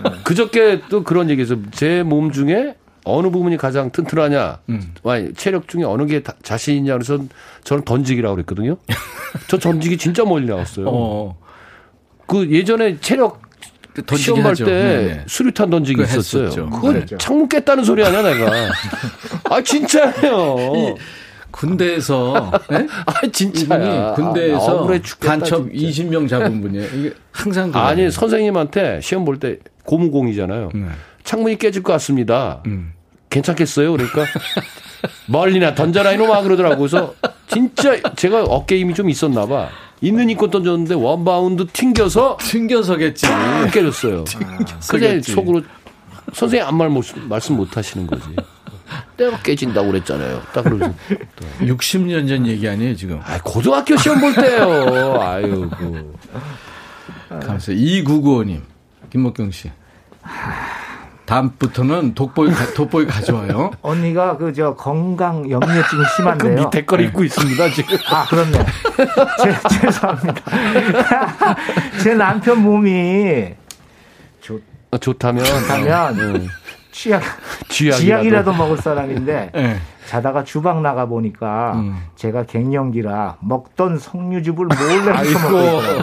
맞아. 0.03 0.23
그저께 0.23 0.83
또 0.89 1.03
그런 1.03 1.29
얘기에서 1.31 1.57
제 1.73 2.03
몸 2.03 2.31
중에 2.33 2.77
어느 3.09 3.29
부분이 3.31 3.57
가장 3.57 3.91
튼튼하냐, 3.91 4.59
음. 4.69 4.95
체력 5.37 5.69
중에 5.69 5.85
어느 5.85 6.07
게 6.07 6.23
자신 6.43 6.77
있냐 6.77 6.93
그래서 6.95 7.19
저는 7.65 7.85
던지기라고 7.85 8.35
그랬거든요. 8.37 8.77
저 9.49 9.59
던지기 9.59 9.97
진짜 9.99 10.25
멀리 10.25 10.47
나왔어요. 10.47 10.87
어. 10.89 11.39
그 12.27 12.51
예전에 12.51 12.99
체력 13.01 13.41
시험 14.17 14.43
볼때 14.43 14.65
네, 14.65 15.07
네. 15.07 15.25
수류탄 15.27 15.71
던지기 15.71 16.03
있었어요. 16.03 16.71
그거 16.71 16.93
네. 16.93 17.05
창문 17.19 17.49
깼다는 17.49 17.83
소리 17.85 18.05
아니야 18.05 18.23
내가. 18.23 18.51
아 19.51 19.61
진짜예요. 19.63 20.95
군대에서 21.51 22.53
네? 22.71 22.87
아 23.07 23.27
진짜야. 23.33 24.13
군대에서 24.15 24.85
아, 24.85 24.99
간첩 25.19 25.71
진짜. 25.73 26.05
20명 26.05 26.29
잡은 26.29 26.61
분이에요. 26.61 26.87
이게 26.95 27.13
항상. 27.33 27.71
아니 27.75 28.11
선생님한테 28.11 29.01
시험 29.01 29.25
볼 29.25 29.39
때 29.41 29.59
고무공이잖아요. 29.85 30.71
네. 30.75 30.85
창문이 31.25 31.57
깨질 31.59 31.83
것 31.83 31.93
같습니다. 31.95 32.63
음. 32.67 32.93
괜찮겠어요? 33.31 33.93
그러니까 33.93 34.25
멀리나 35.27 35.75
던져라 35.75 36.13
이놈아 36.13 36.43
그러더라고. 36.43 36.79
그래서 36.79 37.15
진짜 37.47 38.01
제가 38.17 38.45
어깨 38.45 38.79
힘이 38.79 38.95
좀 38.95 39.11
있었나 39.11 39.47
봐. 39.47 39.69
있는 40.01 40.31
힘껏 40.31 40.51
던졌는데 40.51 40.95
원바운드 40.95 41.67
튕겨서 41.73 42.39
튕겨서겠지. 42.41 43.27
깨졌어요. 43.73 44.25
그래 44.89 45.21
속으로 45.21 45.63
선생님 46.33 46.67
아무 46.67 46.79
말 46.79 46.89
못, 46.89 47.05
말씀 47.29 47.57
못 47.57 47.77
하시는 47.77 48.07
거지. 48.07 48.25
내가 49.17 49.39
깨진다고 49.43 49.89
그랬잖아요. 49.89 50.43
딱 50.53 50.63
그러면서. 50.63 50.95
60년 51.61 52.29
전 52.29 52.47
얘기 52.47 52.69
아니에요, 52.69 52.97
지금? 52.97 53.21
아, 53.25 53.39
고등학교 53.43 53.97
시험 53.97 54.21
볼 54.21 54.35
때요. 54.35 55.21
아유, 55.21 55.69
그. 55.77 56.15
감사해요. 57.29 57.81
2995님, 58.05 58.63
김목경 59.11 59.51
씨. 59.51 59.71
다음부터는 61.29 62.15
돋보이, 62.15 62.51
돋보이 62.75 63.07
가져와요. 63.07 63.71
언니가 63.83 64.37
그 64.39 64.51
저 64.55 64.75
건강 64.75 65.49
염려증이 65.49 66.03
심한데요. 66.17 66.55
그 66.57 66.61
밑에 66.63 66.85
걸 66.87 67.03
입고 67.03 67.23
있습니다, 67.23 67.69
지금. 67.71 67.99
아, 68.11 68.25
그렇네. 68.27 68.53
제, 69.43 69.69
죄송합니다. 69.83 70.43
제 72.03 72.15
남편 72.15 72.63
몸이 72.63 73.55
좋, 74.41 74.61
아, 74.91 74.97
좋다면. 74.97 75.45
좋다면. 75.45 76.17
네. 76.41 76.47
취약, 76.91 77.23
쥐약이라도 77.69 78.53
먹을 78.55 78.79
사람인데 78.79 79.51
네. 79.55 79.81
자다가 80.07 80.43
주방 80.43 80.83
나가 80.83 81.05
보니까 81.07 81.75
음. 81.77 82.03
제가 82.17 82.45
갱년기라 82.45 83.37
먹던 83.41 83.99
석류즙을 83.99 84.57
몰래 84.57 84.95
훔쳐먹고 84.97 85.27
있더라고요. 85.29 86.03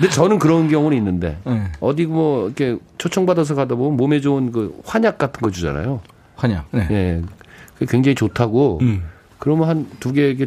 아, 0.00 0.02
근데 0.02 0.14
저는 0.14 0.38
그런 0.38 0.68
경우는 0.68 0.96
있는데 0.96 1.36
네. 1.44 1.64
어디 1.80 2.06
뭐 2.06 2.46
이렇게 2.46 2.78
초청받아서 2.96 3.54
가다 3.54 3.74
보면 3.74 3.96
몸에 3.98 4.20
좋은 4.20 4.50
그 4.50 4.80
환약 4.86 5.18
같은 5.18 5.42
거 5.42 5.50
주잖아요. 5.50 6.00
환약. 6.36 6.66
네. 6.72 6.86
예. 6.90 7.22
그 7.78 7.84
굉장히 7.86 8.14
좋다고. 8.14 8.78
음. 8.82 9.04
그러면 9.38 9.68
한 9.68 9.86
두 10.00 10.12
개 10.12 10.30
이렇게 10.30 10.46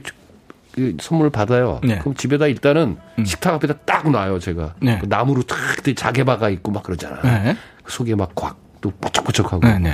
그 0.73 0.97
선물을 0.99 1.29
받아요. 1.29 1.79
네. 1.83 1.99
그럼 1.99 2.15
집에다 2.15 2.47
일단은 2.47 2.97
음. 3.19 3.25
식탁 3.25 3.53
앞에다 3.53 3.75
딱 3.85 4.09
놔요, 4.09 4.39
제가. 4.39 4.73
네. 4.81 4.97
그 4.99 5.05
나무로 5.05 5.43
탁 5.43 5.57
자개 5.95 6.23
박아 6.23 6.49
있고 6.49 6.71
막 6.71 6.81
그러잖아요. 6.81 7.21
네. 7.21 7.55
그 7.83 7.91
속에 7.91 8.15
막 8.15 8.31
꽉 8.35 8.57
또 8.81 8.91
뽀짝뽀짝하고. 8.99 9.59
네, 9.67 9.77
네. 9.79 9.93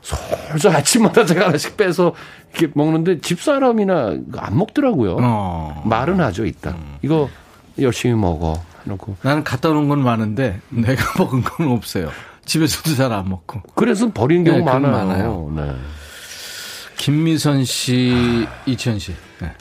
솔솔 0.00 0.74
아침마다 0.74 1.24
제가 1.24 1.46
하나씩 1.48 1.76
빼서 1.76 2.14
이렇게 2.54 2.72
먹는데 2.74 3.20
집사람이나 3.20 4.16
안 4.38 4.56
먹더라고요. 4.56 5.18
어. 5.20 5.82
말은 5.84 6.18
하죠, 6.20 6.44
일단. 6.46 6.74
음. 6.74 6.96
이거 7.02 7.28
열심히 7.78 8.14
먹어. 8.14 8.54
해놓고. 8.86 9.16
나는 9.22 9.44
갖다 9.44 9.68
놓은 9.70 9.88
건 9.88 10.02
많은데 10.02 10.60
내가 10.70 11.02
먹은 11.22 11.42
건 11.42 11.68
없어요. 11.72 12.10
집에서도 12.44 12.94
잘 12.94 13.12
안 13.12 13.28
먹고. 13.28 13.60
그래서 13.74 14.10
버리는 14.12 14.44
경우 14.44 14.58
네, 14.58 14.64
많아요. 14.64 14.92
많아요. 14.92 15.52
네. 15.56 15.72
김미선 16.96 17.64
씨, 17.64 18.46
이천 18.66 18.98
씨. 18.98 19.12
네. 19.40 19.52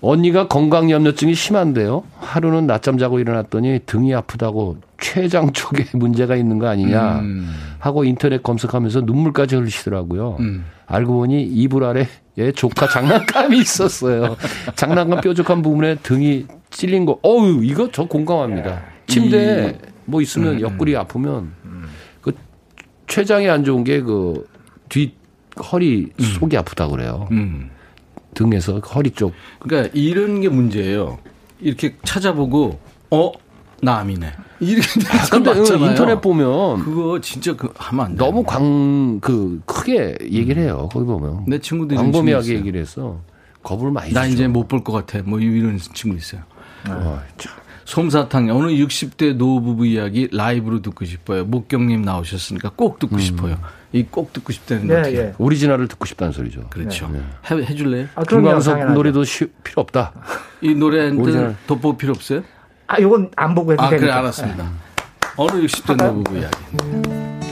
언니가 0.00 0.46
건강 0.48 0.90
염려증이 0.90 1.34
심한데요. 1.34 2.04
하루는 2.18 2.66
낮잠 2.66 2.98
자고 2.98 3.18
일어났더니 3.18 3.80
등이 3.86 4.14
아프다고 4.14 4.76
췌장 4.98 5.52
쪽에 5.52 5.84
문제가 5.94 6.36
있는 6.36 6.58
거 6.58 6.68
아니냐 6.68 7.20
음. 7.20 7.52
하고 7.78 8.04
인터넷 8.04 8.42
검색하면서 8.42 9.02
눈물까지 9.02 9.56
흘리시더라고요. 9.56 10.36
음. 10.40 10.64
알고 10.86 11.14
보니 11.14 11.42
이불 11.42 11.84
아래 11.84 12.08
예, 12.38 12.50
조카 12.52 12.88
장난감이 12.88 13.58
있었어요. 13.58 14.36
장난감 14.74 15.20
뾰족한 15.20 15.62
부분에 15.62 15.96
등이 15.96 16.46
찔린 16.76 17.04
거. 17.06 17.18
어우, 17.22 17.64
이거 17.64 17.88
저 17.92 18.04
공감합니다. 18.04 18.82
침대에 19.06 19.78
뭐 20.04 20.20
있으면 20.20 20.54
음, 20.56 20.60
옆구리 20.60 20.96
아프면 20.96 21.52
그 22.20 22.32
췌장에 23.06 23.48
안 23.48 23.64
좋은 23.64 23.82
게 23.84 24.00
그 24.02 24.46
뒤 24.88 25.14
허리 25.72 26.12
속이 26.20 26.56
아프다 26.56 26.86
그래요. 26.88 27.28
등에서 28.34 28.78
허리 28.80 29.10
쪽. 29.10 29.32
그러니까 29.58 29.90
이런 29.94 30.40
게 30.40 30.48
문제예요. 30.48 31.18
이렇게 31.60 31.96
찾아보고 32.04 32.78
어 33.10 33.32
남이네. 33.82 34.32
이렇게 34.60 34.86
아, 35.08 35.26
근데 35.30 35.50
인터넷 35.90 36.20
보면 36.20 36.84
그거 36.84 37.20
진짜 37.20 37.56
그 37.56 37.72
하면 37.74 38.04
안 38.06 38.12
돼. 38.12 38.18
너무 38.18 38.42
광 38.44 39.18
그 39.20 39.60
크게 39.66 40.18
얘기를 40.22 40.62
해요. 40.62 40.88
거기 40.92 41.06
보면 41.06 41.44
내 41.48 41.58
친구들이 41.58 41.96
광범위하게 41.98 42.54
얘기를 42.54 42.80
해서 42.80 43.20
겁을 43.62 43.90
많이 43.90 44.12
나 44.12 44.24
주죠. 44.24 44.34
이제 44.34 44.48
못 44.48 44.68
볼 44.68 44.84
것 44.84 44.92
같아. 44.92 45.20
뭐 45.24 45.40
이런 45.40 45.78
친구 45.78 46.16
있어요. 46.16 46.42
어, 46.90 47.22
솜사탕 47.84 48.48
오늘 48.50 48.74
60대 48.76 49.34
노부부 49.36 49.86
이야기 49.86 50.28
라이브로 50.32 50.82
듣고 50.82 51.04
싶어요. 51.04 51.44
목경님 51.44 52.02
나오셨으니까 52.02 52.72
꼭 52.76 52.98
듣고 52.98 53.16
음. 53.16 53.20
싶어요. 53.20 53.58
이 53.92 54.02
꼭 54.10 54.32
듣고 54.32 54.52
싶다는 54.52 54.88
네, 54.88 55.14
예. 55.16 55.34
오리지널을 55.38 55.88
듣고 55.88 56.04
싶다는 56.04 56.32
소리죠. 56.32 56.66
그렇죠. 56.68 57.08
네. 57.08 57.20
해, 57.50 57.62
해줄래요? 57.64 58.08
아, 58.14 58.24
중광석 58.24 58.92
노래도 58.92 59.24
쉬, 59.24 59.46
필요 59.62 59.80
없다. 59.82 60.12
이 60.60 60.74
노래는 60.74 61.56
돋보기 61.66 61.96
필요 61.98 62.12
없어요? 62.12 62.42
아, 62.88 62.98
이건 62.98 63.30
안 63.36 63.54
보고 63.54 63.72
해도 63.72 63.82
아, 63.82 63.88
되니까. 63.88 64.06
그래, 64.06 64.12
알았습니다. 64.12 64.64
네. 64.64 64.68
어느 65.36 65.52
60대 65.64 65.96
노부부 65.96 66.38
이야기. 66.38 66.56
곱 66.76 67.45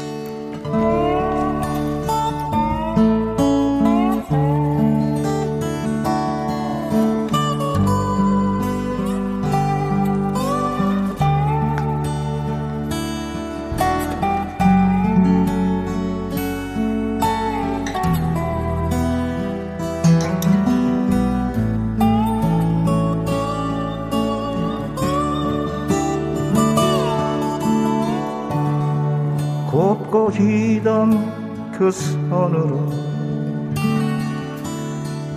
고 30.34 30.34
희던 30.34 31.70
그 31.78 31.90
손으로 31.90 32.90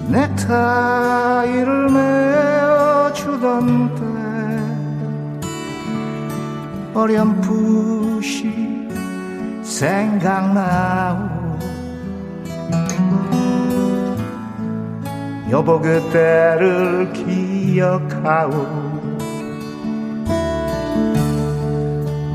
넥타이를 0.10 1.90
메어주던 1.90 3.96
때 3.96 4.02
어렴풋이 7.00 8.90
생각나오. 9.64 11.38
여보 15.50 15.80
그때를 15.80 17.14
기억하오 17.14 18.87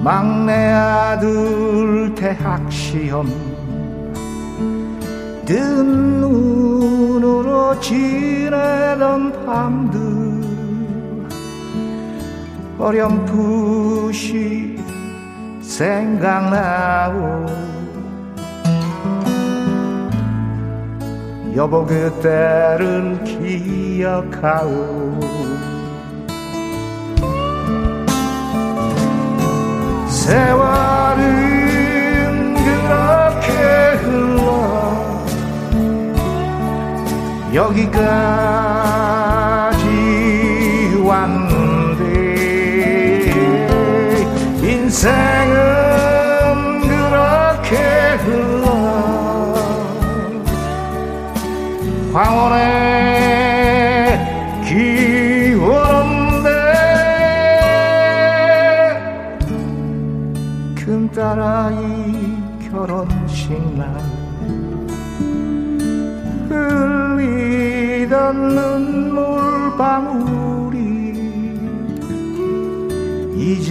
막내 0.03 0.53
아들 0.73 2.13
대학 2.17 2.71
시험. 2.73 3.29
뜬 5.47 6.21
눈으로 6.21 7.79
지내던 7.79 9.47
밤들. 9.47 10.01
어렴풋이 12.79 14.77
생각나오 15.61 17.47
여보 21.55 21.87
그때를 21.87 23.23
기억하오 23.23 24.73
세월은 30.23 31.25
그렇게 32.55 33.49
흘러 34.03 35.25
여기까지 37.53 38.63
왔는데 41.05 42.05
인생은 44.63 45.57
그렇게 46.83 47.77
흘러 48.23 49.55
황혼의 52.15 52.92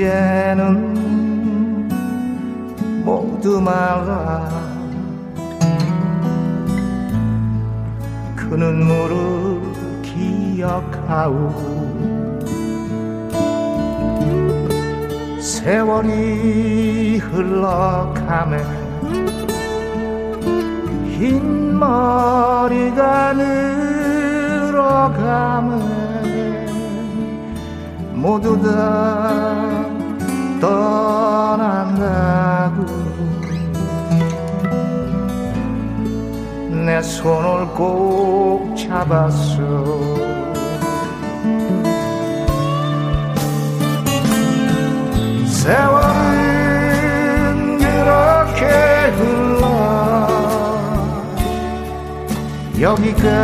이제는 0.02 1.88
모두 3.06 3.62
말라. 3.62 4.50
그 8.36 8.56
눈물을 8.56 9.62
기억하오. 10.02 11.52
세월이 15.40 17.20
흘러가네 17.20 18.58
흰 21.10 21.78
머리가 21.78 23.34
늘어가네 23.34 25.12
모두 28.16 28.60
다 28.64 29.61
떠난다고. 30.62 32.22
내 36.86 37.02
손을 37.02 37.66
꼭 37.74 38.76
잡았어. 38.78 39.60
세월은 45.48 46.28
그렇게 47.78 48.66
흘러 49.16 50.28
여기까지 52.80 53.42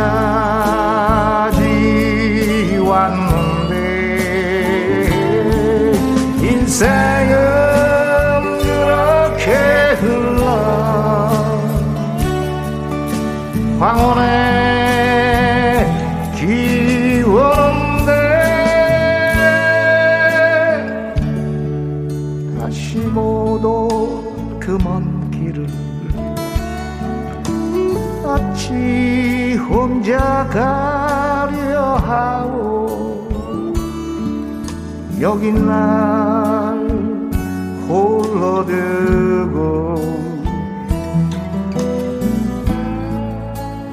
왔는데 2.84 3.74
인생 6.42 7.07
여기 35.28 35.52
날 35.52 36.88
홀로 37.86 38.64
두고 38.64 39.94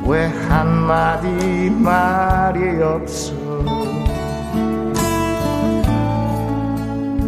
왜 0.08 0.28
한마디 0.48 1.70
말이 1.72 2.82
없어? 2.82 3.34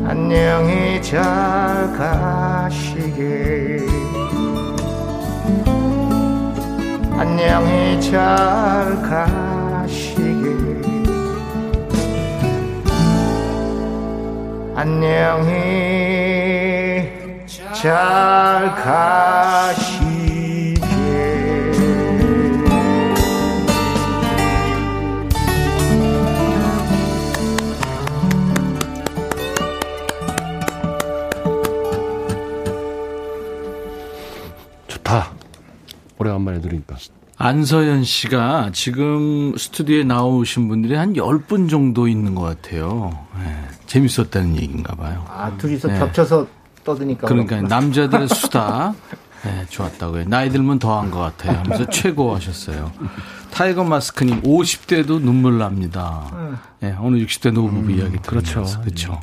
안녕히 0.06 1.02
잘 1.02 1.92
가시게. 1.98 3.86
안녕히 7.18 8.00
잘 8.00 9.02
가 9.02 9.37
안녕히 14.80 15.50
잘 17.74 18.76
가시게 18.76 19.98
좋다. 34.88 35.32
오래간만에 36.20 36.62
들으니까. 36.62 36.98
안서연 37.38 38.04
씨가 38.04 38.70
지금 38.74 39.58
스튜디오에 39.58 40.04
나오신 40.04 40.68
분들이 40.68 40.94
한 40.94 41.14
10분 41.14 41.68
정도 41.68 42.08
있는 42.08 42.36
것 42.36 42.44
같아요. 42.44 43.27
네, 44.02 44.08
재밌었다는 44.08 44.56
얘기인가 44.58 44.96
봐요. 44.96 45.26
아, 45.28 45.52
둘이서 45.58 45.88
네. 45.90 46.00
겹쳐서 46.00 46.48
떠드니까. 46.84 47.28
그러니까 47.28 47.62
남자들의 47.62 48.28
수다. 48.30 48.94
네, 49.44 49.66
좋았다고요. 49.70 50.26
나이 50.28 50.50
들면 50.50 50.80
더한 50.80 51.12
것 51.12 51.20
같아요. 51.20 51.60
하면서 51.60 51.86
최고 51.90 52.36
하셨어요. 52.36 52.92
타이거 53.52 53.84
마스크님, 53.84 54.42
50대도 54.42 55.22
눈물 55.22 55.58
납니다. 55.58 56.26
네, 56.80 56.96
오늘 57.00 57.26
60대 57.26 57.52
노부부 57.52 57.78
음, 57.80 57.92
이야기 57.92 58.18
그렇죠. 58.18 58.64
그렇죠. 58.82 59.20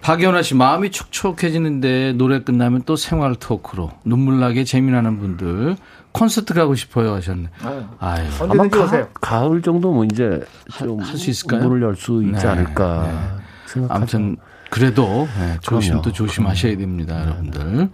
박연아 0.00 0.42
씨, 0.42 0.54
마음이 0.54 0.90
촉촉해지는데 0.90 2.14
노래 2.14 2.42
끝나면 2.42 2.82
또 2.86 2.96
생활 2.96 3.34
토크로 3.34 3.90
눈물 4.04 4.40
나게 4.40 4.64
재미나는 4.64 5.18
분들 5.18 5.76
콘서트 6.12 6.54
가고 6.54 6.74
싶어요 6.74 7.14
하셨네. 7.14 7.48
아유, 7.62 7.84
아유. 8.00 8.26
아마 8.40 8.68
가, 8.68 9.08
가을 9.20 9.62
정도 9.62 9.92
뭐 9.92 10.04
이제 10.04 10.40
할수 10.68 11.30
있을까요? 11.30 11.62
문을 11.68 11.82
열 11.82 11.94
수 11.96 12.22
있지 12.22 12.32
네, 12.42 12.48
않을까 12.48 13.02
네. 13.06 13.42
생각하죠. 13.72 13.94
아무튼 13.96 14.36
그래도 14.70 15.28
네, 15.38 15.56
조심 15.62 16.00
또 16.02 16.12
조심하셔야 16.12 16.76
됩니다, 16.76 17.16
네. 17.18 17.22
여러분들. 17.24 17.88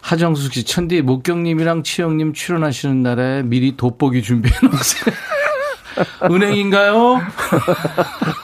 하정숙 0.00 0.52
씨, 0.52 0.64
천디 0.64 1.02
목경님이랑 1.02 1.82
치영님 1.82 2.34
출연하시는 2.34 3.02
날에 3.02 3.42
미리 3.42 3.76
돋보기 3.76 4.22
준비해 4.22 4.54
놓으세요. 4.62 5.14
은행인가요? 6.30 7.20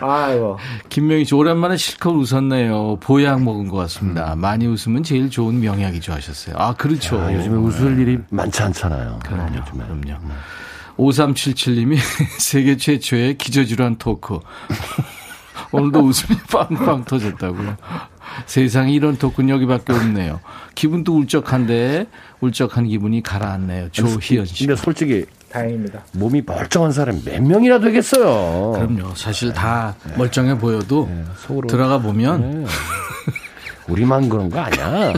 아이고. 0.00 0.58
김명희 0.88 1.24
씨, 1.24 1.34
오랜만에 1.34 1.76
실컷 1.76 2.10
웃었네요. 2.10 2.96
보약 3.00 3.42
먹은 3.42 3.68
것 3.68 3.76
같습니다. 3.78 4.34
많이 4.36 4.66
웃으면 4.66 5.02
제일 5.02 5.30
좋은 5.30 5.60
명약이죠 5.60 6.12
하셨어요. 6.12 6.56
아, 6.58 6.74
그렇죠. 6.74 7.18
야, 7.18 7.32
요즘에 7.32 7.56
웃을 7.56 7.98
일이 7.98 8.18
많지 8.30 8.62
않잖아요. 8.62 9.20
그럼요. 9.24 9.58
요즘에. 9.58 9.84
그럼요. 9.84 10.20
5377님이 11.00 11.96
세계 12.38 12.76
최초의 12.76 13.38
기저질환 13.38 13.96
토크. 13.96 14.38
오늘도 15.72 16.00
웃음이 16.00 16.38
빵빵 16.50 17.04
터졌다고요. 17.04 17.76
세상에 18.46 18.92
이런 18.92 19.16
토큰 19.16 19.48
여기밖에 19.48 19.92
없네요. 19.92 20.40
기분도 20.74 21.16
울적한데 21.16 22.06
울적한 22.40 22.86
기분이 22.86 23.22
가라앉네요. 23.22 23.90
조희연 23.90 24.46
씨. 24.46 24.66
근데 24.66 24.80
솔직히 24.80 25.26
다행입니다. 25.50 26.02
몸이 26.12 26.42
멀쩡한 26.44 26.92
사람 26.92 27.22
몇 27.24 27.42
명이나 27.42 27.78
되겠어요. 27.78 28.72
그럼요. 28.72 29.14
사실 29.14 29.52
다 29.52 29.94
멀쩡해 30.16 30.58
보여도 30.58 31.08
네, 31.10 31.24
속으로 31.38 31.68
들어가 31.68 31.98
보면 31.98 32.64
네. 32.64 32.70
우리만 33.88 34.28
그런 34.28 34.50
거 34.50 34.60
아니야? 34.60 35.12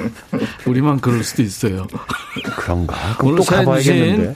우리만 0.66 1.00
그럴 1.00 1.22
수도 1.24 1.42
있어요. 1.42 1.86
그런가? 2.56 3.16
그럼 3.18 3.36
또 3.36 3.42
가봐야겠는데. 3.42 4.34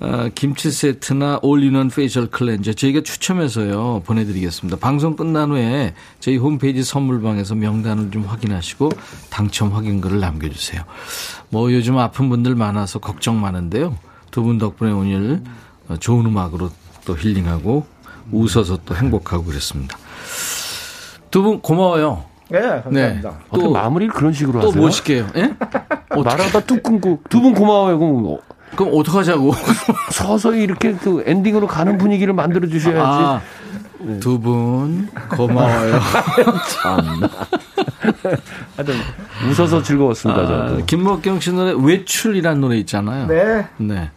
어, 0.00 0.28
김치 0.34 0.70
세트나 0.70 1.40
올리는 1.42 1.88
facial 1.88 2.28
cleanser 2.28 2.72
저희가 2.74 3.00
추첨해서요 3.02 4.02
보내드리겠습니다. 4.06 4.78
방송 4.78 5.16
끝난 5.16 5.50
후에 5.50 5.92
저희 6.20 6.36
홈페이지 6.36 6.84
선물방에서 6.84 7.56
명단을 7.56 8.10
좀 8.12 8.22
확인하시고 8.24 8.90
당첨 9.30 9.72
확인글을 9.72 10.20
남겨주세요. 10.20 10.82
뭐 11.50 11.72
요즘 11.72 11.98
아픈 11.98 12.28
분들 12.28 12.54
많아서 12.54 13.00
걱정 13.00 13.40
많은데요. 13.40 13.96
두 14.30 14.42
분 14.44 14.58
덕분에 14.58 14.92
오늘 14.92 15.42
좋은 15.98 16.24
음악으로 16.26 16.70
또 17.04 17.16
힐링하고 17.16 17.84
웃어서 18.30 18.78
또 18.84 18.94
행복하고 18.94 19.44
그랬습니다. 19.44 19.98
두 21.30 21.42
분 21.42 21.60
고마워요. 21.60 22.24
네, 22.50 22.60
감사합니다. 22.60 23.30
네. 23.30 23.36
또 23.52 23.70
마무리를 23.72 24.14
그런 24.14 24.32
식으로 24.32 24.60
또 24.60 24.68
하세요? 24.68 24.80
뭐 24.80 24.90
시게요? 24.90 25.26
예? 25.36 25.54
말하다 26.14 26.60
뚝 26.66 26.82
끊고 26.82 27.20
두 27.28 27.40
분 27.42 27.52
고마워요. 27.54 27.98
그럼 27.98 28.38
그럼 28.76 28.92
어떡하자고. 28.94 29.52
서서히 30.12 30.62
이렇게 30.62 30.92
그 30.94 31.22
엔딩으로 31.26 31.66
가는 31.66 31.98
분위기를 31.98 32.32
만들어 32.34 32.66
주셔야지. 32.68 33.00
아, 33.00 33.40
네. 34.00 34.20
두분 34.20 35.08
고마워요. 35.30 35.98
참나. 36.68 37.28
하여튼 38.76 38.94
웃어서 39.48 39.82
즐거웠습니다. 39.82 40.40
아, 40.42 40.78
김목경 40.86 41.40
씨 41.40 41.52
노래 41.52 41.72
외출이라는 41.76 42.60
노래 42.60 42.76
있잖아요. 42.78 43.26
네. 43.26 43.66
네. 43.78 44.10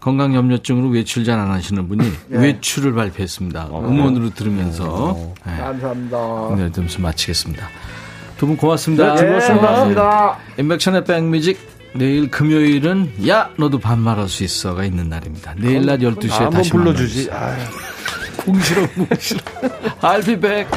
건강 0.00 0.34
염려증으로 0.34 0.90
외출 0.90 1.24
잘 1.24 1.38
안 1.38 1.50
하시는 1.50 1.88
분이 1.88 2.02
네. 2.28 2.38
외출을 2.38 2.92
발표했습니다. 2.94 3.68
어. 3.70 3.80
음원으로 3.88 4.30
들으면서. 4.30 4.84
어. 4.86 5.34
네. 5.46 5.56
감사합니다. 5.56 6.16
네, 6.56 6.70
점수 6.72 7.00
마치겠습니다. 7.00 7.66
두 8.36 8.46
분 8.46 8.56
고맙습니다. 8.56 9.14
네, 9.14 9.40
즐거웠습니다. 9.40 10.36
인백션의 10.58 11.04
백뮤직 11.04 11.58
내일 11.94 12.28
금요일은 12.30 13.28
야 13.28 13.50
너도 13.56 13.78
반말할 13.78 14.28
수 14.28 14.42
있어가 14.44 14.84
있는 14.84 15.08
날입니다. 15.08 15.54
내일 15.56 15.86
낮 15.86 16.00
12시에 16.00 16.50
다시 16.50 16.70
불러주지. 16.70 17.30
I'll 20.02 20.24
be 20.26 20.36
back. 20.36 20.68